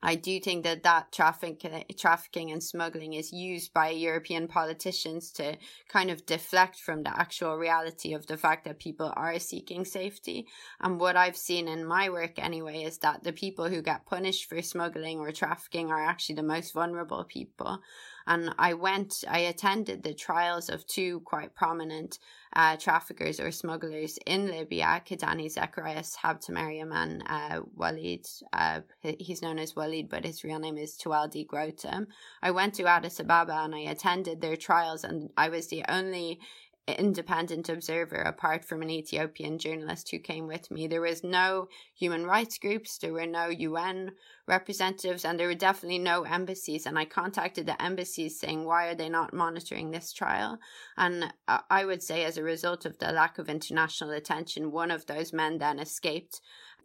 I 0.06 0.16
do 0.16 0.38
think 0.38 0.64
that 0.64 0.82
that 0.82 1.12
traffic, 1.12 1.64
trafficking 1.96 2.52
and 2.52 2.62
smuggling 2.62 3.14
is 3.14 3.32
used 3.32 3.72
by 3.72 3.88
European 3.88 4.48
politicians 4.48 5.32
to 5.32 5.56
kind 5.88 6.10
of 6.10 6.26
deflect 6.26 6.78
from 6.78 7.04
the 7.04 7.18
actual 7.18 7.56
reality 7.56 8.12
of 8.12 8.26
the 8.26 8.36
fact 8.36 8.66
that 8.66 8.78
people 8.78 9.14
are 9.16 9.38
seeking 9.38 9.86
safety. 9.86 10.46
And 10.78 11.00
what 11.00 11.16
I've 11.16 11.38
seen 11.38 11.68
in 11.68 11.86
my 11.86 12.10
work 12.10 12.32
anyway 12.36 12.82
is 12.82 12.98
that 12.98 13.22
the 13.24 13.32
people 13.32 13.70
who 13.70 13.80
get 13.80 14.04
punished 14.04 14.46
for 14.46 14.60
smuggling 14.60 15.20
or 15.20 15.32
trafficking 15.32 15.90
are 15.90 16.04
actually 16.04 16.34
the 16.34 16.42
most 16.42 16.74
vulnerable 16.74 17.24
people. 17.24 17.80
And 18.26 18.54
I 18.58 18.74
went, 18.74 19.24
I 19.28 19.40
attended 19.40 20.02
the 20.02 20.14
trials 20.14 20.68
of 20.68 20.86
two 20.86 21.20
quite 21.20 21.54
prominent 21.54 22.18
uh, 22.54 22.76
traffickers 22.76 23.40
or 23.40 23.50
smugglers 23.50 24.18
in 24.26 24.46
Libya, 24.46 25.02
Kidane 25.04 25.52
Zekarias 25.52 26.16
Habtemariam 26.16 26.94
and 26.94 27.22
uh, 27.26 27.60
Walid. 27.74 28.26
Uh, 28.52 28.80
he's 29.02 29.42
known 29.42 29.58
as 29.58 29.74
Walid, 29.76 30.08
but 30.08 30.24
his 30.24 30.44
real 30.44 30.58
name 30.58 30.78
is 30.78 30.96
Tewelde 30.96 31.46
Goitom. 31.46 32.06
I 32.42 32.50
went 32.52 32.74
to 32.74 32.86
Addis 32.86 33.20
Ababa 33.20 33.62
and 33.64 33.74
I 33.74 33.80
attended 33.80 34.40
their 34.40 34.56
trials, 34.56 35.04
and 35.04 35.30
I 35.36 35.48
was 35.48 35.68
the 35.68 35.84
only 35.88 36.40
independent 36.86 37.68
observer 37.68 38.16
apart 38.16 38.64
from 38.64 38.82
an 38.82 38.90
Ethiopian 38.90 39.58
journalist 39.58 40.10
who 40.10 40.18
came 40.18 40.46
with 40.46 40.70
me. 40.70 40.86
There 40.86 41.00
was 41.00 41.24
no 41.24 41.68
human 41.94 42.26
rights 42.26 42.58
groups, 42.58 42.98
there 42.98 43.12
were 43.12 43.26
no 43.26 43.48
UN 43.48 44.12
representatives, 44.46 45.24
and 45.24 45.40
there 45.40 45.48
were 45.48 45.54
definitely 45.54 45.98
no 45.98 46.24
embassies. 46.24 46.84
And 46.84 46.98
I 46.98 47.06
contacted 47.06 47.66
the 47.66 47.80
embassies 47.82 48.38
saying, 48.38 48.64
why 48.64 48.88
are 48.88 48.94
they 48.94 49.08
not 49.08 49.32
monitoring 49.32 49.90
this 49.90 50.12
trial? 50.12 50.58
And 50.96 51.32
uh, 51.48 51.60
I 51.70 51.86
would 51.86 52.02
say, 52.02 52.24
as 52.24 52.36
a 52.36 52.42
result 52.42 52.84
of 52.84 52.98
the 52.98 53.12
lack 53.12 53.38
of 53.38 53.48
international 53.48 54.10
attention, 54.10 54.70
one 54.70 54.90
of 54.90 55.06
those 55.06 55.32
men 55.32 55.58
then 55.58 55.78
escaped 55.78 56.40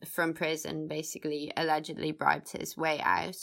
from 0.05 0.33
prison, 0.33 0.87
basically, 0.87 1.51
allegedly 1.57 2.13
bribed 2.13 2.51
his 2.51 2.77
way 2.77 3.01
out. 3.01 3.35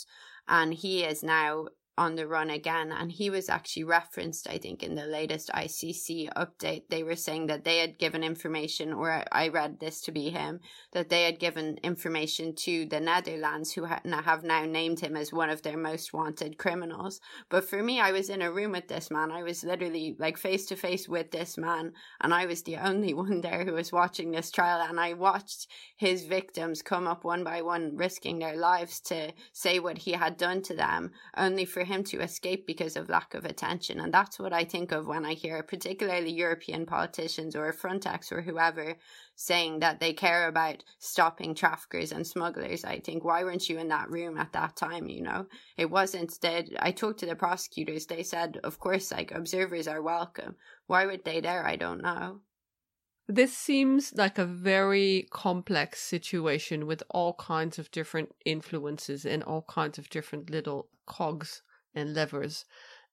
And 0.47 0.73
he 0.73 1.03
is 1.03 1.21
now 1.21 1.67
on 1.97 2.15
the 2.15 2.27
run 2.27 2.49
again. 2.49 2.91
And 2.91 3.11
he 3.11 3.29
was 3.29 3.49
actually 3.49 3.83
referenced, 3.83 4.47
I 4.47 4.57
think, 4.57 4.83
in 4.83 4.95
the 4.95 5.05
latest 5.05 5.49
ICC 5.53 6.31
update. 6.33 6.83
They 6.89 7.03
were 7.03 7.15
saying 7.15 7.47
that 7.47 7.63
they 7.63 7.79
had 7.79 7.97
given 7.97 8.23
information, 8.23 8.93
or 8.93 9.23
I 9.31 9.47
read 9.47 9.79
this 9.79 10.01
to 10.01 10.11
be 10.11 10.29
him, 10.29 10.59
that 10.93 11.09
they 11.09 11.23
had 11.23 11.39
given 11.39 11.79
information 11.83 12.53
to 12.55 12.85
the 12.85 12.99
Netherlands, 12.99 13.73
who 13.73 13.85
have 13.85 14.43
now 14.43 14.65
named 14.65 14.99
him 14.99 15.15
as 15.15 15.33
one 15.33 15.49
of 15.49 15.63
their 15.63 15.77
most 15.77 16.13
wanted 16.13 16.57
criminals. 16.57 17.19
But 17.49 17.67
for 17.67 17.81
me, 17.81 17.99
I 17.99 18.11
was 18.11 18.29
in 18.29 18.41
a 18.41 18.51
room 18.51 18.73
with 18.73 18.87
this 18.87 19.09
man. 19.09 19.31
I 19.31 19.43
was 19.43 19.63
literally 19.63 20.15
like 20.19 20.37
face 20.37 20.65
to 20.67 20.75
face 20.75 21.09
with 21.09 21.31
this 21.31 21.57
man, 21.57 21.93
and 22.21 22.33
I 22.33 22.45
was 22.45 22.63
the 22.63 22.77
only 22.77 23.13
one 23.15 23.41
there 23.41 23.65
who 23.65 23.73
was 23.73 23.91
watching 23.91 24.31
this 24.31 24.51
trial. 24.51 24.81
And 24.87 24.99
I 24.99 25.13
watched 25.13 25.67
his 25.95 26.25
victims 26.25 26.81
come 26.81 27.07
up 27.07 27.23
one 27.23 27.43
by 27.43 27.61
one, 27.63 27.97
risking 27.97 28.39
their 28.39 28.55
lives 28.55 28.99
to 29.01 29.33
say 29.51 29.79
what 29.79 29.97
he 29.97 30.11
had 30.11 30.37
done 30.37 30.61
to 30.63 30.75
them, 30.75 31.11
only 31.35 31.65
for 31.65 31.86
him 31.87 32.03
to 32.05 32.21
escape 32.21 32.67
because 32.67 32.95
of 32.95 33.09
lack 33.09 33.33
of 33.33 33.45
attention. 33.45 33.99
And 33.99 34.13
that's 34.13 34.37
what 34.37 34.53
I 34.53 34.63
think 34.63 34.91
of 34.91 35.07
when 35.07 35.25
I 35.25 35.33
hear 35.33 35.63
particularly 35.63 36.31
European 36.31 36.85
politicians 36.85 37.55
or 37.55 37.73
Frontex 37.73 38.31
or 38.31 38.41
whoever 38.41 38.95
saying 39.35 39.79
that 39.79 39.99
they 39.99 40.13
care 40.13 40.47
about 40.47 40.83
stopping 40.99 41.55
traffickers 41.55 42.11
and 42.11 42.25
smugglers. 42.25 42.85
I 42.85 42.99
think, 42.99 43.23
why 43.23 43.43
weren't 43.43 43.67
you 43.67 43.79
in 43.79 43.87
that 43.87 44.09
room 44.09 44.37
at 44.37 44.53
that 44.53 44.75
time? 44.75 45.07
You 45.07 45.23
know, 45.23 45.47
it 45.77 45.89
wasn't 45.89 46.39
that 46.41 46.65
I 46.79 46.91
talked 46.91 47.19
to 47.21 47.25
the 47.25 47.35
prosecutors. 47.35 48.05
They 48.05 48.23
said, 48.23 48.59
of 48.63 48.79
course, 48.79 49.11
like 49.11 49.31
observers 49.31 49.87
are 49.87 50.01
welcome. 50.01 50.55
Why 50.85 51.05
were 51.05 51.17
they 51.17 51.41
there? 51.41 51.65
I 51.65 51.75
don't 51.75 52.01
know. 52.01 52.41
This 53.29 53.53
seems 53.53 54.13
like 54.15 54.37
a 54.37 54.45
very 54.45 55.27
complex 55.31 55.99
situation 55.99 56.87
with 56.87 57.03
all 57.09 57.33
kinds 57.33 57.77
of 57.77 57.91
different 57.91 58.33
influences 58.45 59.25
and 59.25 59.43
all 59.43 59.63
kinds 59.63 59.97
of 59.97 60.09
different 60.09 60.49
little 60.49 60.87
cogs 61.05 61.61
and 61.97 62.13
levers. 62.13 62.65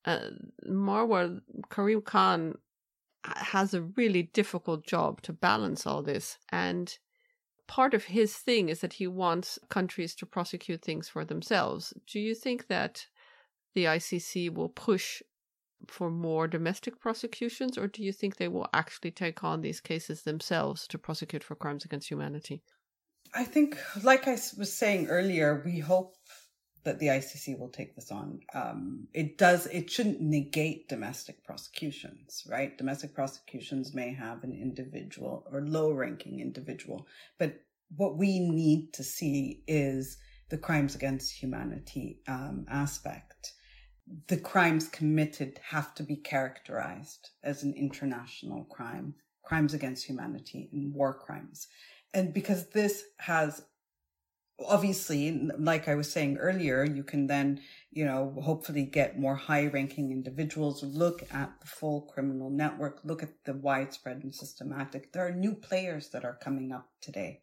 Uh, 0.05 0.31
Marwa 0.69 1.41
Karim 1.71 2.03
Khan 2.03 2.55
has 3.25 3.73
a 3.73 3.83
really 3.83 4.23
difficult 4.23 4.87
job 4.87 5.23
to 5.23 5.33
balance 5.33 5.87
all 5.87 6.03
this. 6.03 6.39
And 6.53 6.97
part 7.67 7.95
of 7.95 8.05
his 8.05 8.37
thing 8.37 8.69
is 8.69 8.81
that 8.81 8.95
he 8.95 9.07
wants 9.07 9.59
countries 9.71 10.15
to 10.17 10.27
prosecute 10.27 10.83
things 10.83 11.09
for 11.09 11.25
themselves. 11.25 11.95
Do 12.07 12.21
you 12.21 12.35
think 12.35 12.67
that 12.69 13.07
the 13.75 13.85
ICC 13.85 14.53
will 14.53 14.69
push 14.69 15.23
for 15.89 16.11
more 16.11 16.49
domestic 16.49 17.01
prosecutions, 17.01 17.77
or 17.77 17.87
do 17.87 18.03
you 18.03 18.13
think 18.13 18.37
they 18.37 18.49
will 18.49 18.69
actually 18.73 19.11
take 19.11 19.45
on 19.45 19.61
these 19.61 19.81
cases 19.81 20.23
themselves 20.23 20.87
to 20.89 20.99
prosecute 20.99 21.45
for 21.45 21.55
crimes 21.55 21.85
against 21.85 22.11
humanity? 22.11 22.63
I 23.35 23.45
think, 23.45 23.79
like 24.03 24.29
I 24.29 24.39
was 24.57 24.73
saying 24.73 25.09
earlier, 25.09 25.63
we 25.65 25.81
hope 25.81 26.15
that 26.85 26.99
the 26.99 27.07
ICC 27.07 27.59
will 27.59 27.71
take 27.71 27.95
this 27.95 28.11
on. 28.11 28.41
Um, 28.53 29.09
it 29.13 29.39
does, 29.39 29.67
it 29.67 29.91
shouldn't 29.91 30.21
negate 30.21 30.89
domestic 30.89 31.43
prosecutions, 31.43 32.47
right? 32.49 32.77
Domestic 32.77 33.15
prosecutions 33.15 33.95
may 33.95 34.13
have 34.13 34.45
an 34.45 34.53
individual 34.53 35.47
or 35.51 35.63
low 35.63 35.93
ranking 35.93 36.41
individual, 36.41 37.07
but 37.39 37.61
what 37.97 38.17
we 38.17 38.39
need 38.39 38.93
to 38.95 39.03
see 39.03 39.63
is 39.67 40.19
the 40.51 40.59
crimes 40.59 40.95
against 40.95 41.33
humanity 41.33 42.21
um, 42.29 42.67
aspect. 42.69 43.53
The 44.29 44.37
crimes 44.37 44.89
committed 44.89 45.59
have 45.71 45.95
to 45.95 46.03
be 46.03 46.17
characterized 46.17 47.31
as 47.43 47.63
an 47.63 47.73
international 47.75 48.65
crime, 48.65 49.15
crimes 49.43 49.73
against 49.73 50.05
humanity 50.05 50.69
and 50.73 50.93
war 50.93 51.15
crimes. 51.15 51.67
And 52.13 52.35
because 52.35 52.69
this 52.69 53.05
has 53.19 53.63
obviously, 54.67 55.51
like 55.59 55.89
I 55.89 55.95
was 55.95 56.11
saying 56.11 56.37
earlier, 56.37 56.85
you 56.85 57.03
can 57.03 57.27
then, 57.27 57.61
you 57.91 58.05
know, 58.05 58.35
hopefully 58.43 58.85
get 58.85 59.19
more 59.19 59.35
high 59.35 59.67
ranking 59.67 60.13
individuals, 60.13 60.83
look 60.83 61.23
at 61.33 61.53
the 61.61 61.67
full 61.67 62.03
criminal 62.03 62.51
network, 62.51 63.01
look 63.05 63.23
at 63.23 63.45
the 63.45 63.55
widespread 63.55 64.23
and 64.23 64.35
systematic. 64.35 65.13
There 65.13 65.27
are 65.27 65.33
new 65.33 65.55
players 65.55 66.11
that 66.11 66.25
are 66.25 66.39
coming 66.41 66.73
up 66.73 66.89
today 67.01 67.41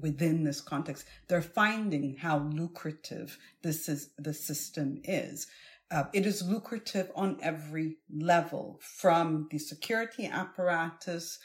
within 0.00 0.44
this 0.44 0.60
context. 0.60 1.06
They're 1.28 1.42
finding 1.42 2.16
how 2.16 2.38
lucrative 2.38 3.38
this 3.62 3.88
is, 3.88 4.10
the 4.18 4.34
system 4.34 5.00
is. 5.04 5.46
Uh, 5.90 6.04
it 6.14 6.24
is 6.24 6.42
lucrative 6.42 7.10
on 7.14 7.38
every 7.42 7.98
level 8.10 8.80
from 8.80 9.46
the 9.50 9.58
security 9.58 10.26
apparatus 10.26 11.38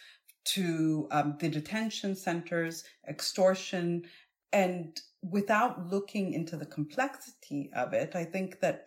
to 0.45 1.09
um, 1.11 1.35
the 1.41 1.49
detention 1.49 2.15
centers, 2.15 2.85
extortion, 3.09 4.03
and 4.53 4.99
without 5.21 5.87
looking 5.87 6.33
into 6.33 6.55
the 6.55 6.65
complexity 6.65 7.69
of 7.75 7.93
it, 7.93 8.15
I 8.15 8.23
think 8.23 8.59
that 8.61 8.85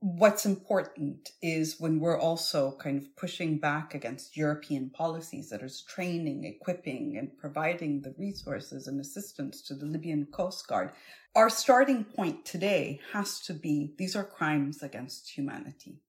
what's 0.00 0.44
important 0.44 1.30
is 1.42 1.80
when 1.80 1.98
we're 1.98 2.18
also 2.18 2.76
kind 2.76 2.98
of 2.98 3.16
pushing 3.16 3.58
back 3.58 3.94
against 3.94 4.36
European 4.36 4.90
policies 4.90 5.48
that 5.50 5.62
is 5.62 5.82
training, 5.82 6.44
equipping, 6.44 7.16
and 7.16 7.36
providing 7.38 8.02
the 8.02 8.14
resources 8.18 8.86
and 8.86 9.00
assistance 9.00 9.62
to 9.62 9.74
the 9.74 9.86
Libyan 9.86 10.26
Coast 10.26 10.66
Guard. 10.68 10.92
Our 11.34 11.50
starting 11.50 12.04
point 12.04 12.44
today 12.44 13.00
has 13.12 13.40
to 13.40 13.54
be 13.54 13.94
these 13.98 14.14
are 14.14 14.24
crimes 14.24 14.82
against 14.82 15.30
humanity. 15.30 16.00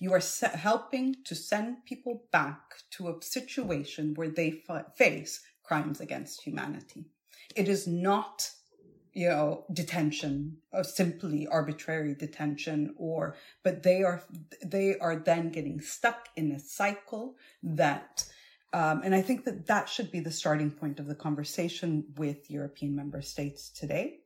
You 0.00 0.12
are 0.12 0.20
se- 0.20 0.50
helping 0.54 1.16
to 1.24 1.34
send 1.34 1.84
people 1.84 2.24
back 2.30 2.60
to 2.92 3.08
a 3.08 3.22
situation 3.22 4.14
where 4.14 4.30
they 4.30 4.62
f- 4.68 4.96
face 4.96 5.40
crimes 5.64 6.00
against 6.00 6.42
humanity. 6.42 7.06
It 7.56 7.68
is 7.68 7.86
not, 7.86 8.50
you 9.12 9.28
know, 9.28 9.64
detention 9.72 10.58
or 10.72 10.84
simply 10.84 11.46
arbitrary 11.46 12.14
detention 12.14 12.94
or, 12.96 13.36
but 13.64 13.82
they 13.82 14.02
are, 14.02 14.22
they 14.64 14.96
are 14.98 15.16
then 15.16 15.50
getting 15.50 15.80
stuck 15.80 16.28
in 16.36 16.52
a 16.52 16.60
cycle 16.60 17.36
that, 17.62 18.24
um, 18.72 19.02
and 19.02 19.14
I 19.14 19.22
think 19.22 19.44
that 19.44 19.66
that 19.66 19.88
should 19.88 20.10
be 20.10 20.20
the 20.20 20.30
starting 20.30 20.70
point 20.70 21.00
of 21.00 21.06
the 21.06 21.14
conversation 21.14 22.04
with 22.16 22.50
European 22.50 22.94
member 22.94 23.22
states 23.22 23.70
today, 23.70 24.18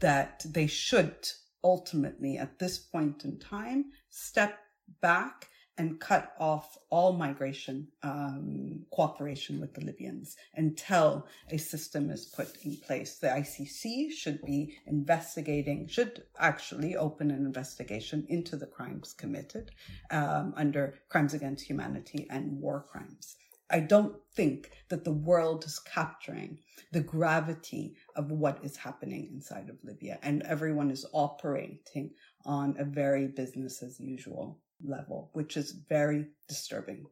that 0.00 0.44
they 0.48 0.66
should 0.66 1.28
ultimately 1.62 2.38
at 2.38 2.58
this 2.58 2.78
point 2.78 3.24
in 3.24 3.38
time 3.38 3.84
step 4.10 4.58
back 5.00 5.48
and 5.78 5.98
cut 6.00 6.34
off 6.38 6.76
all 6.90 7.12
migration 7.14 7.88
um, 8.02 8.84
cooperation 8.90 9.60
with 9.60 9.72
the 9.74 9.84
Libyans 9.84 10.36
until 10.54 11.26
a 11.50 11.56
system 11.56 12.10
is 12.10 12.26
put 12.26 12.56
in 12.64 12.76
place. 12.76 13.18
The 13.18 13.28
ICC 13.28 14.10
should 14.12 14.42
be 14.42 14.76
investigating, 14.86 15.88
should 15.88 16.24
actually 16.38 16.96
open 16.96 17.30
an 17.30 17.46
investigation 17.46 18.26
into 18.28 18.56
the 18.56 18.66
crimes 18.66 19.14
committed 19.14 19.70
um, 20.10 20.52
under 20.56 20.94
crimes 21.08 21.32
against 21.32 21.64
humanity 21.64 22.26
and 22.28 22.60
war 22.60 22.84
crimes. 22.90 23.36
I 23.70 23.80
don't 23.80 24.14
think 24.34 24.70
that 24.90 25.04
the 25.04 25.12
world 25.12 25.64
is 25.64 25.78
capturing 25.78 26.58
the 26.92 27.00
gravity 27.00 27.96
of 28.14 28.30
what 28.30 28.62
is 28.62 28.76
happening 28.76 29.30
inside 29.32 29.70
of 29.70 29.82
Libya, 29.82 30.18
and 30.22 30.42
everyone 30.42 30.90
is 30.90 31.06
operating 31.12 32.10
on 32.44 32.76
a 32.78 32.84
very 32.84 33.28
business 33.28 33.82
as 33.82 33.98
usual 33.98 34.58
level, 34.84 35.30
which 35.32 35.56
is 35.56 35.72
very 35.88 36.26
disturbing. 36.48 37.06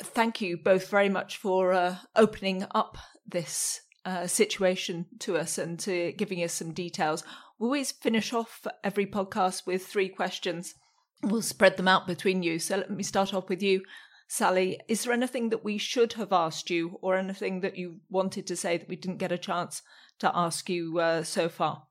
Thank 0.00 0.40
you 0.40 0.56
both 0.56 0.88
very 0.88 1.08
much 1.08 1.36
for 1.36 1.72
uh, 1.72 1.96
opening 2.16 2.66
up 2.74 2.98
this 3.26 3.80
uh, 4.04 4.26
situation 4.26 5.06
to 5.20 5.36
us 5.36 5.56
and 5.56 5.78
to 5.80 6.12
giving 6.12 6.42
us 6.42 6.52
some 6.52 6.72
details. 6.72 7.22
We 7.58 7.66
always 7.66 7.92
finish 7.92 8.32
off 8.32 8.66
every 8.82 9.06
podcast 9.06 9.66
with 9.66 9.86
three 9.86 10.08
questions. 10.08 10.74
We'll 11.22 11.42
spread 11.42 11.76
them 11.76 11.88
out 11.88 12.06
between 12.06 12.42
you. 12.42 12.58
So 12.58 12.76
let 12.76 12.90
me 12.90 13.02
start 13.02 13.32
off 13.32 13.48
with 13.48 13.62
you, 13.62 13.82
Sally. 14.28 14.80
Is 14.88 15.04
there 15.04 15.12
anything 15.12 15.50
that 15.50 15.64
we 15.64 15.78
should 15.78 16.14
have 16.14 16.32
asked 16.32 16.70
you, 16.70 16.98
or 17.00 17.16
anything 17.16 17.60
that 17.60 17.76
you 17.76 18.00
wanted 18.10 18.46
to 18.48 18.56
say 18.56 18.76
that 18.76 18.88
we 18.88 18.96
didn't 18.96 19.18
get 19.18 19.32
a 19.32 19.38
chance 19.38 19.80
to 20.18 20.30
ask 20.34 20.68
you 20.68 20.98
uh, 20.98 21.22
so 21.22 21.48
far? 21.48 21.84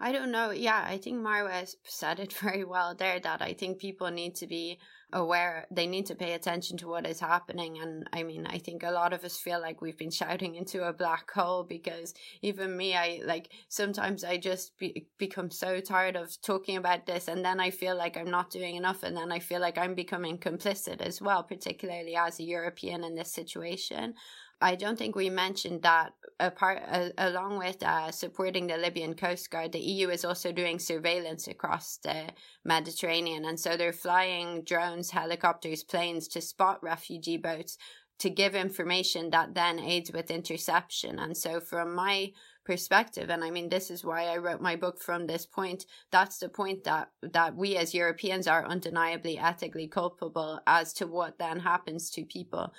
I 0.00 0.12
don't 0.12 0.30
know. 0.30 0.50
Yeah, 0.50 0.84
I 0.86 0.98
think 0.98 1.18
Marwa 1.18 1.68
said 1.84 2.20
it 2.20 2.32
very 2.40 2.64
well 2.64 2.94
there 2.94 3.18
that 3.20 3.42
I 3.42 3.52
think 3.52 3.78
people 3.78 4.10
need 4.10 4.36
to 4.36 4.46
be 4.46 4.78
aware, 5.12 5.66
they 5.70 5.86
need 5.86 6.06
to 6.06 6.14
pay 6.14 6.34
attention 6.34 6.76
to 6.76 6.86
what 6.86 7.06
is 7.06 7.18
happening. 7.18 7.78
And 7.78 8.08
I 8.12 8.22
mean, 8.22 8.46
I 8.46 8.58
think 8.58 8.82
a 8.82 8.90
lot 8.90 9.12
of 9.12 9.24
us 9.24 9.38
feel 9.38 9.60
like 9.60 9.80
we've 9.80 9.96
been 9.96 10.10
shouting 10.10 10.54
into 10.54 10.86
a 10.86 10.92
black 10.92 11.30
hole 11.30 11.64
because 11.64 12.12
even 12.42 12.76
me, 12.76 12.94
I 12.94 13.22
like 13.24 13.50
sometimes 13.68 14.22
I 14.22 14.36
just 14.36 14.78
be, 14.78 15.08
become 15.18 15.50
so 15.50 15.80
tired 15.80 16.14
of 16.14 16.40
talking 16.42 16.76
about 16.76 17.06
this. 17.06 17.26
And 17.26 17.44
then 17.44 17.58
I 17.58 17.70
feel 17.70 17.96
like 17.96 18.16
I'm 18.16 18.30
not 18.30 18.50
doing 18.50 18.76
enough. 18.76 19.02
And 19.02 19.16
then 19.16 19.32
I 19.32 19.38
feel 19.38 19.60
like 19.60 19.78
I'm 19.78 19.94
becoming 19.94 20.38
complicit 20.38 21.00
as 21.00 21.22
well, 21.22 21.42
particularly 21.42 22.14
as 22.14 22.38
a 22.38 22.44
European 22.44 23.02
in 23.02 23.14
this 23.14 23.32
situation. 23.32 24.14
I 24.60 24.74
don't 24.74 24.98
think 24.98 25.14
we 25.14 25.30
mentioned 25.30 25.82
that 25.82 26.12
apart 26.40 26.82
along 27.18 27.58
with 27.58 27.82
uh, 27.82 28.10
supporting 28.10 28.66
the 28.66 28.76
Libyan 28.76 29.14
Coast 29.14 29.50
Guard, 29.50 29.72
the 29.72 29.78
EU 29.80 30.08
is 30.08 30.24
also 30.24 30.52
doing 30.52 30.78
surveillance 30.78 31.48
across 31.48 31.98
the 31.98 32.28
Mediterranean, 32.64 33.44
and 33.44 33.58
so 33.58 33.76
they're 33.76 33.92
flying 33.92 34.62
drones, 34.62 35.10
helicopters, 35.10 35.82
planes 35.82 36.28
to 36.28 36.40
spot 36.40 36.82
refugee 36.82 37.36
boats 37.36 37.78
to 38.18 38.30
give 38.30 38.54
information 38.54 39.30
that 39.30 39.54
then 39.54 39.78
aids 39.78 40.10
with 40.12 40.30
interception. 40.30 41.18
And 41.18 41.36
so, 41.36 41.60
from 41.60 41.94
my 41.94 42.32
perspective, 42.64 43.30
and 43.30 43.42
I 43.42 43.50
mean, 43.50 43.68
this 43.68 43.90
is 43.90 44.04
why 44.04 44.24
I 44.24 44.36
wrote 44.38 44.60
my 44.60 44.76
book 44.76 45.00
from 45.00 45.26
this 45.26 45.46
point. 45.46 45.86
That's 46.10 46.38
the 46.38 46.48
point 46.48 46.84
that 46.84 47.10
that 47.22 47.56
we 47.56 47.76
as 47.76 47.94
Europeans 47.94 48.46
are 48.46 48.66
undeniably 48.66 49.38
ethically 49.38 49.88
culpable 49.88 50.60
as 50.66 50.92
to 50.94 51.06
what 51.06 51.38
then 51.38 51.60
happens 51.60 52.10
to 52.10 52.24
people 52.24 52.72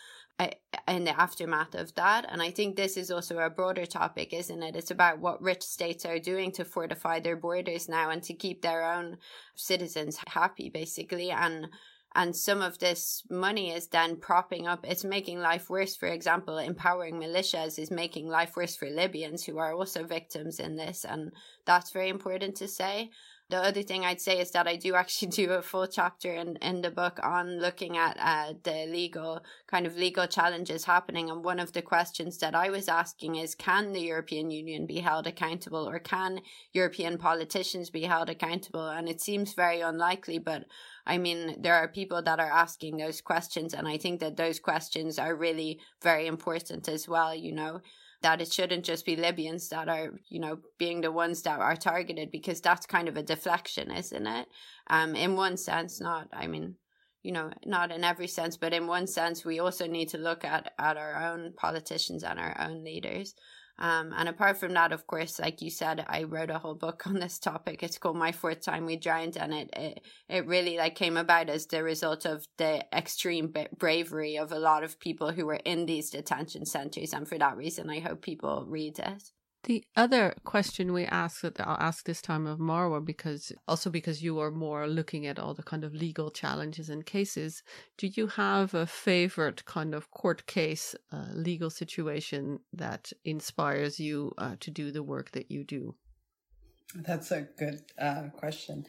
in 0.89 1.03
the 1.03 1.19
aftermath 1.19 1.75
of 1.75 1.93
that. 1.95 2.25
And 2.29 2.41
I 2.41 2.51
think 2.51 2.75
this 2.75 2.97
is 2.97 3.11
also 3.11 3.37
a 3.37 3.49
broader 3.49 3.85
topic, 3.85 4.33
isn't 4.33 4.63
it? 4.63 4.75
It's 4.75 4.91
about 4.91 5.19
what 5.19 5.41
rich 5.41 5.63
states 5.63 6.05
are 6.05 6.19
doing 6.19 6.51
to 6.53 6.65
fortify 6.65 7.19
their 7.19 7.35
borders 7.35 7.87
now 7.87 8.09
and 8.09 8.23
to 8.23 8.33
keep 8.33 8.61
their 8.61 8.83
own 8.83 9.17
citizens 9.55 10.19
happy, 10.27 10.69
basically. 10.69 11.31
And 11.31 11.67
and 12.15 12.35
some 12.35 12.61
of 12.61 12.79
this 12.79 13.23
money 13.29 13.71
is 13.71 13.87
then 13.87 14.15
propping 14.15 14.67
up 14.67 14.83
it's 14.83 15.03
making 15.03 15.39
life 15.39 15.69
worse 15.69 15.95
for 15.95 16.07
example 16.07 16.57
empowering 16.57 17.15
militias 17.15 17.77
is 17.77 17.91
making 17.91 18.27
life 18.27 18.55
worse 18.55 18.75
for 18.75 18.89
libyans 18.89 19.43
who 19.43 19.59
are 19.59 19.73
also 19.73 20.03
victims 20.03 20.59
in 20.59 20.75
this 20.75 21.05
and 21.05 21.31
that's 21.65 21.91
very 21.91 22.09
important 22.09 22.55
to 22.55 22.67
say 22.67 23.11
the 23.49 23.57
other 23.57 23.81
thing 23.81 24.05
I'd 24.05 24.21
say 24.21 24.39
is 24.39 24.51
that 24.51 24.67
I 24.67 24.75
do 24.75 24.95
actually 24.95 25.27
do 25.41 25.51
a 25.51 25.61
full 25.61 25.87
chapter 25.87 26.33
in, 26.33 26.57
in 26.57 26.81
the 26.81 26.91
book 26.91 27.19
on 27.23 27.59
looking 27.59 27.97
at 27.97 28.17
uh, 28.19 28.53
the 28.63 28.85
legal 28.85 29.41
kind 29.67 29.87
of 29.87 29.97
legal 29.97 30.27
challenges 30.27 30.85
happening. 30.85 31.29
And 31.29 31.43
one 31.43 31.59
of 31.59 31.73
the 31.73 31.81
questions 31.81 32.37
that 32.39 32.55
I 32.55 32.69
was 32.69 32.87
asking 32.87 33.35
is 33.35 33.55
can 33.55 33.93
the 33.93 34.01
European 34.01 34.51
Union 34.51 34.85
be 34.85 34.99
held 34.99 35.25
accountable 35.25 35.89
or 35.89 35.99
can 35.99 36.41
European 36.73 37.17
politicians 37.17 37.89
be 37.89 38.03
held 38.03 38.29
accountable? 38.29 38.87
And 38.87 39.09
it 39.09 39.19
seems 39.19 39.53
very 39.53 39.81
unlikely, 39.81 40.37
but 40.37 40.65
I 41.05 41.17
mean, 41.17 41.55
there 41.59 41.75
are 41.75 41.87
people 41.87 42.21
that 42.21 42.39
are 42.39 42.51
asking 42.51 42.97
those 42.97 43.19
questions. 43.19 43.73
And 43.73 43.87
I 43.87 43.97
think 43.97 44.19
that 44.19 44.37
those 44.37 44.59
questions 44.59 45.17
are 45.17 45.35
really 45.35 45.79
very 46.03 46.27
important 46.27 46.87
as 46.87 47.07
well, 47.07 47.33
you 47.33 47.51
know 47.51 47.81
that 48.21 48.41
it 48.41 48.51
shouldn't 48.51 48.85
just 48.85 49.05
be 49.05 49.15
Libyans 49.15 49.69
that 49.69 49.87
are, 49.87 50.11
you 50.27 50.39
know, 50.39 50.59
being 50.77 51.01
the 51.01 51.11
ones 51.11 51.41
that 51.43 51.59
are 51.59 51.75
targeted 51.75 52.31
because 52.31 52.59
that's 52.59 52.85
kind 52.85 53.07
of 53.07 53.17
a 53.17 53.23
deflection, 53.23 53.91
isn't 53.91 54.27
it? 54.27 54.47
Um, 54.89 55.15
in 55.15 55.35
one 55.35 55.57
sense, 55.57 56.01
not, 56.01 56.27
I 56.33 56.47
mean, 56.47 56.75
you 57.23 57.31
know, 57.31 57.51
not 57.65 57.91
in 57.91 58.03
every 58.03 58.27
sense, 58.27 58.57
but 58.57 58.73
in 58.73 58.87
one 58.87 59.07
sense, 59.07 59.45
we 59.45 59.59
also 59.59 59.87
need 59.87 60.09
to 60.09 60.17
look 60.17 60.43
at, 60.43 60.73
at 60.77 60.97
our 60.97 61.31
own 61.31 61.53
politicians 61.55 62.23
and 62.23 62.39
our 62.39 62.59
own 62.59 62.83
leaders. 62.83 63.35
Um, 63.79 64.13
and 64.15 64.27
apart 64.27 64.57
from 64.57 64.73
that, 64.73 64.91
of 64.91 65.07
course, 65.07 65.39
like 65.39 65.61
you 65.61 65.69
said, 65.69 66.05
I 66.07 66.23
wrote 66.23 66.49
a 66.49 66.59
whole 66.59 66.75
book 66.75 67.07
on 67.07 67.15
this 67.15 67.39
topic. 67.39 67.81
It's 67.81 67.97
called 67.97 68.17
My 68.17 68.33
Fourth 68.33 68.59
Time 68.61 68.85
We 68.85 68.97
Drowned, 68.97 69.37
and 69.37 69.53
it 69.53 69.69
it, 69.73 70.01
it 70.27 70.47
really 70.47 70.77
like 70.77 70.95
came 70.95 71.15
about 71.15 71.49
as 71.49 71.65
the 71.65 71.81
result 71.81 72.25
of 72.25 72.45
the 72.57 72.85
extreme 72.95 73.53
bravery 73.77 74.37
of 74.37 74.51
a 74.51 74.59
lot 74.59 74.83
of 74.83 74.99
people 74.99 75.31
who 75.31 75.45
were 75.45 75.61
in 75.63 75.85
these 75.85 76.09
detention 76.09 76.65
centers. 76.65 77.13
And 77.13 77.27
for 77.27 77.37
that 77.37 77.55
reason, 77.55 77.89
I 77.89 78.01
hope 78.01 78.21
people 78.21 78.65
read 78.67 78.99
it. 78.99 79.31
The 79.63 79.83
other 79.95 80.33
question 80.45 80.93
we 80.93 81.03
asked, 81.03 81.43
I'll 81.59 81.77
ask 81.79 82.05
this 82.05 82.21
time 82.21 82.47
of 82.47 82.59
Marwa, 82.59 83.03
because 83.03 83.51
also 83.67 83.89
because 83.89 84.23
you 84.23 84.39
are 84.39 84.51
more 84.51 84.87
looking 84.87 85.27
at 85.27 85.37
all 85.37 85.53
the 85.53 85.63
kind 85.63 85.83
of 85.83 85.93
legal 85.93 86.31
challenges 86.31 86.89
and 86.89 87.05
cases. 87.05 87.61
Do 87.97 88.07
you 88.07 88.27
have 88.27 88.73
a 88.73 88.87
favorite 88.87 89.65
kind 89.65 89.93
of 89.93 90.11
court 90.11 90.45
case, 90.45 90.95
uh, 91.11 91.25
legal 91.33 91.69
situation 91.69 92.59
that 92.71 93.11
inspires 93.25 93.99
you 93.99 94.33
uh, 94.37 94.55
to 94.61 94.71
do 94.71 94.91
the 94.91 95.03
work 95.03 95.31
that 95.31 95.51
you 95.51 95.65
do? 95.65 95.95
That's 96.95 97.31
a 97.31 97.41
good 97.41 97.81
uh, 97.99 98.29
question. 98.33 98.85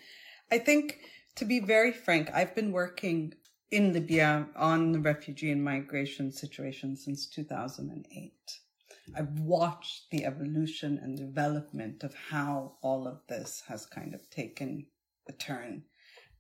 I 0.53 0.59
think, 0.59 1.01
to 1.35 1.45
be 1.45 1.59
very 1.59 1.93
frank, 1.93 2.31
I've 2.33 2.55
been 2.55 2.71
working 2.71 3.35
in 3.73 3.93
Libya 3.93 4.47
on 4.57 4.93
the 4.93 5.01
refugee 5.01 5.51
and 5.51 5.65
migration 5.65 6.31
situation 6.31 6.97
since 6.97 7.27
2008. 7.27 8.60
I've 9.17 9.39
watched 9.39 10.11
the 10.11 10.25
evolution 10.25 10.99
and 11.03 11.17
development 11.17 12.05
of 12.05 12.15
how 12.15 12.77
all 12.83 13.07
of 13.07 13.21
this 13.29 13.63
has 13.69 13.87
kind 13.87 14.15
of 14.15 14.29
taken 14.31 14.87
a 15.29 15.33
turn. 15.33 15.85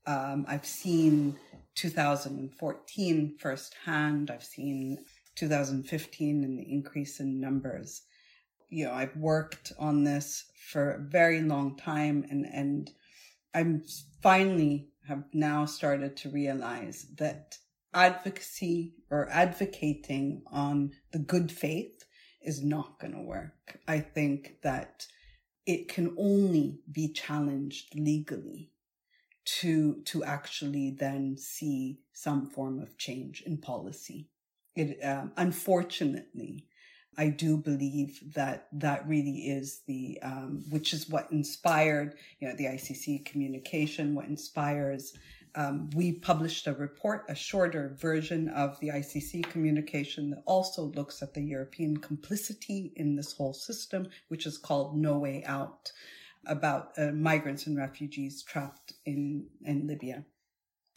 Um, 0.07 0.47
I've 0.49 0.67
seen 0.67 1.37
2014 1.75 3.37
firsthand. 3.39 4.31
I've 4.31 4.45
seen 4.45 4.99
2015 5.37 6.45
and 6.45 6.59
the 6.59 6.71
increase 6.71 7.21
in 7.21 7.41
numbers. 7.41 8.03
You 8.69 8.87
know, 8.87 8.93
I've 8.93 9.17
worked 9.17 9.73
on 9.79 10.05
this 10.05 10.45
for 10.71 10.93
a 10.93 10.99
very 10.99 11.43
long 11.43 11.77
time 11.77 12.25
and, 12.31 12.47
and 12.47 12.91
I'm 13.55 13.83
finally 14.23 14.89
have 15.09 15.25
now 15.33 15.65
started 15.65 16.17
to 16.19 16.31
realize 16.31 17.07
that 17.19 17.59
advocacy 17.93 18.95
or 19.11 19.29
advocating 19.31 20.43
on 20.53 20.93
the 21.13 21.19
good 21.19 21.51
faith 21.51 22.05
is 22.43 22.63
not 22.63 22.99
going 22.99 23.15
to 23.15 23.21
work. 23.21 23.79
I 23.87 24.01
think 24.01 24.57
that 24.63 25.07
it 25.67 25.89
can 25.89 26.15
only 26.19 26.81
be 26.91 27.13
challenged 27.13 27.95
legally 27.95 28.71
to 29.45 30.03
to 30.05 30.25
actually 30.25 30.91
then 30.99 31.37
see 31.37 32.01
some 32.13 32.47
form 32.47 32.81
of 32.81 32.97
change 32.97 33.43
in 33.43 33.59
policy. 33.59 34.29
It 34.75 34.99
um, 35.05 35.33
unfortunately, 35.37 36.67
I 37.19 37.29
do 37.29 37.57
believe 37.57 38.35
that 38.35 38.69
that 38.73 39.07
really 39.07 39.49
is 39.49 39.83
the 39.87 40.19
um, 40.23 40.65
which 40.71 40.93
is 40.93 41.09
what 41.09 41.31
inspired 41.33 42.15
you 42.39 42.49
know 42.49 42.55
the 42.55 42.67
ICC 42.67 43.25
communication, 43.27 44.15
what 44.15 44.27
inspires 44.27 45.13
um, 45.55 45.91
we 45.95 46.13
published 46.13 46.67
a 46.67 46.73
report, 46.73 47.25
a 47.29 47.35
shorter 47.35 47.97
version 48.01 48.49
of 48.49 48.79
the 48.81 48.89
ICC 48.89 49.45
communication 49.51 50.31
that 50.31 50.43
also 50.47 50.85
looks 50.85 51.23
at 51.23 51.35
the 51.35 51.43
European 51.43 51.97
complicity 51.97 52.93
in 52.97 53.17
this 53.17 53.33
whole 53.33 53.53
system, 53.53 54.09
which 54.29 54.47
is 54.47 54.59
called 54.59 54.97
No 54.97 55.19
Way 55.19 55.45
Out, 55.47 55.93
about 56.47 56.93
uh, 56.97 57.13
migrants 57.13 57.67
and 57.67 57.77
refugees 57.77 58.43
trapped 58.43 58.95
in, 59.05 59.47
in 59.65 59.87
Libya. 59.87 60.25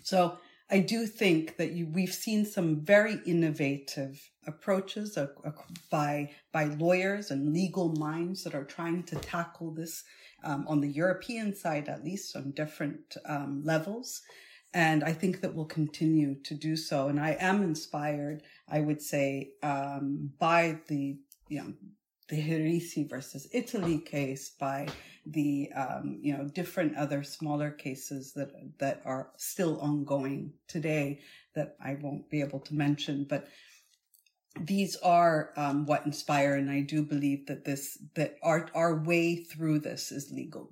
So 0.04 0.38
I 0.74 0.80
do 0.80 1.06
think 1.06 1.58
that 1.58 1.74
you, 1.74 1.86
we've 1.86 2.14
seen 2.14 2.46
some 2.46 2.84
very 2.84 3.20
innovative 3.28 4.32
approaches 4.48 5.16
uh, 5.16 5.28
uh, 5.46 5.52
by 5.92 6.32
by 6.52 6.64
lawyers 6.64 7.30
and 7.30 7.54
legal 7.54 7.90
minds 7.94 8.44
that 8.44 8.56
are 8.56 8.64
trying 8.64 9.04
to 9.04 9.16
tackle 9.18 9.72
this 9.72 10.04
um, 10.44 10.66
on 10.68 10.82
the 10.82 10.90
European 10.90 11.56
side, 11.56 11.88
at 11.90 12.04
least 12.04 12.36
on 12.36 12.54
different 12.56 13.16
um, 13.26 13.62
levels. 13.64 14.22
And 14.74 15.04
I 15.04 15.14
think 15.14 15.42
that 15.42 15.54
we'll 15.54 15.78
continue 15.82 16.42
to 16.42 16.56
do 16.56 16.76
so. 16.76 17.08
And 17.08 17.20
I 17.20 17.38
am 17.40 17.62
inspired, 17.62 18.42
I 18.68 18.80
would 18.82 19.02
say, 19.14 19.52
um, 19.62 20.32
by 20.40 20.80
the, 20.88 21.20
you 21.50 21.58
know, 21.60 21.74
the 22.34 22.42
Hirsi 22.42 23.08
versus 23.08 23.48
Italy 23.54 24.00
case, 24.00 24.50
by 24.60 24.88
the, 25.28 25.72
um, 25.76 26.18
you 26.20 26.36
know, 26.36 26.46
different 26.46 26.98
other 26.98 27.22
smaller 27.22 27.70
cases 27.70 28.34
that, 28.34 28.52
that 28.80 29.02
are 29.06 29.30
still 29.38 29.80
ongoing 29.80 30.54
today 30.68 31.20
that 31.54 31.76
I 31.80 31.96
won't 32.02 32.32
be 32.32 32.42
able 32.42 32.60
to 32.62 32.74
mention. 32.74 33.28
But 33.30 33.48
these 34.60 34.96
are 35.04 35.52
um, 35.58 35.86
what 35.86 36.08
inspire, 36.08 36.56
and 36.56 36.72
I 36.72 36.82
do 36.82 37.04
believe 37.04 37.46
that 37.48 37.66
this 37.66 37.98
that 38.16 38.38
our 38.44 38.70
our 38.76 39.02
way 39.04 39.36
through 39.36 39.80
this 39.80 40.12
is 40.12 40.32
legal. 40.32 40.72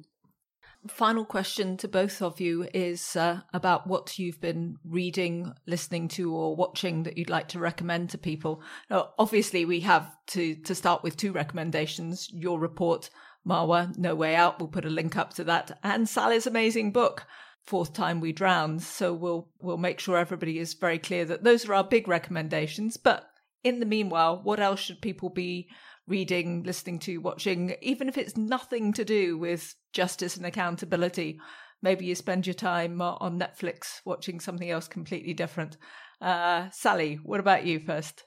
Final 0.87 1.25
question 1.25 1.77
to 1.77 1.87
both 1.87 2.21
of 2.21 2.39
you 2.39 2.67
is 2.73 3.15
uh, 3.15 3.41
about 3.53 3.87
what 3.87 4.17
you've 4.17 4.41
been 4.41 4.77
reading, 4.83 5.53
listening 5.67 6.07
to, 6.09 6.33
or 6.33 6.55
watching 6.55 7.03
that 7.03 7.17
you'd 7.17 7.29
like 7.29 7.49
to 7.49 7.59
recommend 7.59 8.09
to 8.09 8.17
people. 8.17 8.61
Now, 8.89 9.09
obviously, 9.19 9.65
we 9.65 9.81
have 9.81 10.11
to 10.27 10.55
to 10.55 10.75
start 10.75 11.03
with 11.03 11.17
two 11.17 11.31
recommendations: 11.31 12.29
your 12.31 12.59
report, 12.59 13.09
Marwa, 13.47 13.95
No 13.97 14.15
Way 14.15 14.35
Out. 14.35 14.59
We'll 14.59 14.69
put 14.69 14.85
a 14.85 14.89
link 14.89 15.17
up 15.17 15.33
to 15.35 15.43
that, 15.45 15.79
and 15.83 16.09
Sally's 16.09 16.47
amazing 16.47 16.91
book. 16.91 17.25
Fourth 17.63 17.93
time 17.93 18.19
we 18.19 18.31
drowned. 18.31 18.81
So 18.81 19.13
we'll 19.13 19.49
we'll 19.59 19.77
make 19.77 19.99
sure 19.99 20.17
everybody 20.17 20.57
is 20.57 20.73
very 20.73 20.97
clear 20.97 21.25
that 21.25 21.43
those 21.43 21.67
are 21.67 21.75
our 21.75 21.83
big 21.83 22.07
recommendations. 22.07 22.97
But 22.97 23.27
in 23.63 23.79
the 23.79 23.85
meanwhile, 23.85 24.41
what 24.41 24.59
else 24.59 24.79
should 24.79 25.01
people 25.01 25.29
be 25.29 25.69
reading, 26.07 26.63
listening 26.63 26.99
to, 26.99 27.17
watching, 27.17 27.75
even 27.81 28.09
if 28.09 28.17
it's 28.17 28.37
nothing 28.37 28.93
to 28.93 29.05
do 29.05 29.37
with 29.37 29.75
justice 29.93 30.37
and 30.37 30.45
accountability. 30.45 31.39
Maybe 31.81 32.05
you 32.05 32.15
spend 32.15 32.45
your 32.45 32.53
time 32.53 33.01
on 33.01 33.39
Netflix 33.39 34.01
watching 34.05 34.39
something 34.39 34.69
else 34.69 34.87
completely 34.87 35.33
different. 35.33 35.77
Uh, 36.19 36.69
Sally, 36.71 37.15
what 37.23 37.39
about 37.39 37.65
you 37.65 37.79
first? 37.79 38.25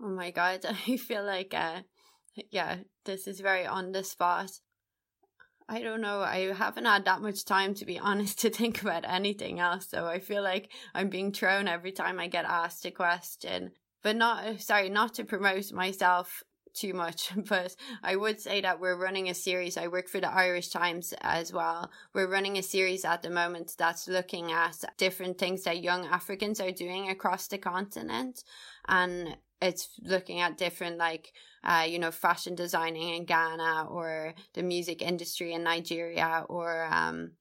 Oh 0.00 0.08
my 0.08 0.30
god, 0.30 0.64
I 0.86 0.96
feel 0.96 1.24
like, 1.24 1.54
uh, 1.54 1.82
yeah, 2.50 2.78
this 3.04 3.26
is 3.26 3.40
very 3.40 3.66
on 3.66 3.92
the 3.92 4.04
spot. 4.04 4.50
I 5.68 5.80
don't 5.80 6.02
know. 6.02 6.20
I 6.20 6.52
haven't 6.52 6.84
had 6.84 7.06
that 7.06 7.22
much 7.22 7.44
time, 7.44 7.74
to 7.74 7.86
be 7.86 7.98
honest, 8.00 8.40
to 8.40 8.50
think 8.50 8.82
about 8.82 9.04
anything 9.08 9.60
else. 9.60 9.88
So 9.88 10.06
I 10.06 10.20
feel 10.20 10.42
like 10.42 10.70
I'm 10.94 11.08
being 11.08 11.32
thrown 11.32 11.68
every 11.68 11.92
time 11.92 12.20
I 12.20 12.28
get 12.28 12.44
asked 12.44 12.84
a 12.84 12.90
question. 12.90 13.72
But 14.02 14.16
not, 14.16 14.60
sorry, 14.60 14.90
not 14.90 15.14
to 15.14 15.24
promote 15.24 15.72
myself 15.72 16.42
too 16.74 16.92
much, 16.92 17.30
but 17.48 17.74
I 18.02 18.16
would 18.16 18.40
say 18.40 18.60
that 18.60 18.80
we're 18.80 18.98
running 18.98 19.28
a 19.28 19.34
series. 19.34 19.76
I 19.76 19.88
work 19.88 20.08
for 20.08 20.20
the 20.20 20.32
Irish 20.32 20.68
Times 20.68 21.14
as 21.20 21.52
well. 21.52 21.90
We're 22.12 22.30
running 22.30 22.58
a 22.58 22.62
series 22.62 23.04
at 23.04 23.22
the 23.22 23.30
moment 23.30 23.74
that's 23.78 24.08
looking 24.08 24.52
at 24.52 24.84
different 24.98 25.38
things 25.38 25.64
that 25.64 25.82
young 25.82 26.06
Africans 26.06 26.60
are 26.60 26.72
doing 26.72 27.08
across 27.08 27.48
the 27.48 27.58
continent. 27.58 28.44
And 28.88 29.36
it's 29.62 29.88
looking 30.02 30.40
at 30.40 30.58
different, 30.58 30.98
like, 30.98 31.32
uh, 31.62 31.86
you 31.88 31.98
know, 31.98 32.10
fashion 32.10 32.54
designing 32.54 33.14
in 33.14 33.24
Ghana 33.24 33.86
or 33.88 34.34
the 34.52 34.62
music 34.62 35.00
industry 35.00 35.52
in 35.52 35.62
Nigeria 35.62 36.44
or, 36.48 36.84
um, 36.90 37.32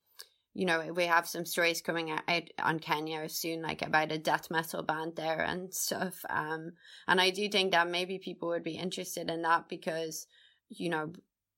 you 0.53 0.65
know, 0.65 0.93
we 0.93 1.05
have 1.05 1.27
some 1.27 1.45
stories 1.45 1.81
coming 1.81 2.11
out 2.11 2.43
on 2.59 2.79
Kenya 2.79 3.27
soon, 3.27 3.61
like 3.63 3.81
about 3.81 4.11
a 4.11 4.19
death 4.19 4.51
metal 4.51 4.83
band 4.83 5.15
there 5.15 5.41
and 5.41 5.73
stuff. 5.73 6.23
Um, 6.29 6.73
and 7.07 7.19
I 7.19 7.31
do 7.31 7.49
think 7.49 7.71
that 7.71 7.89
maybe 7.89 8.19
people 8.19 8.49
would 8.49 8.63
be 8.63 8.77
interested 8.77 9.29
in 9.31 9.41
that 9.41 9.67
because, 9.67 10.27
you 10.69 10.89
know, 10.89 11.11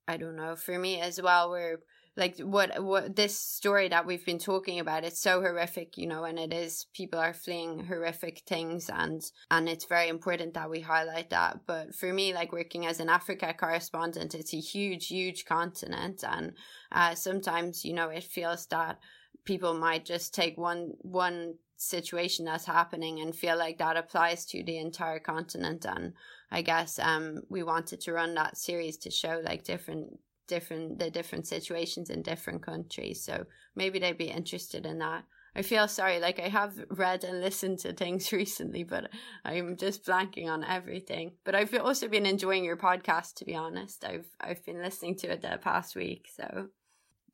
I 0.08 0.18
don't 0.18 0.38
know, 0.38 0.56
for 0.56 0.80
me 0.80 1.02
as 1.02 1.22
well, 1.22 1.50
we're 1.50 1.80
like 2.18 2.38
what 2.40 2.82
what 2.84 3.16
this 3.16 3.38
story 3.38 3.90
that 3.90 4.06
we've 4.06 4.26
been 4.26 4.40
talking 4.40 4.80
about 4.80 5.04
it's 5.04 5.20
so 5.20 5.42
horrific 5.42 5.98
you 5.98 6.08
know 6.08 6.24
and 6.24 6.40
it 6.40 6.54
is 6.54 6.86
people 6.94 7.20
are 7.20 7.34
fleeing 7.34 7.86
horrific 7.86 8.44
things 8.48 8.90
and 8.90 9.22
and 9.52 9.68
it's 9.68 9.86
very 9.86 10.08
important 10.08 10.54
that 10.54 10.70
we 10.70 10.80
highlight 10.80 11.30
that. 11.30 11.60
But 11.66 11.94
for 11.94 12.12
me 12.12 12.34
like 12.34 12.52
working 12.52 12.86
as 12.86 13.00
an 13.00 13.10
africa 13.10 13.54
correspondent 13.58 14.34
it's 14.34 14.54
a 14.54 14.60
huge 14.60 15.08
huge 15.08 15.46
continent 15.46 16.24
and 16.28 16.54
uh, 16.92 17.16
sometimes 17.16 17.84
you 17.84 17.94
know 17.94 18.10
it 18.10 18.24
feels 18.24 18.66
that 18.68 19.00
people 19.44 19.74
might 19.74 20.06
just 20.06 20.34
take 20.34 20.58
one 20.58 20.94
one 21.02 21.56
situation 21.78 22.46
that's 22.46 22.66
happening 22.66 23.20
and 23.20 23.36
feel 23.36 23.58
like 23.58 23.78
that 23.78 23.98
applies 23.98 24.46
to 24.46 24.64
the 24.64 24.78
entire 24.78 25.20
continent 25.20 25.86
and 25.86 26.14
i 26.50 26.62
guess 26.62 26.98
um 27.00 27.42
we 27.50 27.62
wanted 27.64 28.00
to 28.00 28.14
run 28.14 28.34
that 28.34 28.58
series 28.58 28.96
to 28.96 29.12
show 29.12 29.42
like 29.44 29.66
different 29.66 30.18
different 30.48 31.00
the 31.00 31.10
different 31.10 31.48
situations 31.48 32.10
in 32.10 32.22
different 32.22 32.64
countries. 32.64 33.24
So 33.24 33.46
maybe 33.76 34.00
they'd 34.00 34.18
be 34.18 34.30
interested 34.30 34.86
in 34.86 35.00
that. 35.00 35.24
I 35.58 35.62
feel 35.62 35.88
sorry, 35.88 36.20
like 36.20 36.40
I 36.40 36.50
have 36.50 36.74
read 36.90 37.24
and 37.24 37.40
listened 37.40 37.80
to 37.80 37.94
things 37.94 38.32
recently, 38.34 38.84
but 38.84 39.10
I'm 39.46 39.78
just 39.78 40.06
blanking 40.06 40.48
on 40.48 40.66
everything. 40.66 41.34
But 41.46 41.56
I've 41.56 41.74
also 41.76 42.08
been 42.10 42.26
enjoying 42.26 42.66
your 42.66 42.78
podcast, 42.78 43.36
to 43.36 43.46
be 43.46 43.56
honest. 43.56 44.04
I've 44.04 44.28
I've 44.40 44.66
been 44.66 44.82
listening 44.82 45.16
to 45.18 45.32
it 45.32 45.42
the 45.42 45.58
past 45.62 45.96
week, 45.96 46.28
so 46.36 46.68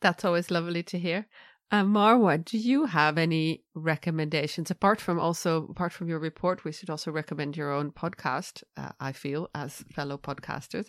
that's 0.01 0.25
always 0.25 0.51
lovely 0.51 0.83
to 0.83 0.99
hear. 0.99 1.27
Uh, 1.71 1.83
Marwa, 1.83 2.43
do 2.43 2.57
you 2.57 2.83
have 2.85 3.17
any 3.17 3.63
recommendations 3.73 4.69
apart 4.69 4.99
from 4.99 5.17
also 5.17 5.67
apart 5.69 5.93
from 5.93 6.09
your 6.09 6.19
report? 6.19 6.65
We 6.65 6.73
should 6.73 6.89
also 6.89 7.11
recommend 7.11 7.55
your 7.55 7.71
own 7.71 7.91
podcast. 7.91 8.61
Uh, 8.75 8.89
I 8.99 9.13
feel 9.13 9.49
as 9.55 9.85
fellow 9.89 10.17
podcasters, 10.17 10.87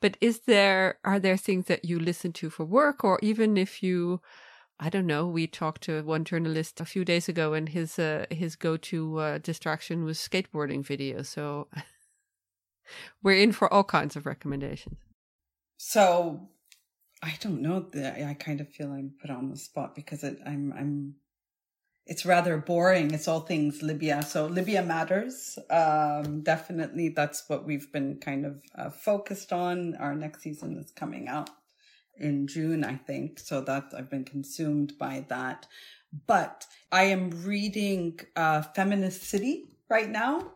but 0.00 0.16
is 0.20 0.42
there 0.46 0.98
are 1.02 1.18
there 1.18 1.36
things 1.36 1.66
that 1.66 1.84
you 1.84 1.98
listen 1.98 2.32
to 2.34 2.48
for 2.48 2.64
work, 2.64 3.02
or 3.02 3.18
even 3.22 3.56
if 3.56 3.82
you, 3.82 4.20
I 4.78 4.88
don't 4.88 5.06
know. 5.06 5.26
We 5.26 5.48
talked 5.48 5.82
to 5.82 6.00
one 6.02 6.24
journalist 6.24 6.80
a 6.80 6.84
few 6.84 7.04
days 7.04 7.28
ago, 7.28 7.52
and 7.52 7.68
his 7.68 7.98
uh, 7.98 8.26
his 8.30 8.54
go 8.54 8.76
to 8.76 9.18
uh, 9.18 9.38
distraction 9.38 10.04
was 10.04 10.20
skateboarding 10.20 10.86
videos. 10.86 11.26
So 11.26 11.66
we're 13.22 13.42
in 13.42 13.50
for 13.50 13.72
all 13.72 13.84
kinds 13.84 14.14
of 14.14 14.26
recommendations. 14.26 14.96
So 15.76 16.50
I 17.22 17.34
don't 17.40 17.60
know. 17.60 17.86
I 17.94 18.34
kind 18.34 18.60
of 18.60 18.68
feel 18.70 18.92
I'm 18.92 19.12
put 19.20 19.30
on 19.30 19.50
the 19.50 19.56
spot 19.56 19.94
because 19.94 20.24
it, 20.24 20.38
I'm 20.46 20.72
I'm. 20.72 21.14
It's 22.06 22.24
rather 22.24 22.56
boring. 22.56 23.12
It's 23.12 23.28
all 23.28 23.40
things 23.40 23.82
Libya. 23.82 24.22
So 24.22 24.46
Libya 24.46 24.82
matters. 24.82 25.58
Um, 25.68 26.42
definitely, 26.42 27.10
that's 27.10 27.44
what 27.48 27.66
we've 27.66 27.92
been 27.92 28.18
kind 28.18 28.46
of 28.46 28.62
uh, 28.76 28.90
focused 28.90 29.52
on. 29.52 29.96
Our 29.96 30.14
next 30.14 30.42
season 30.42 30.78
is 30.78 30.90
coming 30.92 31.28
out 31.28 31.50
in 32.16 32.46
June, 32.46 32.84
I 32.84 32.96
think. 32.96 33.38
So 33.38 33.60
that 33.62 33.92
I've 33.96 34.10
been 34.10 34.24
consumed 34.24 34.94
by 34.98 35.26
that. 35.28 35.66
But 36.26 36.66
I 36.90 37.04
am 37.04 37.30
reading 37.44 38.18
uh, 38.34 38.62
Feminist 38.62 39.22
City 39.24 39.66
right 39.90 40.08
now, 40.08 40.52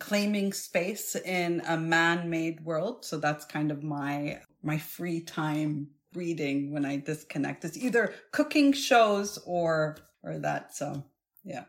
claiming 0.00 0.52
space 0.52 1.14
in 1.14 1.62
a 1.66 1.76
man-made 1.78 2.64
world. 2.64 3.04
So 3.04 3.18
that's 3.18 3.44
kind 3.44 3.70
of 3.70 3.84
my 3.84 4.40
my 4.62 4.78
free 4.78 5.20
time 5.20 5.88
reading 6.18 6.72
when 6.72 6.84
I 6.84 6.96
disconnect. 6.96 7.64
It's 7.64 7.78
either 7.78 8.14
cooking 8.32 8.72
shows 8.72 9.38
or 9.46 9.96
or 10.22 10.38
that. 10.40 10.76
So 10.76 11.04
yeah, 11.44 11.64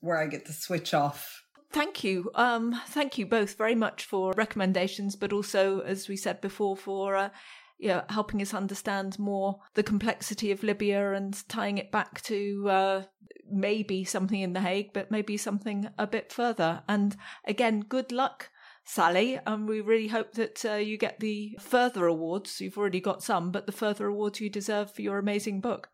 where 0.00 0.18
I 0.18 0.26
get 0.26 0.46
to 0.46 0.52
switch 0.52 0.94
off. 0.94 1.42
Thank 1.72 2.04
you. 2.04 2.30
Um, 2.34 2.80
thank 2.88 3.18
you 3.18 3.26
both 3.26 3.56
very 3.56 3.74
much 3.74 4.04
for 4.04 4.32
recommendations, 4.36 5.16
but 5.16 5.32
also, 5.32 5.80
as 5.80 6.08
we 6.08 6.16
said 6.16 6.40
before, 6.40 6.76
for 6.76 7.16
uh, 7.16 7.30
you 7.78 7.88
know, 7.88 8.02
helping 8.08 8.40
us 8.40 8.54
understand 8.54 9.18
more 9.18 9.60
the 9.74 9.82
complexity 9.82 10.52
of 10.52 10.62
Libya 10.62 11.12
and 11.12 11.46
tying 11.48 11.78
it 11.78 11.90
back 11.90 12.20
to 12.22 12.68
uh, 12.68 13.02
maybe 13.50 14.04
something 14.04 14.40
in 14.40 14.52
The 14.52 14.60
Hague, 14.60 14.92
but 14.92 15.10
maybe 15.10 15.36
something 15.36 15.88
a 15.98 16.06
bit 16.06 16.32
further. 16.32 16.82
And 16.88 17.16
again, 17.46 17.80
good 17.80 18.12
luck 18.12 18.50
Sally, 18.84 19.40
and 19.46 19.66
we 19.66 19.80
really 19.80 20.08
hope 20.08 20.32
that 20.32 20.64
uh, 20.64 20.74
you 20.74 20.98
get 20.98 21.20
the 21.20 21.58
further 21.60 22.06
awards. 22.06 22.60
You've 22.60 22.76
already 22.76 23.00
got 23.00 23.22
some, 23.22 23.50
but 23.50 23.66
the 23.66 23.72
further 23.72 24.08
awards 24.08 24.40
you 24.40 24.50
deserve 24.50 24.92
for 24.92 25.02
your 25.02 25.18
amazing 25.18 25.60
book. 25.60 25.88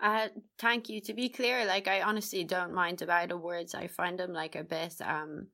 Uh, 0.00 0.28
thank 0.58 0.88
you. 0.88 1.00
To 1.02 1.12
be 1.12 1.28
clear, 1.28 1.66
like 1.66 1.86
I 1.86 2.00
honestly 2.00 2.42
don't 2.44 2.72
mind 2.74 3.02
about 3.02 3.32
awards. 3.32 3.74
I 3.74 3.86
find 3.86 4.18
them 4.18 4.32
like 4.32 4.56
a 4.56 4.64
bit 4.64 4.94
um 5.04 5.48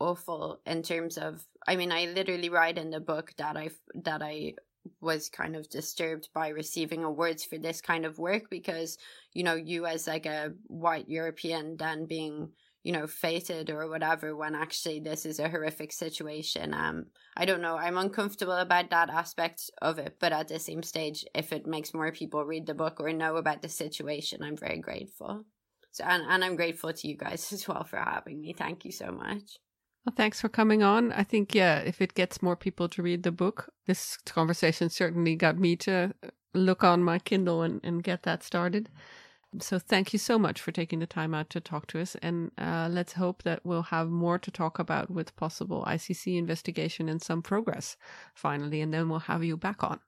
awful 0.00 0.60
in 0.64 0.82
terms 0.82 1.18
of. 1.18 1.44
I 1.68 1.76
mean, 1.76 1.92
I 1.92 2.06
literally 2.06 2.48
write 2.48 2.78
in 2.78 2.90
the 2.90 3.00
book 3.00 3.32
that 3.36 3.56
I 3.56 3.70
that 4.04 4.22
I 4.22 4.54
was 5.00 5.28
kind 5.28 5.56
of 5.56 5.68
disturbed 5.68 6.28
by 6.34 6.48
receiving 6.48 7.04
awards 7.04 7.44
for 7.44 7.58
this 7.58 7.80
kind 7.80 8.04
of 8.04 8.18
work 8.18 8.50
because 8.50 8.98
you 9.32 9.42
know 9.42 9.54
you 9.54 9.86
as 9.86 10.06
like 10.06 10.26
a 10.26 10.52
white 10.66 11.08
European 11.08 11.76
then 11.76 12.06
being 12.06 12.50
you 12.84 12.92
know, 12.92 13.06
feted 13.06 13.70
or 13.70 13.88
whatever 13.88 14.36
when 14.36 14.54
actually 14.54 15.00
this 15.00 15.24
is 15.24 15.40
a 15.40 15.48
horrific 15.48 15.90
situation. 15.90 16.74
Um, 16.74 17.06
I 17.34 17.46
don't 17.46 17.62
know. 17.62 17.76
I'm 17.76 17.96
uncomfortable 17.96 18.52
about 18.52 18.90
that 18.90 19.08
aspect 19.08 19.70
of 19.80 19.98
it, 19.98 20.16
but 20.20 20.32
at 20.32 20.48
the 20.48 20.58
same 20.58 20.82
stage, 20.82 21.24
if 21.34 21.52
it 21.52 21.66
makes 21.66 21.94
more 21.94 22.12
people 22.12 22.44
read 22.44 22.66
the 22.66 22.74
book 22.74 23.00
or 23.00 23.10
know 23.12 23.36
about 23.36 23.62
the 23.62 23.70
situation, 23.70 24.42
I'm 24.42 24.56
very 24.56 24.78
grateful. 24.78 25.46
So, 25.92 26.04
and, 26.04 26.24
and 26.28 26.44
I'm 26.44 26.56
grateful 26.56 26.92
to 26.92 27.08
you 27.08 27.16
guys 27.16 27.52
as 27.52 27.66
well 27.66 27.84
for 27.84 27.96
having 27.96 28.40
me. 28.42 28.52
Thank 28.52 28.84
you 28.84 28.92
so 28.92 29.10
much. 29.10 29.58
Well, 30.04 30.14
thanks 30.14 30.42
for 30.42 30.50
coming 30.50 30.82
on. 30.82 31.10
I 31.12 31.22
think, 31.22 31.54
yeah, 31.54 31.78
if 31.78 32.02
it 32.02 32.12
gets 32.12 32.42
more 32.42 32.56
people 32.56 32.90
to 32.90 33.02
read 33.02 33.22
the 33.22 33.32
book, 33.32 33.72
this 33.86 34.18
conversation 34.26 34.90
certainly 34.90 35.34
got 35.34 35.58
me 35.58 35.76
to 35.76 36.12
look 36.52 36.84
on 36.84 37.02
my 37.02 37.18
Kindle 37.18 37.62
and, 37.62 37.80
and 37.82 38.02
get 38.02 38.24
that 38.24 38.42
started. 38.42 38.90
So 39.60 39.78
thank 39.78 40.12
you 40.12 40.18
so 40.18 40.38
much 40.38 40.60
for 40.60 40.72
taking 40.72 40.98
the 40.98 41.06
time 41.06 41.34
out 41.34 41.50
to 41.50 41.60
talk 41.60 41.86
to 41.88 42.00
us. 42.00 42.16
And 42.22 42.50
uh, 42.58 42.88
let's 42.90 43.12
hope 43.12 43.42
that 43.44 43.60
we'll 43.64 43.82
have 43.82 44.08
more 44.08 44.38
to 44.38 44.50
talk 44.50 44.78
about 44.78 45.10
with 45.10 45.36
possible 45.36 45.84
ICC 45.86 46.36
investigation 46.36 47.08
and 47.08 47.22
some 47.22 47.42
progress 47.42 47.96
finally. 48.34 48.80
And 48.80 48.92
then 48.92 49.08
we'll 49.08 49.20
have 49.20 49.44
you 49.44 49.56
back 49.56 49.84
on. 49.84 50.00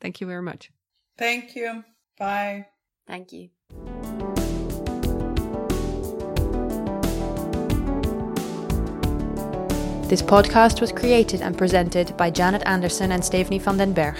Thank 0.00 0.20
you 0.20 0.26
very 0.26 0.42
much. 0.42 0.70
Thank 1.18 1.54
you. 1.56 1.84
Bye. 2.18 2.66
Thank 3.06 3.32
you. 3.32 3.50
This 10.12 10.20
podcast 10.20 10.82
was 10.82 10.92
created 10.92 11.40
and 11.40 11.56
presented 11.56 12.14
by 12.18 12.28
Janet 12.28 12.62
Anderson 12.66 13.12
and 13.12 13.24
Stephanie 13.24 13.58
van 13.58 13.78
den 13.78 13.94
Berg. 13.94 14.14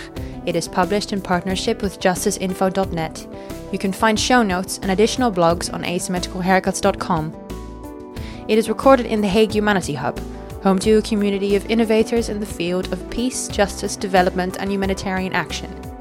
It 0.47 0.57
is 0.57 0.67
published 0.67 1.13
in 1.13 1.21
partnership 1.21 1.83
with 1.83 2.01
justiceinfo.net. 2.01 3.27
You 3.71 3.79
can 3.79 3.93
find 3.93 4.19
show 4.19 4.43
notes 4.43 4.79
and 4.79 4.91
additional 4.91 5.31
blogs 5.31 5.71
on 5.71 5.83
asymmetricalhaircuts.com. 5.83 8.15
It 8.49 8.57
is 8.57 8.71
recorded 8.71 9.05
in 9.05 9.21
the 9.21 9.29
Hague 9.29 9.53
Humanity 9.53 9.93
Hub, 9.93 10.19
home 10.63 10.79
to 10.79 10.93
a 10.93 11.03
community 11.03 11.57
of 11.57 11.71
innovators 11.71 12.31
in 12.31 12.41
the 12.41 12.47
field 12.47 12.91
of 12.91 13.11
peace, 13.11 13.47
justice, 13.49 13.95
development, 13.95 14.57
and 14.61 14.73
humanitarian 14.73 15.35
action. 15.35 15.92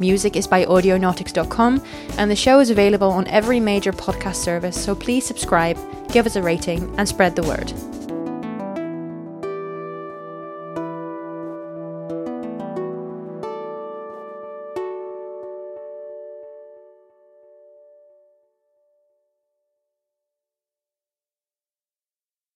Music 0.00 0.36
is 0.36 0.46
by 0.46 0.64
audionautix.com, 0.64 1.82
and 2.18 2.30
the 2.30 2.36
show 2.36 2.60
is 2.60 2.70
available 2.70 3.10
on 3.10 3.26
every 3.28 3.60
major 3.60 3.92
podcast 3.92 4.36
service, 4.36 4.82
so 4.82 4.94
please 4.94 5.26
subscribe, 5.26 5.76
give 6.12 6.26
us 6.26 6.36
a 6.36 6.42
rating, 6.42 6.94
and 6.98 7.08
spread 7.08 7.34
the 7.34 7.42
word. 7.42 7.72